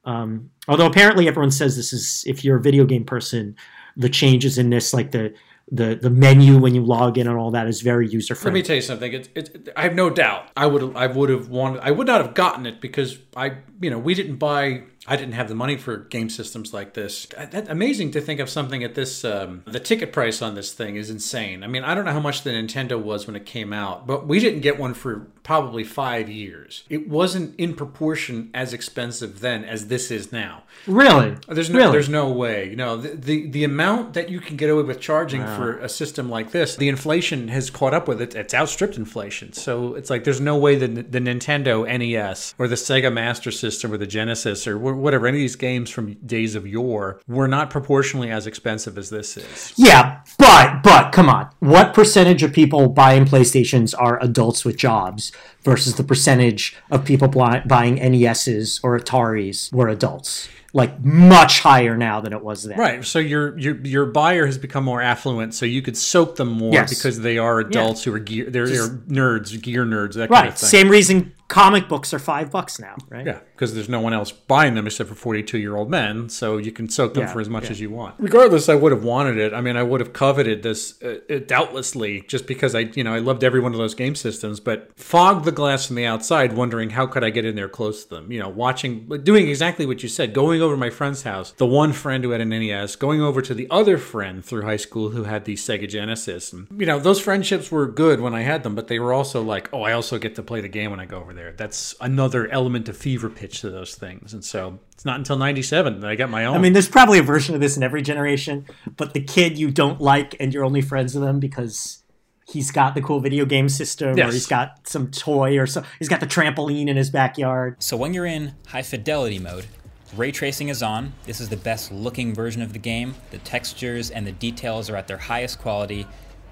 Um, 0.05 0.49
although 0.67 0.87
apparently 0.87 1.27
everyone 1.27 1.51
says 1.51 1.75
this 1.75 1.91
is 1.91 2.23
if 2.25 2.45
you're 2.45 2.57
a 2.57 2.61
video 2.61 2.85
game 2.85 3.03
person, 3.03 3.55
the 3.97 4.09
changes 4.09 4.57
in 4.57 4.69
this, 4.69 4.93
like 4.93 5.11
the 5.11 5.33
the 5.71 5.95
the 5.95 6.09
menu 6.09 6.57
when 6.57 6.73
you 6.73 6.83
log 6.83 7.17
in 7.17 7.27
and 7.27 7.37
all 7.37 7.51
that, 7.51 7.67
is 7.67 7.81
very 7.81 8.07
user 8.07 8.35
friendly. 8.35 8.59
Let 8.59 8.63
me 8.63 8.67
tell 8.67 8.75
you 8.75 8.81
something. 8.81 9.13
It's, 9.13 9.29
it's, 9.35 9.69
I 9.75 9.83
have 9.83 9.95
no 9.95 10.09
doubt. 10.09 10.49
I 10.57 10.65
would 10.65 10.95
I 10.95 11.07
would 11.07 11.29
have 11.29 11.49
wanted. 11.49 11.81
I 11.81 11.91
would 11.91 12.07
not 12.07 12.25
have 12.25 12.33
gotten 12.33 12.65
it 12.65 12.81
because 12.81 13.17
I 13.35 13.57
you 13.81 13.89
know 13.89 13.99
we 13.99 14.13
didn't 14.13 14.37
buy. 14.37 14.83
I 15.07 15.15
didn't 15.15 15.33
have 15.33 15.47
the 15.47 15.55
money 15.55 15.77
for 15.77 15.97
game 15.97 16.29
systems 16.29 16.73
like 16.73 16.93
this. 16.93 17.25
That, 17.37 17.69
amazing 17.69 18.11
to 18.11 18.21
think 18.21 18.39
of 18.39 18.49
something 18.49 18.83
at 18.83 18.95
this. 18.95 19.23
Um, 19.23 19.63
the 19.65 19.79
ticket 19.79 20.11
price 20.11 20.41
on 20.41 20.55
this 20.55 20.73
thing 20.73 20.97
is 20.97 21.09
insane. 21.09 21.63
I 21.63 21.67
mean, 21.67 21.83
I 21.83 21.95
don't 21.95 22.05
know 22.05 22.11
how 22.11 22.19
much 22.19 22.43
the 22.43 22.49
Nintendo 22.51 23.01
was 23.01 23.25
when 23.25 23.35
it 23.35 23.45
came 23.45 23.71
out, 23.73 24.05
but 24.05 24.27
we 24.27 24.39
didn't 24.39 24.59
get 24.59 24.77
one 24.77 24.93
for 24.93 25.27
probably 25.43 25.83
five 25.83 26.29
years. 26.29 26.83
It 26.89 27.07
wasn't 27.09 27.57
in 27.59 27.73
proportion 27.75 28.51
as 28.53 28.73
expensive 28.73 29.39
then 29.39 29.63
as 29.63 29.87
this 29.87 30.11
is 30.11 30.31
now. 30.31 30.63
Really, 30.85 31.37
There's 31.47 31.69
no, 31.69 31.79
Really? 31.79 31.91
there's 31.93 32.09
no 32.09 32.29
way. 32.31 32.69
You 32.69 32.75
know, 32.75 32.97
the, 32.97 33.09
the 33.15 33.47
the 33.49 33.63
amount 33.63 34.13
that 34.13 34.29
you 34.29 34.39
can 34.39 34.57
get 34.57 34.69
away 34.69 34.83
with 34.83 34.99
charging 34.99 35.43
for 35.45 35.79
a 35.79 35.89
system 35.89 36.29
like 36.29 36.51
this, 36.51 36.75
the 36.75 36.87
inflation 36.89 37.47
has 37.47 37.69
caught 37.69 37.93
up 37.93 38.07
with 38.07 38.21
it. 38.21 38.35
It's 38.35 38.53
outstripped 38.53 38.97
inflation. 38.97 39.53
So 39.53 39.95
it's 39.95 40.09
like 40.09 40.23
there's 40.25 40.41
no 40.41 40.57
way 40.57 40.75
that 40.75 41.11
the 41.11 41.19
Nintendo 41.19 41.85
NES 41.87 42.53
or 42.59 42.67
the 42.67 42.75
Sega 42.75 43.11
Master 43.11 43.49
System 43.51 43.91
or 43.93 43.97
the 43.97 44.07
Genesis 44.07 44.67
or 44.67 44.77
wh- 44.93 44.97
whatever 44.97 45.27
any 45.27 45.37
of 45.37 45.41
these 45.41 45.55
games 45.55 45.89
from 45.89 46.13
days 46.25 46.55
of 46.55 46.67
yore 46.67 47.21
were 47.27 47.47
not 47.47 47.69
proportionally 47.69 48.31
as 48.31 48.47
expensive 48.47 48.97
as 48.97 49.09
this 49.09 49.37
is. 49.37 49.73
Yeah, 49.75 50.21
but 50.37 50.83
but 50.83 51.11
come 51.11 51.29
on. 51.29 51.49
What 51.59 51.93
percentage 51.93 52.43
of 52.43 52.53
people 52.53 52.89
buying 52.89 53.25
PlayStations 53.25 53.93
are 53.97 54.21
adults 54.21 54.65
with 54.65 54.77
jobs 54.77 55.31
versus 55.63 55.95
the 55.95 56.03
percentage 56.03 56.75
of 56.91 57.05
people 57.05 57.27
buying 57.27 57.95
NESs 57.95 58.79
or 58.83 58.97
Ataris 58.99 59.71
were 59.73 59.87
adults? 59.87 60.49
Like 60.71 61.03
much 61.03 61.61
higher 61.61 61.97
now 61.97 62.21
than 62.21 62.31
it 62.31 62.43
was 62.43 62.63
then. 62.63 62.77
Right. 62.77 63.03
So 63.03 63.17
your 63.17 63.57
your 63.57 63.75
your 63.77 64.05
buyer 64.05 64.45
has 64.45 64.57
become 64.59 64.83
more 64.83 65.01
affluent, 65.01 65.55
so 65.55 65.65
you 65.65 65.81
could 65.81 65.97
soak 65.97 66.35
them 66.35 66.49
more 66.49 66.71
Yes. 66.73 66.89
because 66.93 67.19
they 67.21 67.39
are 67.39 67.59
adults 67.59 68.03
who 68.03 68.13
are 68.13 68.19
gear 68.19 68.49
they're, 68.51 68.67
they're 68.67 68.87
nerds, 68.89 69.59
gear 69.61 69.83
nerds, 69.83 70.13
that 70.13 70.29
kind 70.29 70.43
Right. 70.43 70.47
of 70.49 70.57
thing. 70.59 70.69
Same 70.69 70.89
reason 70.89 71.33
comic 71.47 71.87
books 71.89 72.13
are 72.13 72.19
five 72.19 72.51
bucks 72.51 72.79
now, 72.79 72.95
right? 73.09 73.25
Yeah, 73.25 73.39
because 73.55 73.73
there's 73.73 73.89
no 73.89 73.99
one 73.99 74.13
else 74.13 74.31
buying 74.31 74.75
them 74.75 74.85
except 74.85 75.09
for 75.09 75.15
42 75.15 75.57
year 75.57 75.75
old 75.75 75.89
men, 75.89 76.29
so 76.29 76.57
you 76.57 76.71
can 76.71 76.87
soak 76.87 77.15
them 77.15 77.23
Yeah, 77.23 77.33
for 77.33 77.41
as 77.41 77.49
much 77.49 77.63
yeah. 77.63 77.71
as 77.71 77.81
you 77.81 77.89
want. 77.89 78.13
Regardless, 78.19 78.69
I 78.69 78.75
would 78.75 78.91
have 78.91 79.03
wanted 79.03 79.39
it. 79.39 79.51
I 79.55 79.61
mean, 79.61 79.75
I 79.75 79.81
would 79.81 79.99
have 80.01 80.13
coveted 80.13 80.61
this 80.61 81.01
uh, 81.01 81.39
doubtlessly, 81.47 82.23
just 82.27 82.45
because 82.45 82.75
I, 82.75 82.81
you 82.93 83.03
know, 83.03 83.13
I 83.13 83.17
loved 83.19 83.43
every 83.43 83.59
one 83.59 83.71
of 83.73 83.79
those 83.79 83.95
game 83.95 84.13
systems. 84.13 84.59
But 84.59 84.91
fog 84.95 85.43
the 85.45 85.51
glass 85.51 85.87
from 85.87 85.95
the 85.95 86.05
outside, 86.05 86.53
wondering 86.53 86.91
how 86.91 87.07
could 87.07 87.23
I 87.23 87.31
get 87.31 87.45
in 87.45 87.55
there 87.55 87.67
close 87.69 88.03
to 88.05 88.09
them? 88.15 88.31
You 88.31 88.39
know, 88.39 88.49
watching, 88.49 89.07
doing 89.23 89.47
exactly 89.49 89.87
what 89.87 90.03
you 90.03 90.09
said, 90.09 90.33
going 90.35 90.58
over 90.61 90.75
to 90.75 90.79
my 90.79 90.89
friend's 90.89 91.23
house, 91.23 91.51
the 91.51 91.65
one 91.65 91.93
friend 91.93 92.23
who 92.23 92.31
had 92.31 92.41
an 92.41 92.49
NES, 92.49 92.95
going 92.95 93.21
over 93.21 93.41
to 93.41 93.53
the 93.53 93.67
other 93.69 93.97
friend 93.97 94.43
through 94.43 94.63
high 94.63 94.77
school 94.77 95.09
who 95.09 95.23
had 95.23 95.45
the 95.45 95.55
Sega 95.55 95.87
Genesis, 95.87 96.53
and 96.53 96.67
you 96.77 96.85
know, 96.85 96.99
those 96.99 97.19
friendships 97.19 97.71
were 97.71 97.87
good 97.87 98.21
when 98.21 98.33
I 98.33 98.41
had 98.41 98.63
them, 98.63 98.75
but 98.75 98.87
they 98.87 98.99
were 98.99 99.13
also 99.13 99.41
like, 99.41 99.69
oh, 99.73 99.83
I 99.83 99.93
also 99.93 100.17
get 100.17 100.35
to 100.35 100.43
play 100.43 100.61
the 100.61 100.67
game 100.67 100.91
when 100.91 100.99
I 100.99 101.05
go 101.05 101.19
over 101.19 101.33
there. 101.33 101.53
That's 101.53 101.95
another 102.01 102.47
element 102.49 102.89
of 102.89 102.97
fever 102.97 103.29
pitch 103.29 103.61
to 103.61 103.69
those 103.69 103.95
things, 103.95 104.33
and 104.33 104.43
so 104.43 104.79
it's 104.93 105.05
not 105.05 105.17
until 105.17 105.37
'97 105.37 105.99
that 106.01 106.09
I 106.09 106.15
got 106.15 106.29
my 106.29 106.45
own. 106.45 106.55
I 106.55 106.59
mean, 106.59 106.73
there's 106.73 106.89
probably 106.89 107.19
a 107.19 107.23
version 107.23 107.55
of 107.55 107.61
this 107.61 107.77
in 107.77 107.83
every 107.83 108.01
generation, 108.01 108.65
but 108.97 109.13
the 109.13 109.21
kid 109.21 109.57
you 109.57 109.71
don't 109.71 110.01
like 110.01 110.35
and 110.39 110.53
you're 110.53 110.65
only 110.65 110.81
friends 110.81 111.15
with 111.15 111.23
him 111.23 111.39
because 111.39 112.03
he's 112.51 112.71
got 112.71 112.95
the 112.95 113.01
cool 113.01 113.19
video 113.19 113.45
game 113.45 113.69
system 113.69 114.19
or 114.19 114.31
he's 114.31 114.47
got 114.47 114.87
some 114.87 115.11
toy 115.11 115.57
or 115.57 115.67
so 115.67 115.83
he's 115.99 116.09
got 116.09 116.19
the 116.19 116.25
trampoline 116.25 116.87
in 116.87 116.97
his 116.97 117.09
backyard. 117.09 117.75
So 117.81 117.95
when 117.95 118.13
you're 118.13 118.25
in 118.25 118.53
high 118.67 118.81
fidelity 118.81 119.39
mode, 119.39 119.67
ray 120.15 120.31
tracing 120.31 120.69
is 120.69 120.81
on. 120.83 121.13
This 121.25 121.39
is 121.39 121.49
the 121.49 121.57
best 121.57 121.91
looking 121.91 122.33
version 122.33 122.61
of 122.61 122.73
the 122.73 122.79
game. 122.79 123.15
The 123.31 123.37
textures 123.39 124.11
and 124.11 124.25
the 124.25 124.31
details 124.31 124.89
are 124.89 124.95
at 124.95 125.07
their 125.07 125.17
highest 125.17 125.59
quality, 125.59 126.07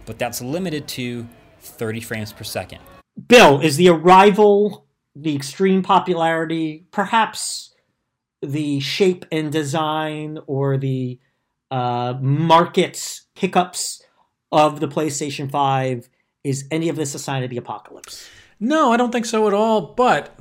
but 0.06 0.20
that's 0.20 0.42
limited 0.42 0.88
to 0.90 1.28
30 1.62 2.02
frames 2.02 2.34
per 2.34 2.44
second. 2.44 2.80
Bill, 3.28 3.60
is 3.60 3.78
the 3.78 3.90
arrival, 3.90 4.86
the 5.16 5.36
extreme 5.36 5.82
popularity, 5.82 6.86
perhaps 6.92 7.74
the 8.42 8.80
shape 8.80 9.26
and 9.32 9.52
design 9.52 10.40
or 10.46 10.78
the 10.78 11.20
uh, 11.72 12.14
market 12.22 13.22
hiccups 13.36 14.02
of 14.52 14.80
the 14.80 14.88
PlayStation 14.88 15.50
5, 15.50 16.08
is 16.44 16.66
any 16.72 16.90
of 16.90 16.96
this 16.96 17.14
a 17.16 17.20
sign 17.20 17.44
of 17.44 17.50
the 17.50 17.58
apocalypse? 17.58 18.30
No, 18.60 18.92
I 18.92 18.98
don't 18.98 19.12
think 19.12 19.26
so 19.26 19.48
at 19.48 19.54
all. 19.54 19.82
But 19.82 20.38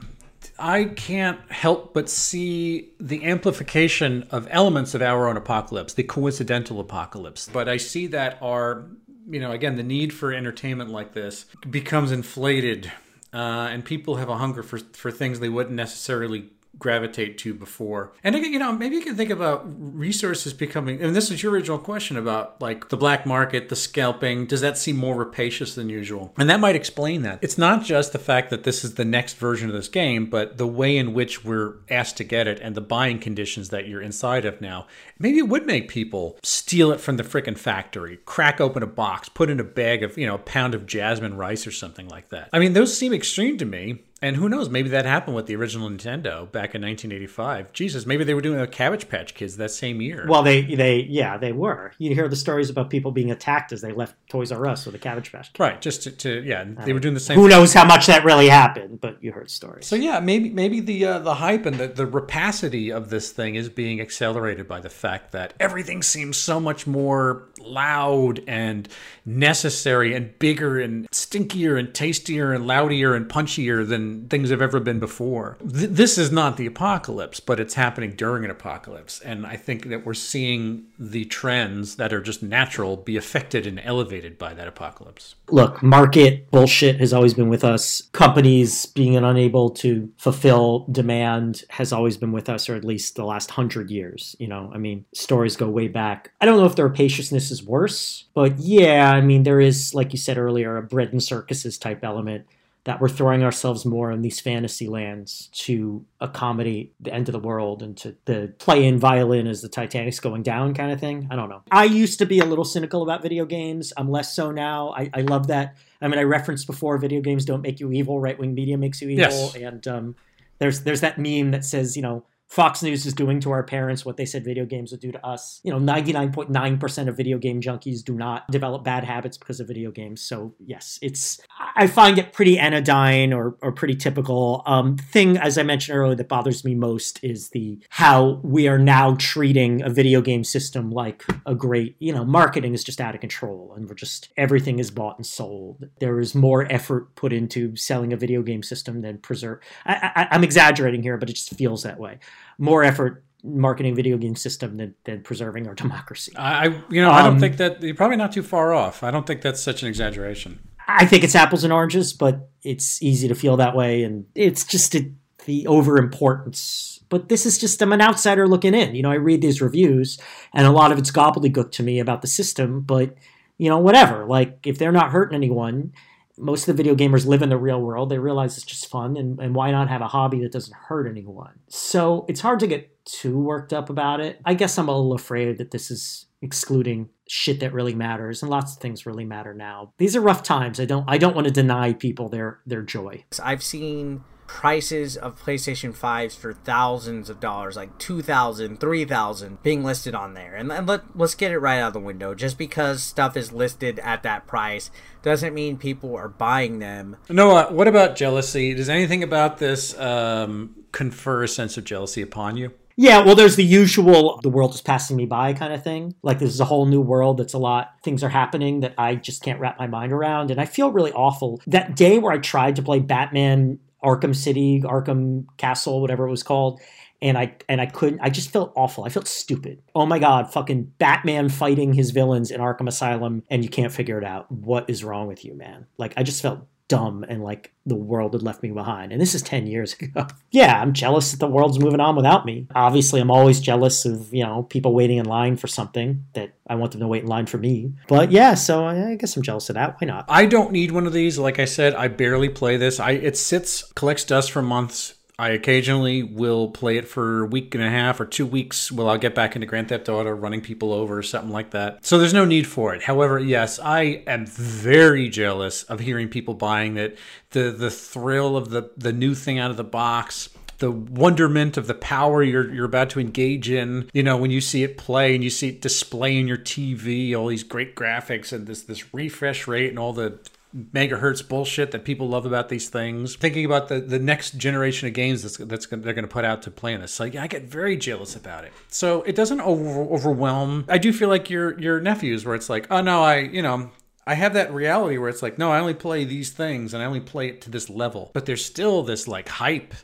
I 0.59 0.85
can't 0.85 1.41
help 1.51 1.93
but 1.95 2.09
see 2.09 2.91
the 2.99 3.25
amplification 3.25 4.27
of 4.31 4.49
elements 4.51 4.95
of 4.95 5.03
our 5.03 5.29
own 5.29 5.37
apocalypse, 5.37 5.95
the 5.95 6.03
coincidental 6.03 6.81
apocalypse. 6.81 7.49
But 7.53 7.69
I 7.69 7.77
see 7.77 8.07
that 8.09 8.39
our, 8.41 8.85
you 9.29 9.41
know, 9.41 9.53
again, 9.53 9.77
the 9.77 9.83
need 9.83 10.13
for 10.13 10.33
entertainment 10.33 10.91
like 10.91 11.13
this 11.13 11.47
becomes 11.69 12.11
inflated, 12.11 12.91
uh, 13.33 13.69
and 13.71 13.85
people 13.85 14.17
have 14.17 14.29
a 14.29 14.37
hunger 14.39 14.63
for 14.63 14.79
for 14.79 15.11
things 15.11 15.41
they 15.41 15.49
wouldn't 15.49 15.77
necessarily 15.77 16.51
gravitate 16.79 17.39
to 17.39 17.55
before. 17.55 18.13
And 18.23 18.35
again, 18.35 18.53
you 18.53 18.59
know, 18.59 18.73
maybe 18.73 18.97
you 18.97 19.03
can 19.03 19.17
think 19.17 19.31
about 19.31 19.65
resources 19.67 20.53
becoming, 20.53 21.01
and 21.01 21.15
this 21.15 21.31
is 21.31 21.43
your 21.43 21.53
original 21.53 21.79
question 21.79 22.17
about 22.17 22.61
like 22.61 22.89
the 22.89 22.97
black 22.97 23.27
market, 23.27 23.69
the 23.69 23.77
scalping. 23.77 24.47
Does 24.47 24.61
that 24.61 24.79
seem 24.79 24.97
more 24.97 25.17
rapacious 25.17 25.75
than 25.75 25.89
usual? 25.89 26.35
And 26.37 26.51
that 26.51 26.61
might 26.61 26.77
explain 26.77 27.23
that. 27.23 27.39
It's 27.43 27.59
not 27.59 27.85
just 27.85 28.13
the 28.13 28.19
fact 28.19 28.51
that 28.51 28.65
this 28.65 28.85
is 28.85 28.95
the 28.95 29.05
next 29.05 29.35
version 29.35 29.69
of 29.69 29.75
this 29.75 29.89
game, 29.89 30.27
but 30.27 30.59
the 30.59 30.67
way 30.67 30.97
in 30.97 31.15
which 31.15 31.45
we're 31.45 31.77
asked 31.89 32.17
to 32.19 32.25
get 32.25 32.47
it 32.47 32.61
and 32.61 32.75
the 32.75 32.81
buying 32.81 33.19
conditions 33.19 33.71
that 33.71 33.89
you're 33.89 34.03
inside 34.03 34.45
of 34.45 34.61
now. 34.61 34.87
Maybe 35.19 35.39
it 35.39 35.49
would 35.49 35.67
make 35.67 35.89
people 35.89 36.39
steal 36.43 36.93
it 36.93 37.01
from 37.01 37.17
the 37.17 37.23
frickin' 37.23 37.59
factory, 37.59 38.19
crack 38.25 38.61
open 38.61 38.83
a 38.83 38.87
box, 38.87 39.29
put 39.29 39.51
in 39.51 39.61
a 39.61 39.65
bag 39.65 40.03
of, 40.03 40.19
you 40.19 40.27
know, 40.27 40.35
a 40.35 40.39
pound 40.39 40.75
of 40.75 40.87
jasmine 40.87 41.37
rice 41.37 41.67
or 41.67 41.73
something 41.73 42.09
like 42.09 42.29
that. 42.31 42.51
I 42.53 42.59
mean, 42.59 42.75
those 42.75 42.97
seem 42.97 43.13
extreme 43.13 43.57
to 43.59 43.65
me. 43.65 44.03
And 44.23 44.37
who 44.37 44.49
knows? 44.49 44.71
Maybe 44.71 44.89
that 44.91 45.05
happened 45.05 45.37
with 45.37 45.45
the 45.45 45.57
original 45.57 45.91
Nintendo 45.91 46.51
back 46.51 46.75
in 46.75 46.81
1985. 46.81 47.73
Jesus, 47.75 48.07
maybe 48.07 48.25
they 48.25 48.33
were 48.33 48.41
doing 48.41 48.59
a 48.59 48.67
Cabbage 48.67 49.11
Patch 49.11 49.35
Kids 49.35 49.59
that 49.59 49.71
same 49.71 50.01
year. 50.01 50.25
Well, 50.27 50.43
they 50.43 50.63
they 50.63 51.01
yeah 51.01 51.37
they 51.37 51.53
were. 51.53 51.93
You 51.99 52.15
hear 52.15 52.27
the 52.27 52.37
stories 52.37 52.71
about 52.71 52.89
people 52.89 53.13
being 53.13 53.31
attacked 53.31 53.73
as 53.73 53.83
they 53.83 53.93
left 53.93 54.15
Toys 54.31 54.51
R 54.53 54.67
Us 54.67 54.87
with 54.87 54.95
a 54.95 54.99
Cabbage 54.99 55.33
Patch. 55.33 55.53
Kid. 55.53 55.63
right, 55.63 55.83
just 55.83 56.05
to, 56.05 56.11
to 56.13 56.43
yeah, 56.43 56.65
they 56.65 56.95
were 56.95 56.99
doing 56.99 57.13
the 57.13 57.21
same. 57.21 57.39
Who 57.39 57.47
knows 57.47 57.75
how 57.75 57.85
much 57.85 58.07
that 58.07 58.25
really 58.25 58.49
happened? 58.49 59.03
But 59.03 59.23
you 59.23 59.33
heard 59.33 59.51
stories. 59.51 59.87
So 59.87 59.97
yeah, 59.97 60.19
maybe 60.21 60.49
maybe 60.49 60.81
the 60.81 61.05
uh, 61.05 61.19
the 61.19 61.35
hype 61.35 61.67
and 61.67 61.77
the, 61.77 61.89
the 61.89 62.07
rapacity 62.07 62.91
of 62.91 63.11
this 63.11 63.33
thing 63.33 63.55
is 63.55 63.69
being 63.69 64.01
accelerated 64.01 64.67
by 64.67 64.81
the 64.81 64.91
fact 64.91 65.33
that 65.33 65.53
everything 65.61 66.03
seems 66.03 66.39
so 66.39 66.59
much 66.59 66.87
more 66.87 67.49
loud 67.61 68.43
and 68.47 68.89
necessary 69.27 70.15
and 70.15 70.39
bigger 70.39 70.81
and 70.81 71.11
stinkier 71.11 71.79
and 71.79 71.93
tastier 71.95 72.53
and 72.53 72.67
loudier 72.67 73.15
and 73.15 73.29
punchier 73.29 73.87
than 73.87 74.06
things 74.29 74.51
have 74.51 74.63
ever 74.63 74.81
been 74.81 74.99
before. 74.99 75.59
Th- 75.61 75.91
this 75.91 76.19
is 76.19 76.31
not 76.31 76.57
the 76.57 76.67
apocalypse, 76.67 77.41
but 77.41 77.61
it's 77.61 77.75
happening 77.75 78.15
during 78.17 78.45
an 78.45 78.51
apocalypse, 78.51 79.21
and 79.21 79.47
I 79.47 79.57
think 79.57 79.89
that 79.89 80.05
we're 80.05 80.15
seeing 80.15 80.87
the 80.99 81.25
trends 81.27 81.97
that 81.97 82.13
are 82.13 82.21
just 82.21 82.43
natural 82.43 82.97
be 82.97 83.17
affected 83.17 83.67
and 83.67 83.81
elevated 83.81 84.39
by 84.39 84.55
that 84.55 84.69
apocalypse. 84.69 85.35
Look, 85.51 85.83
market 85.83 86.51
bullshit 86.51 87.01
has 87.01 87.13
always 87.13 87.35
been 87.35 87.49
with 87.49 87.65
us. 87.65 88.03
Companies 88.13 88.87
being 88.87 89.17
unable 89.17 89.71
to 89.71 90.11
fulfill 90.17 90.87
demand 90.91 91.65
has 91.71 91.93
always 91.93 92.17
been 92.17 92.33
with 92.33 92.49
us, 92.49 92.69
or 92.69 92.75
at 92.75 92.85
least 92.85 93.17
the 93.17 93.25
last 93.25 93.51
hundred 93.53 93.91
years. 93.91 94.37
You 94.39 94.49
know, 94.49 94.71
I 94.75 94.79
mean, 94.79 95.05
stories 95.15 95.57
go 95.57 95.69
way 95.69 95.89
back. 95.89 96.33
I 96.41 96.47
don't 96.47 96.59
know 96.59 96.67
if 96.67 96.77
the 96.77 96.85
rapaciousness 96.85 97.51
is 97.51 97.63
worse, 97.63 98.25
but 98.35 98.59
yeah, 98.59 99.13
I 99.13 99.21
mean, 99.21 99.43
there 99.43 99.61
is, 99.61 99.95
like 99.95 100.13
you 100.13 100.19
said 100.19 100.39
earlier, 100.39 100.77
a 100.77 100.83
bread 100.83 101.13
and 101.13 101.23
circuses 101.23 101.79
type 101.79 102.05
element 102.05 102.47
that 102.87 103.01
we're 103.01 103.09
throwing 103.09 103.43
ourselves 103.43 103.85
more 103.85 104.13
in 104.13 104.23
these 104.23 104.39
fantasy 104.39 104.87
lands 104.87 105.49
to 105.53 106.05
accommodate 106.21 106.95
the 107.01 107.13
end 107.13 107.29
of 107.29 107.33
the 107.33 107.39
world 107.41 107.83
and 107.83 107.97
to 107.97 108.15
the 108.27 108.55
play 108.59 108.87
in 108.87 108.97
violin 108.97 109.49
as 109.49 109.61
the 109.61 109.69
Titanic's 109.69 110.21
going 110.21 110.45
down 110.45 110.73
kind 110.73 110.93
of 110.93 111.01
thing. 111.01 111.27
I 111.29 111.35
don't 111.35 111.49
know. 111.49 111.63
I 111.73 111.83
used 111.83 112.21
to 112.21 112.27
be 112.27 112.39
a 112.39 112.45
little 112.45 112.65
cynical 112.65 113.03
about 113.03 113.23
video 113.23 113.45
games. 113.45 113.93
I'm 113.97 114.09
less 114.09 114.37
so 114.37 114.53
now. 114.53 114.95
I, 114.97 115.11
I 115.13 115.23
love 115.23 115.49
that. 115.49 115.75
I 116.01 116.07
mean, 116.07 116.21
I 116.21 116.23
referenced 116.23 116.69
before 116.69 116.97
video 116.99 117.21
games 117.21 117.45
don't 117.45 117.61
make 117.61 117.81
you 117.81 117.91
evil, 117.91 118.21
right 118.21 118.39
wing 118.39 118.55
media 118.55 118.79
makes 118.79 119.03
you 119.03 119.09
evil. 119.09 119.25
Yes. 119.25 119.57
And 119.57 119.89
um, 119.89 120.17
there's 120.61 120.83
there's 120.83 121.01
that 121.01 121.19
meme 121.19 121.51
that 121.51 121.65
says, 121.65 121.97
you 121.97 122.03
know, 122.03 122.25
Fox 122.49 122.83
News 122.83 123.05
is 123.05 123.13
doing 123.13 123.41
to 123.41 123.51
our 123.51 123.63
parents 123.63 124.05
what 124.05 124.17
they 124.17 124.25
said 124.25 124.45
video 124.45 124.65
games 124.65 124.91
would 124.91 125.01
do 125.01 125.13
to 125.13 125.27
us. 125.27 125.61
You 125.63 125.73
know, 125.73 125.79
99.9% 125.79 127.09
of 127.09 127.17
video 127.17 127.39
game 127.39 127.61
junkies 127.61 128.03
do 128.03 128.15
not 128.15 128.49
develop 128.51 128.85
bad 128.85 129.05
habits 129.05 129.37
because 129.37 129.61
of 129.61 129.67
video 129.67 129.91
games. 129.91 130.23
So, 130.23 130.55
yes, 130.59 130.99
it's, 131.03 131.41
I 131.75 131.87
find 131.87 132.19
it 132.19 132.33
pretty 132.33 132.59
anodyne 132.59 133.33
or, 133.33 133.57
or 133.61 133.73
pretty 133.73 133.97
typical. 133.97 134.63
Um, 134.65 134.97
thing, 134.97 135.37
as 135.37 135.59
I 135.59 135.65
mentioned 135.65 135.99
earlier, 135.99 136.15
that 136.15 136.29
bothers 136.29 136.65
me 136.65 136.75
most 136.75 137.23
is 137.23 137.51
the 137.51 137.83
how 137.91 138.41
we 138.43 138.69
are 138.69 138.79
now 138.79 139.17
treating 139.19 139.83
a 139.83 139.91
video 139.91 140.23
game 140.23 140.45
system 140.45 140.91
like 140.91 141.25
a 141.45 141.55
great, 141.55 141.97
you 141.99 142.15
know, 142.15 142.25
marketing 142.25 142.75
is 142.75 142.85
just 142.85 143.01
out 143.01 143.15
of 143.15 143.21
control 143.21 143.75
and 143.77 143.89
we're 143.89 143.95
just, 143.97 144.31
everything 144.37 144.79
is 144.79 144.91
bought 144.91 145.19
and 145.19 145.27
sold. 145.27 145.85
There 145.99 146.21
is 146.21 146.35
more 146.35 146.71
effort 146.73 147.15
put 147.17 147.33
into 147.33 147.75
selling 147.77 148.13
a 148.13 148.17
video 148.17 148.43
game 148.43 148.63
system 148.63 149.03
than 149.03 149.19
preserve. 149.19 149.59
I, 149.85 150.13
I, 150.15 150.29
I'm 150.31 150.45
exaggerating 150.45 151.03
here, 151.03 151.19
but 151.19 151.29
it 151.29 151.35
just 151.35 151.51
feels 151.51 151.83
that 151.83 151.99
way 151.99 152.19
more 152.59 152.85
effort 152.85 153.25
marketing 153.45 153.95
video 153.95 154.17
game 154.17 154.35
system 154.35 154.77
than, 154.77 154.95
than 155.05 155.23
preserving 155.23 155.69
our 155.69 155.75
democracy. 155.75 156.33
I, 156.37 156.67
you 156.91 157.01
know, 157.01 157.11
I 157.11 157.23
don't 157.23 157.35
Um, 157.35 157.41
think 157.41 157.59
that 157.59 157.83
you're 157.83 157.95
probably 157.95 158.17
not 158.17 158.33
too 158.33 158.43
far 158.43 158.75
off. 158.75 159.03
I 159.03 159.11
don't 159.11 159.27
think 159.27 159.41
that's 159.43 159.63
such 159.63 159.83
an 159.83 159.89
exaggeration. 159.89 160.59
I 160.89 161.07
think 161.07 161.25
it's 161.25 161.35
apples 161.35 161.65
and 161.65 161.73
oranges, 161.73 162.13
but 162.13 162.49
it's 162.63 163.03
easy 163.03 163.29
to 163.29 163.35
feel 163.35 163.57
that 163.57 163.75
way, 163.77 164.03
and 164.05 164.25
it's 164.35 164.65
just 164.65 164.95
a, 164.95 165.11
the 165.45 165.65
overimportance. 165.69 167.01
But 167.09 167.29
this 167.29 167.47
is 167.47 167.59
just 167.59 167.81
I'm 167.83 167.93
an 167.93 168.01
outsider 168.01 168.49
looking 168.49 168.75
in. 168.75 168.95
You 168.95 169.03
know, 169.03 169.11
I 169.11 169.17
read 169.17 169.43
these 169.43 169.61
reviews, 169.63 170.19
and 170.53 170.67
a 170.67 170.73
lot 170.73 170.93
of 170.93 170.99
it's 170.99 171.11
gobbledygook 171.11 171.73
to 171.73 171.83
me 171.83 172.01
about 172.01 172.23
the 172.23 172.29
system. 172.29 172.81
But 172.81 173.15
you 173.59 173.69
know, 173.69 173.79
whatever. 173.79 174.27
Like 174.27 174.67
if 174.67 174.79
they're 174.79 174.93
not 174.93 175.11
hurting 175.11 175.37
anyone, 175.37 175.93
most 176.39 176.69
of 176.69 176.77
the 176.77 176.83
video 176.83 176.95
gamers 176.95 177.27
live 177.27 177.43
in 177.43 177.49
the 177.49 177.57
real 177.57 177.81
world. 177.81 178.11
They 178.11 178.19
realize 178.19 178.57
it's 178.57 178.67
just 178.67 178.89
fun, 178.89 179.17
and, 179.17 179.39
and 179.41 179.55
why 179.55 179.71
not 179.71 179.89
have 179.89 180.01
a 180.01 180.09
hobby 180.09 180.41
that 180.43 180.53
doesn't 180.53 180.75
hurt 180.75 181.09
anyone? 181.09 181.61
So 181.69 182.25
it's 182.29 182.41
hard 182.41 182.61
to 182.61 182.67
get 182.67 183.05
too 183.05 183.39
worked 183.39 183.73
up 183.73 183.91
about 183.91 184.21
it. 184.21 184.41
I 184.45 184.55
guess 184.55 184.79
I'm 184.79 184.89
a 184.89 184.97
little 184.97 185.15
afraid 185.15 185.59
that 185.59 185.71
this 185.71 185.91
is 185.91 186.27
excluding 186.43 187.09
shit 187.29 187.61
that 187.61 187.73
really 187.73 187.95
matters, 187.95 188.43
and 188.43 188.51
lots 188.51 188.75
of 188.75 188.83
things 188.83 189.07
really 189.07 189.25
matter 189.25 189.55
now. 189.55 189.93
These 189.99 190.17
are 190.17 190.21
rough 190.21 190.43
times. 190.43 190.81
I 190.81 190.85
don't 190.85 191.05
I 191.09 191.19
don't 191.19 191.35
want 191.35 191.47
to 191.47 191.53
deny 191.53 191.93
people 191.93 192.29
their 192.29 192.61
their 192.67 192.83
joy. 192.83 193.25
I've 193.43 193.63
seen 193.63 194.25
prices 194.47 195.17
of 195.17 195.41
PlayStation 195.41 195.97
5s 195.97 196.37
for 196.37 196.53
thousands 196.53 197.29
of 197.31 197.41
dollars, 197.41 197.77
like 197.77 197.97
2000 197.99 198.79
3000 198.79 199.63
being 199.63 199.85
listed 199.85 200.15
on 200.15 200.35
there. 200.35 200.55
And, 200.55 200.71
and 200.73 200.87
let, 200.87 201.03
let's 201.17 201.35
get 201.35 201.53
it 201.53 201.59
right 201.59 201.81
out 201.81 201.89
of 201.89 201.93
the 201.95 202.01
window. 202.01 202.35
Just 202.35 202.59
because 202.59 203.03
stuff 203.03 203.37
is 203.37 203.53
listed 203.53 203.99
at 204.01 204.23
that 204.23 204.47
price 204.47 204.91
doesn't 205.23 205.55
mean 205.55 205.77
people 205.77 206.17
are 206.17 206.29
buying 206.29 206.79
them. 206.79 207.17
Noah, 207.29 207.73
what 207.73 207.89
about 207.89 208.17
jealousy? 208.17 208.75
Does 208.75 208.89
anything 208.89 209.23
about 209.23 209.59
this 209.59 209.99
um, 209.99 210.75
confer 210.93 211.45
a 211.45 211.49
sense 211.49 211.77
of 211.77 211.85
jealousy 211.85 212.23
upon 212.23 212.57
you? 212.57 212.73
Yeah, 212.99 213.21
well, 213.21 213.35
there's 213.35 213.57
the 213.57 213.65
usual 213.65 214.41
the 214.43 214.49
world 214.49 214.75
is 214.75 214.81
passing 214.81 215.19
me 215.19 215.27
by 215.27 215.53
kind 215.53 215.75
of 215.75 215.85
thing. 215.85 216.15
Like 216.23 216.39
this 216.39 216.49
is 216.49 216.61
a 216.61 216.65
whole 216.65 216.87
new 216.87 217.03
world 217.03 217.37
that's 217.37 217.53
a 217.53 217.59
lot, 217.59 217.93
things 218.03 218.25
are 218.25 218.31
happening 218.31 218.81
that 218.81 218.95
I 218.97 219.17
just 219.17 219.43
can't 219.43 219.61
wrap 219.61 219.79
my 219.79 219.87
mind 219.87 220.13
around. 220.13 220.51
And 220.51 220.59
I 220.59 220.65
feel 220.65 220.91
really 220.91 221.13
awful. 221.13 221.61
That 221.67 221.95
day 221.95 222.19
where 222.19 222.33
I 222.33 222.39
tried 222.39 222.77
to 222.77 222.83
play 222.83 223.01
Batman 223.01 223.81
Arkham 224.05 224.35
City, 224.35 224.81
Arkham 224.83 225.47
Castle, 225.57 226.01
whatever 226.01 226.27
it 226.27 226.31
was 226.31 226.43
called, 226.43 226.81
and 227.23 227.37
I 227.39 227.57
and 227.69 227.81
I 227.81 227.87
couldn't. 227.87 228.21
I 228.21 228.31
just 228.31 228.51
felt 228.51 228.73
awful. 228.77 229.05
I 229.05 229.09
felt 229.09 229.27
stupid. 229.27 229.83
Oh 229.95 230.07
my 230.07 230.19
god, 230.19 230.53
fucking 230.53 230.93
Batman 230.99 231.49
fighting 231.49 231.93
his 231.93 232.11
villains 232.11 232.51
in 232.51 232.61
Arkham 232.61 232.89
Asylum, 232.89 233.43
and 233.51 233.65
you 233.65 233.71
can't 233.71 233.93
figure 233.93 234.19
it 234.19 234.25
out. 234.25 234.51
What 234.51 234.89
is 234.89 235.05
wrong 235.05 235.27
with 235.27 235.45
you, 235.45 235.55
man? 235.55 235.87
Like 235.99 236.15
I 236.17 236.23
just 236.23 236.43
felt 236.43 236.67
dumb 236.89 237.25
and 237.29 237.43
like 237.43 237.73
the 237.85 237.95
world 237.95 238.33
had 238.33 238.43
left 238.43 238.63
me 238.63 238.71
behind. 238.71 239.13
And 239.13 239.21
this 239.21 239.35
is 239.35 239.43
10 239.43 239.67
years 239.67 239.95
ago. 240.01 240.27
yeah, 240.51 240.81
I'm 240.81 240.93
jealous 240.93 241.31
that 241.33 241.39
the 241.39 241.49
world's 241.49 241.79
moving 241.79 242.01
on 242.01 242.17
without 242.17 242.45
me. 242.45 242.67
Obviously, 242.75 243.21
I'm 243.21 243.31
always 243.31 243.61
jealous 243.61 244.05
of, 244.05 244.33
you 244.33 244.45
know, 244.45 244.65
people 244.65 244.95
waiting 244.95 245.19
in 245.19 245.27
line 245.27 245.57
for 245.57 245.67
something 245.67 246.25
that 246.35 246.53
I 246.67 246.75
want 246.75 246.93
them 246.93 247.01
to 247.01 247.09
wait 247.09 247.23
in 247.23 247.29
line 247.29 247.47
for 247.47 247.59
me. 247.59 247.93
But 248.09 248.31
yeah, 248.31 248.55
so 248.55 248.85
I 248.87 249.17
guess 249.17 249.37
I'm 249.37 249.43
jealous 249.43 249.69
of 249.69 249.75
that. 249.75 250.01
Why 250.01 250.07
not? 250.07 250.25
I 250.29 250.47
don't 250.47 250.73
need 250.73 250.93
one 250.93 251.07
of 251.07 251.13
these. 251.13 251.39
Like 251.39 251.59
I 251.59 251.65
said, 251.65 251.95
I 251.95 252.09
barely 252.09 252.49
play 252.49 252.77
this. 252.77 252.99
I 253.01 253.13
it 253.13 253.37
sits, 253.37 253.83
collects 253.93 254.25
dust 254.25 254.51
for 254.51 254.63
months. 254.63 255.15
I 255.39 255.51
occasionally 255.51 256.23
will 256.23 256.71
play 256.71 256.97
it 256.97 257.07
for 257.07 257.43
a 257.43 257.47
week 257.47 257.75
and 257.75 257.85
a 257.85 257.91
half 257.91 258.21
or 258.21 258.25
two 258.25 258.47
weeks 258.47 258.91
while 258.91 259.11
I'll 259.11 259.19
get 259.19 259.35
back 259.35 259.55
into 259.55 259.67
Grand 259.67 259.91
Theft 259.91 260.09
Auto, 260.09 260.31
running 260.31 260.63
people 260.63 260.95
over 260.95 261.19
or 261.19 261.23
something 261.23 261.53
like 261.53 261.73
that. 261.73 262.07
So 262.07 262.19
there's 262.19 262.33
no 262.33 262.47
need 262.47 262.67
for 262.67 262.95
it. 262.95 263.03
However, 263.03 263.39
yes, 263.39 263.79
I 263.79 264.23
am 264.27 264.47
very 264.47 265.29
jealous 265.29 265.83
of 265.85 266.01
hearing 266.01 266.29
people 266.29 266.55
buying 266.55 266.97
it. 266.97 267.19
The 267.51 267.71
the 267.71 267.91
thrill 267.91 268.57
of 268.57 268.71
the 268.71 268.91
the 268.97 269.13
new 269.13 269.35
thing 269.35 269.59
out 269.59 269.71
of 269.71 269.77
the 269.77 269.85
box. 269.85 270.49
The 270.79 270.91
wonderment 270.91 271.79
of 271.79 271.87
the 271.87 271.95
power 271.95 272.43
you're 272.43 272.73
you're 272.73 272.85
about 272.85 273.09
to 273.11 273.21
engage 273.21 273.71
in, 273.71 274.11
you 274.13 274.23
know, 274.23 274.37
when 274.37 274.51
you 274.51 274.61
see 274.61 274.83
it 274.83 274.99
play 274.99 275.35
and 275.35 275.43
you 275.43 275.49
see 275.49 275.69
it 275.69 275.81
display 275.81 276.39
in 276.39 276.47
your 276.47 276.59
TV, 276.59 277.35
all 277.35 277.47
these 277.47 277.63
great 277.63 277.95
graphics 277.95 278.53
and 278.53 278.67
this 278.67 278.83
this 278.83 279.15
refresh 279.15 279.67
rate 279.67 279.89
and 279.89 279.99
all 279.99 280.13
the 280.13 280.39
megahertz 280.77 281.47
bullshit 281.47 281.91
that 281.93 282.05
people 282.05 282.29
love 282.29 282.45
about 282.45 282.69
these 282.69 282.89
things. 282.89 283.37
Thinking 283.37 283.65
about 283.65 283.89
the, 283.89 284.01
the 284.01 284.19
next 284.19 284.59
generation 284.59 285.09
of 285.09 285.15
games 285.15 285.43
that's, 285.43 285.57
that's 285.57 285.87
they're 285.87 285.99
going 286.13 286.23
to 286.23 286.29
put 286.29 286.45
out 286.45 286.63
to 286.63 286.71
play 286.71 286.93
in 286.93 287.01
this, 287.01 287.19
yeah, 287.19 287.43
I 287.43 287.47
get 287.47 287.65
very 287.65 287.97
jealous 287.97 288.37
about 288.37 288.65
it. 288.65 288.73
So 288.89 289.23
it 289.23 289.35
doesn't 289.35 289.61
over, 289.61 290.03
overwhelm. 290.03 290.85
I 290.89 290.99
do 290.99 291.13
feel 291.13 291.29
like 291.29 291.49
your 291.51 291.79
your 291.81 292.01
nephews, 292.01 292.45
where 292.45 292.55
it's 292.55 292.69
like, 292.69 292.87
oh 292.91 293.01
no, 293.01 293.23
I 293.23 293.39
you 293.39 293.63
know. 293.63 293.91
I 294.29 294.35
have 294.35 294.55
that 294.55 294.75
reality 294.75 295.19
where 295.19 295.29
it's 295.29 295.41
like, 295.41 295.57
no, 295.57 295.71
I 295.71 295.79
only 295.79 295.95
play 295.95 296.25
these 296.25 296.51
things 296.51 296.93
and 296.93 297.01
I 297.01 297.07
only 297.07 297.21
play 297.21 297.49
it 297.49 297.61
to 297.61 297.71
this 297.71 297.89
level. 297.89 298.33
But 298.35 298.45
there's 298.45 298.65
still 298.65 299.05
this 299.05 299.29
like 299.29 299.49
hype 299.49 299.95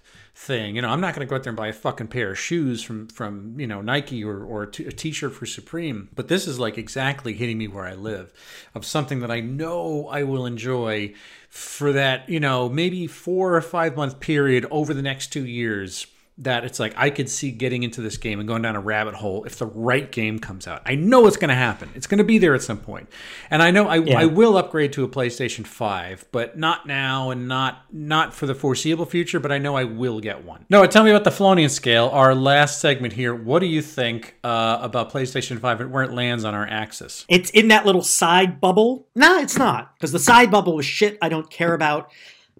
thing. 0.42 0.76
You 0.76 0.82
know, 0.82 0.88
I'm 0.88 1.00
not 1.00 1.14
going 1.14 1.26
to 1.26 1.30
go 1.30 1.36
out 1.36 1.44
there 1.44 1.50
and 1.50 1.56
buy 1.56 1.68
a 1.68 1.72
fucking 1.72 2.08
pair 2.08 2.32
of 2.32 2.38
shoes 2.38 2.82
from 2.82 3.08
from 3.08 3.58
you 3.58 3.66
know 3.66 3.80
Nike 3.80 4.24
or 4.24 4.42
or 4.42 4.64
a 4.64 4.70
T-shirt 4.70 5.32
for 5.32 5.46
Supreme. 5.46 6.08
But 6.14 6.28
this 6.28 6.46
is 6.46 6.58
like 6.58 6.76
exactly 6.76 7.32
hitting 7.32 7.58
me 7.58 7.68
where 7.68 7.84
I 7.84 7.94
live, 7.94 8.32
of 8.74 8.84
something 8.84 9.20
that 9.20 9.30
I 9.30 9.40
know 9.40 10.08
I 10.08 10.24
will 10.24 10.44
enjoy 10.44 11.14
for 11.48 11.92
that 11.92 12.28
you 12.28 12.40
know 12.40 12.68
maybe 12.68 13.06
four 13.06 13.54
or 13.54 13.62
five 13.62 13.96
month 13.96 14.20
period 14.20 14.66
over 14.70 14.92
the 14.92 15.02
next 15.02 15.32
two 15.32 15.46
years 15.46 16.06
that 16.38 16.64
it's 16.64 16.80
like 16.80 16.94
I 16.96 17.10
could 17.10 17.28
see 17.28 17.50
getting 17.50 17.82
into 17.82 18.00
this 18.00 18.16
game 18.16 18.40
and 18.40 18.48
going 18.48 18.62
down 18.62 18.74
a 18.74 18.80
rabbit 18.80 19.14
hole 19.14 19.44
if 19.44 19.56
the 19.56 19.66
right 19.66 20.10
game 20.10 20.38
comes 20.38 20.66
out. 20.66 20.82
I 20.86 20.94
know 20.94 21.26
it's 21.26 21.36
going 21.36 21.50
to 21.50 21.54
happen. 21.54 21.90
It's 21.94 22.06
going 22.06 22.18
to 22.18 22.24
be 22.24 22.38
there 22.38 22.54
at 22.54 22.62
some 22.62 22.78
point, 22.78 23.08
and 23.50 23.62
I 23.62 23.70
know 23.70 23.86
I, 23.86 23.96
Yeah. 23.96 24.18
I 24.18 24.24
will 24.24 24.56
upgrade 24.56 24.92
to 24.94 25.04
a 25.04 25.08
PlayStation 25.08 25.66
Five, 25.66 26.24
but 26.32 26.58
not 26.58 26.86
now 26.86 27.30
and 27.30 27.48
not 27.48 27.84
not 27.92 28.34
for 28.34 28.46
the 28.46 28.54
foreseeable 28.54 29.04
future. 29.06 29.40
But 29.40 29.52
I 29.52 29.58
know 29.58 29.76
I 29.76 29.84
will 29.84 30.20
get 30.20 30.44
one. 30.44 30.64
No, 30.70 30.84
tell 30.86 31.04
me 31.04 31.10
about 31.10 31.24
the 31.24 31.30
Felonian 31.30 31.68
scale. 31.70 32.08
Our 32.12 32.34
last 32.34 32.80
segment 32.80 33.12
here. 33.12 33.34
What 33.34 33.58
do 33.58 33.66
you 33.66 33.82
think 33.82 34.36
uh, 34.42 34.78
about 34.80 35.12
PlayStation 35.12 35.58
Five 35.60 35.80
and 35.80 35.92
where 35.92 36.02
it 36.02 36.12
lands 36.12 36.44
on 36.44 36.54
our 36.54 36.66
axis? 36.66 37.26
It's 37.28 37.50
in 37.50 37.68
that 37.68 37.84
little 37.86 38.02
side 38.02 38.60
bubble. 38.60 39.06
No, 39.14 39.38
it's 39.38 39.58
not. 39.58 39.94
Because 39.94 40.12
the 40.12 40.18
side 40.18 40.50
bubble 40.50 40.74
was 40.76 40.86
shit 40.86 41.18
I 41.20 41.28
don't 41.28 41.50
care 41.50 41.74
about, 41.74 42.10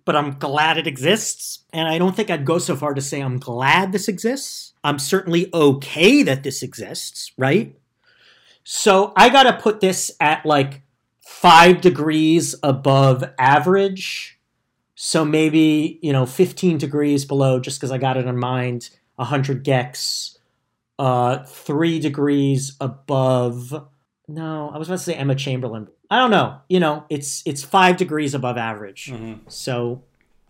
but 0.04 0.16
I'm 0.16 0.38
glad 0.38 0.78
it 0.78 0.86
exists. 0.86 1.60
And 1.72 1.88
I 1.88 1.98
don't 1.98 2.14
think 2.14 2.30
I'd 2.30 2.44
go 2.44 2.58
so 2.58 2.76
far 2.76 2.94
to 2.94 3.00
say 3.00 3.20
I'm 3.20 3.38
glad 3.38 3.92
this 3.92 4.08
exists. 4.08 4.72
I'm 4.84 4.98
certainly 4.98 5.48
okay 5.54 6.22
that 6.22 6.42
this 6.42 6.62
exists, 6.62 7.32
right? 7.38 7.76
So 8.64 9.12
I 9.16 9.28
got 9.28 9.44
to 9.44 9.52
put 9.54 9.80
this 9.80 10.10
at 10.20 10.44
like 10.44 10.82
five 11.20 11.80
degrees 11.80 12.54
above 12.62 13.24
average. 13.38 14.38
So 14.94 15.24
maybe, 15.24 15.98
you 16.02 16.12
know, 16.12 16.26
15 16.26 16.78
degrees 16.78 17.24
below, 17.24 17.58
just 17.58 17.80
because 17.80 17.90
I 17.90 17.98
got 17.98 18.16
it 18.16 18.26
in 18.26 18.38
mind, 18.38 18.90
100 19.16 19.64
gecs, 19.64 20.38
uh, 20.98 21.44
three 21.44 21.98
degrees 21.98 22.76
above. 22.80 23.88
No, 24.28 24.70
I 24.72 24.78
was 24.78 24.88
about 24.88 24.98
to 24.98 25.04
say 25.04 25.14
Emma 25.14 25.34
Chamberlain. 25.34 25.88
I 26.12 26.18
don't 26.18 26.30
know. 26.30 26.58
You 26.68 26.78
know, 26.78 27.06
it's 27.08 27.42
it's 27.46 27.62
five 27.62 27.96
degrees 27.96 28.34
above 28.34 28.58
average. 28.58 29.06
Mm-hmm. 29.06 29.48
So 29.48 30.02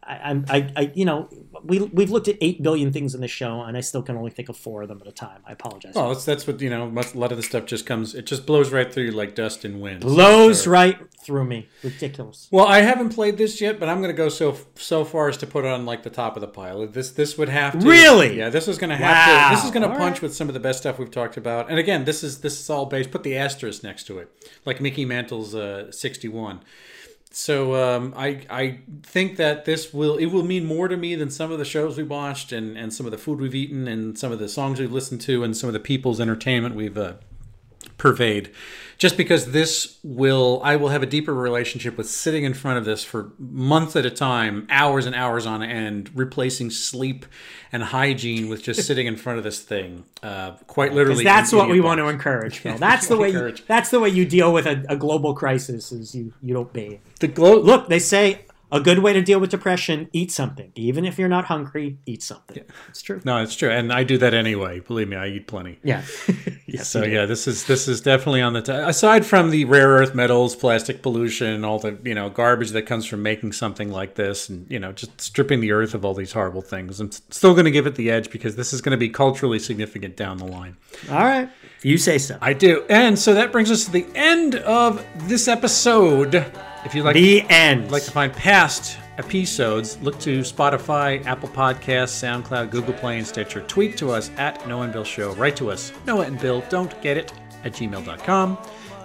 I, 0.05 0.17
I'm 0.31 0.45
I, 0.49 0.73
I 0.77 0.93
you 0.95 1.05
know 1.05 1.29
we 1.63 1.79
we've 1.81 2.11
looked 2.11 2.27
at 2.29 2.37
eight 2.41 2.63
billion 2.63 2.93
things 2.93 3.15
in 3.15 3.21
the 3.21 3.29
show, 3.29 3.63
and 3.63 3.77
I 3.77 3.81
still 3.81 4.03
can 4.03 4.17
only 4.17 4.31
think 4.33 4.49
of 4.49 4.57
four 4.57 4.83
of 4.83 4.89
them 4.89 5.01
at 5.01 5.07
a 5.07 5.13
time. 5.13 5.43
I 5.47 5.53
apologize. 5.53 5.95
Well, 5.95 6.09
that's 6.09 6.25
that's 6.25 6.47
what 6.47 6.61
you 6.61 6.71
know. 6.71 6.91
much- 6.91 7.15
A 7.15 7.19
lot 7.19 7.31
of 7.31 7.37
the 7.37 7.43
stuff 7.43 7.67
just 7.67 7.87
comes. 7.87 8.15
It 8.15 8.27
just 8.27 8.45
blows 8.47 8.73
right 8.73 8.93
through 8.93 9.05
you 9.05 9.13
like 9.13 9.35
dust 9.35 9.65
in 9.65 9.81
wind. 9.81 10.01
Blows 10.01 10.65
So- 10.65 10.71
right 10.73 10.99
through 11.25 11.45
me. 11.45 11.69
Ridiculous. 11.85 12.49
Well, 12.51 12.67
I 12.67 12.81
haven't 12.81 13.11
played 13.11 13.39
this 13.39 13.61
yet, 13.61 13.79
but 13.79 13.89
I'm 13.89 13.99
going 13.99 14.11
to 14.11 14.17
go 14.17 14.29
so 14.29 14.57
so 14.75 15.05
far 15.05 15.29
as 15.29 15.37
to 15.39 15.47
put 15.47 15.65
it 15.65 15.69
on 15.71 15.87
like 15.87 16.03
the 16.03 16.11
top 16.11 16.37
of 16.37 16.41
the 16.41 16.49
pile. 16.49 16.85
This 16.89 17.11
this 17.13 17.39
would 17.39 17.49
have 17.49 17.79
to 17.79 17.87
Really? 17.87 18.39
Yeah, 18.39 18.49
this 18.49 18.67
is 18.67 18.79
going 18.79 18.91
to 18.91 18.97
have 18.97 19.17
Wow. 19.17 19.51
to. 19.51 19.55
This 19.57 19.65
is 19.65 19.71
going 19.71 19.89
to 19.89 19.97
punch 19.97 20.15
right. 20.17 20.23
with 20.23 20.35
some 20.35 20.49
of 20.49 20.55
the 20.55 20.61
best 20.61 20.81
stuff 20.81 20.99
we've 20.99 21.11
talked 21.11 21.37
about. 21.37 21.71
And 21.71 21.79
again, 21.79 22.05
this 22.05 22.25
is 22.25 22.41
this 22.41 22.59
is 22.59 22.69
all 22.69 22.87
based. 22.87 23.13
Put 23.13 23.23
the 23.23 23.37
asterisk 23.37 23.85
next 23.85 24.05
to 24.09 24.19
it, 24.19 24.29
like 24.67 24.81
Mickey 24.81 25.05
Mantle's 25.05 25.55
uh, 25.55 25.93
61. 25.93 26.61
So 27.35 27.75
um, 27.75 28.13
I 28.17 28.43
I 28.51 28.81
think 29.03 29.37
that 29.39 29.65
this 29.65 29.93
will 29.93 30.17
it 30.17 30.27
will 30.27 30.43
mean 30.43 30.67
more 30.67 30.89
to 30.89 30.97
me 30.97 31.15
than 31.15 31.31
some 31.31 31.51
of 31.51 31.59
the 31.59 31.65
shows 31.65 31.97
we 31.97 32.03
watched 32.03 32.53
and 32.53 32.77
and 32.77 32.93
some 32.93 33.07
of 33.07 33.13
the 33.13 33.19
food 33.19 33.41
we've 33.41 33.55
eaten 33.55 33.89
and 33.89 34.19
some 34.19 34.33
of 34.33 34.39
the 34.39 34.49
songs 34.49 34.79
we've 34.79 34.93
listened 34.93 35.23
to 35.23 35.43
and 35.43 35.57
some 35.57 35.69
of 35.69 35.73
the 35.73 35.81
people's 35.81 36.21
entertainment 36.21 36.75
we've 36.75 36.99
uh, 36.99 37.15
pervade 37.97 38.51
just 39.03 39.17
because 39.17 39.51
this 39.51 39.99
will 40.05 40.61
i 40.63 40.77
will 40.77 40.91
have 40.91 41.03
a 41.03 41.07
deeper 41.07 41.35
relationship 41.35 41.99
with 41.99 42.09
sitting 42.09 42.45
in 42.45 42.55
front 42.55 42.79
of 42.79 42.85
this 42.85 43.03
for 43.03 43.33
months 43.37 43.97
at 43.97 44.07
a 44.07 44.11
time 44.11 44.65
hours 44.71 45.07
and 45.07 45.15
hours 45.17 45.45
on 45.45 45.61
end 45.61 46.09
replacing 46.15 46.71
sleep 46.71 47.27
and 47.73 47.83
hygiene 47.83 48.49
with 48.49 48.63
just 48.63 48.87
sitting 48.87 49.09
in 49.09 49.17
front 49.17 49.39
of 49.39 49.45
this 49.45 49.61
thing 49.61 50.05
uh, 50.23 50.53
quite 50.69 50.93
literally 50.93 51.25
That's 51.25 51.53
what 51.53 51.69
we 51.69 51.77
your 51.77 51.85
want 51.85 51.99
to 51.99 52.07
encourage, 52.07 52.59
Phil. 52.59 52.79
That's 52.79 53.09
the 53.09 53.17
way. 53.17 53.31
You, 53.31 53.55
that's 53.67 53.91
the 53.91 53.99
way 53.99 54.09
you 54.09 54.25
deal 54.25 54.53
with 54.53 54.67
a, 54.67 54.85
a 54.89 54.97
global 54.97 55.35
crisis. 55.35 55.91
Is 55.91 56.15
you 56.15 56.33
you 56.43 56.55
don't 56.55 56.73
bathe. 56.73 57.01
the 57.19 57.27
glow 57.27 57.59
Look, 57.59 57.89
they 57.89 57.99
say 57.99 58.45
a 58.73 58.81
good 58.81 58.99
way 58.99 59.13
to 59.13 59.23
deal 59.23 59.39
with 59.39 59.51
depression: 59.51 60.09
eat 60.13 60.33
something. 60.33 60.73
Even 60.75 61.05
if 61.05 61.19
you're 61.19 61.29
not 61.29 61.45
hungry, 61.45 61.99
eat 62.07 62.23
something. 62.23 62.57
yeah. 62.57 62.63
It's 62.89 63.03
true. 63.03 63.21
no 63.25 63.37
it's 63.43 63.55
true 63.55 63.71
and 63.71 63.93
i 63.93 64.03
do 64.03 64.19
that 64.19 64.35
anyway 64.35 64.81
believe 64.81 65.09
me 65.09 65.17
i 65.17 65.29
eat 65.29 65.47
plenty 65.47 65.79
Yeah. 65.85 66.03
yes. 66.67 66.89
So 66.89 67.05
yeah, 67.05 67.27
this 67.27 67.47
is 67.47 67.65
this 67.67 67.87
is 67.87 68.01
definitely 68.01 68.41
on 68.41 68.53
the 68.55 68.63
t- 68.63 68.73
aside 68.73 69.27
from 69.27 69.51
the 69.51 69.65
rare 69.67 69.89
earth 69.89 70.15
metals, 70.15 70.57
plastic 70.57 71.03
pollution, 71.03 71.65
all 71.65 71.79
the 71.79 71.99
you 72.03 72.15
know 72.15 72.31
garbage 72.31 72.71
that 72.71 72.83
comes 72.87 73.05
from 73.05 73.23
making 73.23 73.53
something 73.53 73.91
like 73.93 74.15
this, 74.15 74.49
and 74.49 74.67
you 74.71 74.79
know 74.79 74.91
just 74.93 75.21
stripping 75.21 75.61
the 75.61 75.71
earth 75.73 75.93
of 75.95 76.05
all 76.05 76.15
these 76.15 76.33
horrible 76.33 76.63
things. 76.63 76.99
I'm 77.01 77.11
still 77.13 77.53
going 77.53 77.67
to 77.67 77.71
give 77.71 77.87
it 77.87 77.95
the 77.97 78.11
edge 78.11 78.31
because 78.31 78.57
this 78.57 78.73
is 78.73 78.81
going 78.81 78.93
to 78.93 78.97
be 78.97 79.11
culturally 79.11 79.59
significant 79.59 80.17
down 80.17 80.39
the 80.39 80.47
line. 80.47 80.77
All 81.11 81.19
right. 81.19 81.49
You 81.83 81.99
say 81.99 82.17
so. 82.19 82.39
I 82.41 82.53
do, 82.55 82.85
and 82.89 83.19
so 83.19 83.35
that 83.35 83.53
brings 83.53 83.71
us 83.71 83.85
to 83.87 83.91
the 83.91 84.07
end 84.15 84.55
of 84.55 85.05
this 85.29 85.49
episode. 85.49 86.33
If 86.85 86.95
you'd 86.95 87.05
like 87.05 87.15
the 87.15 87.43
end. 87.49 87.91
like 87.91 88.03
to 88.05 88.11
find 88.11 88.33
past 88.33 88.99
episodes, 89.19 89.99
look 90.03 90.19
to 90.21 90.41
Spotify, 90.41 91.25
Apple 91.27 91.49
Podcasts, 91.49 92.11
SoundCloud, 92.21 92.71
Google 92.71 92.95
Play, 92.95 93.19
and 93.19 93.27
Stitcher. 93.27 93.61
Tweet 93.63 93.97
to 93.99 94.11
us 94.11 94.31
at 94.37 94.67
Noah 94.67 94.83
and 94.85 94.93
Bill 94.93 95.05
Show. 95.05 95.33
Write 95.35 95.57
to 95.57 95.71
us, 95.71 95.93
Noah 96.07 96.25
and 96.25 96.41
Bill 96.41 96.63
Don't 96.69 97.01
Get 97.03 97.17
It 97.17 97.33
at 97.65 97.73
gmail.com. 97.73 98.59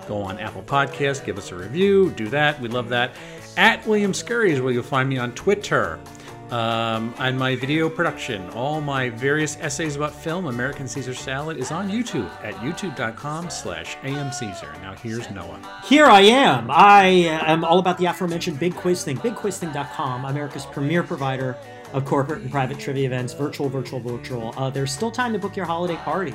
Go 0.07 0.21
on 0.21 0.39
Apple 0.39 0.63
Podcasts, 0.63 1.23
give 1.23 1.37
us 1.37 1.51
a 1.51 1.55
review. 1.55 2.11
Do 2.11 2.29
that. 2.29 2.59
We 2.61 2.67
love 2.69 2.89
that. 2.89 3.11
At 3.57 3.85
William 3.85 4.13
Scurry 4.13 4.53
is 4.53 4.61
where 4.61 4.71
you'll 4.71 4.83
find 4.83 5.09
me 5.09 5.17
on 5.17 5.33
Twitter. 5.33 5.99
Um, 6.51 7.13
and 7.19 7.37
my 7.37 7.55
video 7.55 7.89
production, 7.89 8.49
all 8.51 8.79
my 8.79 9.09
various 9.09 9.57
essays 9.59 9.95
about 9.95 10.13
film, 10.13 10.47
American 10.47 10.87
Caesar 10.87 11.13
Salad, 11.13 11.57
is 11.57 11.71
on 11.71 11.89
YouTube 11.89 12.29
at 12.43 12.53
youtube.com 12.55 13.49
slash 13.49 13.97
amcaesar. 13.97 14.81
Now 14.81 14.95
here's 14.95 15.29
Noah. 15.29 15.59
Here 15.85 16.05
I 16.05 16.21
am. 16.21 16.71
I 16.71 17.05
am 17.05 17.65
all 17.65 17.79
about 17.79 17.97
the 17.97 18.05
aforementioned 18.05 18.59
Big 18.59 18.75
Quiz 18.75 19.03
Thing. 19.03 19.17
BigQuizThing.com, 19.17 20.25
America's 20.25 20.65
premier 20.65 21.03
provider 21.03 21.57
of 21.93 22.05
corporate 22.05 22.41
and 22.41 22.51
private 22.51 22.77
trivia 22.79 23.05
events, 23.05 23.33
virtual, 23.33 23.69
virtual, 23.69 23.99
virtual. 23.99 24.53
Uh, 24.57 24.69
there's 24.69 24.91
still 24.91 25.11
time 25.11 25.31
to 25.33 25.39
book 25.39 25.55
your 25.55 25.65
holiday 25.65 25.95
party, 25.97 26.33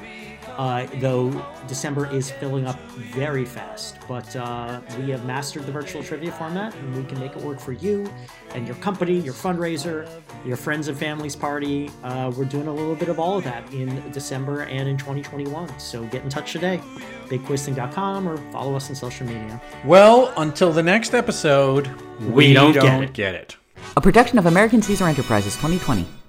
uh, 0.57 0.87
though 0.97 1.31
December 1.69 2.11
is 2.15 2.31
filling 2.31 2.67
up 2.67 2.81
very 3.15 3.45
fast. 3.45 3.97
But 4.09 4.35
uh, 4.35 4.81
we 4.99 5.11
have 5.11 5.25
mastered 5.27 5.67
the 5.67 5.73
virtual 5.73 6.03
trivia 6.03 6.33
format, 6.33 6.75
and 6.75 6.97
we 6.97 7.05
can 7.05 7.21
make 7.21 7.37
it 7.37 7.43
work 7.43 7.61
for 7.61 7.73
you 7.73 8.11
and 8.55 8.67
your 8.67 8.77
company, 8.77 9.19
your 9.19 9.35
fundraiser, 9.35 10.09
your 10.45 10.57
friends 10.57 10.89
and 10.89 10.97
families 10.97 11.37
party. 11.37 11.91
Uh, 12.03 12.33
we're 12.37 12.45
doing 12.47 12.67
a 12.69 12.75
little 12.75 12.95
bit 12.97 13.09
of 13.09 13.19
all 13.21 13.37
of 13.39 13.45
that 13.45 13.71
in 13.73 14.11
December 14.11 14.63
and 14.63 14.89
in 14.89 14.97
2021. 14.97 15.79
So 15.79 16.05
get 16.07 16.23
in 16.25 16.31
touch 16.31 16.53
today, 16.53 16.81
bigquizthing.com, 17.29 18.29
or 18.29 18.37
follow 18.53 18.75
us 18.75 18.89
on 18.89 18.97
social 18.97 19.27
media. 19.27 19.61
Well, 19.85 20.33
until 20.37 20.73
the 20.73 20.83
next 20.83 21.15
episode, 21.15 21.89
We 22.21 22.53
don't 22.53 22.73
get 22.73 23.03
it. 23.03 23.13
get 23.13 23.35
it. 23.35 23.57
A 23.95 24.01
production 24.01 24.39
of 24.39 24.47
American 24.47 24.81
Caesar 24.81 25.07
Enterprises 25.07 25.55
2020. 25.57 26.22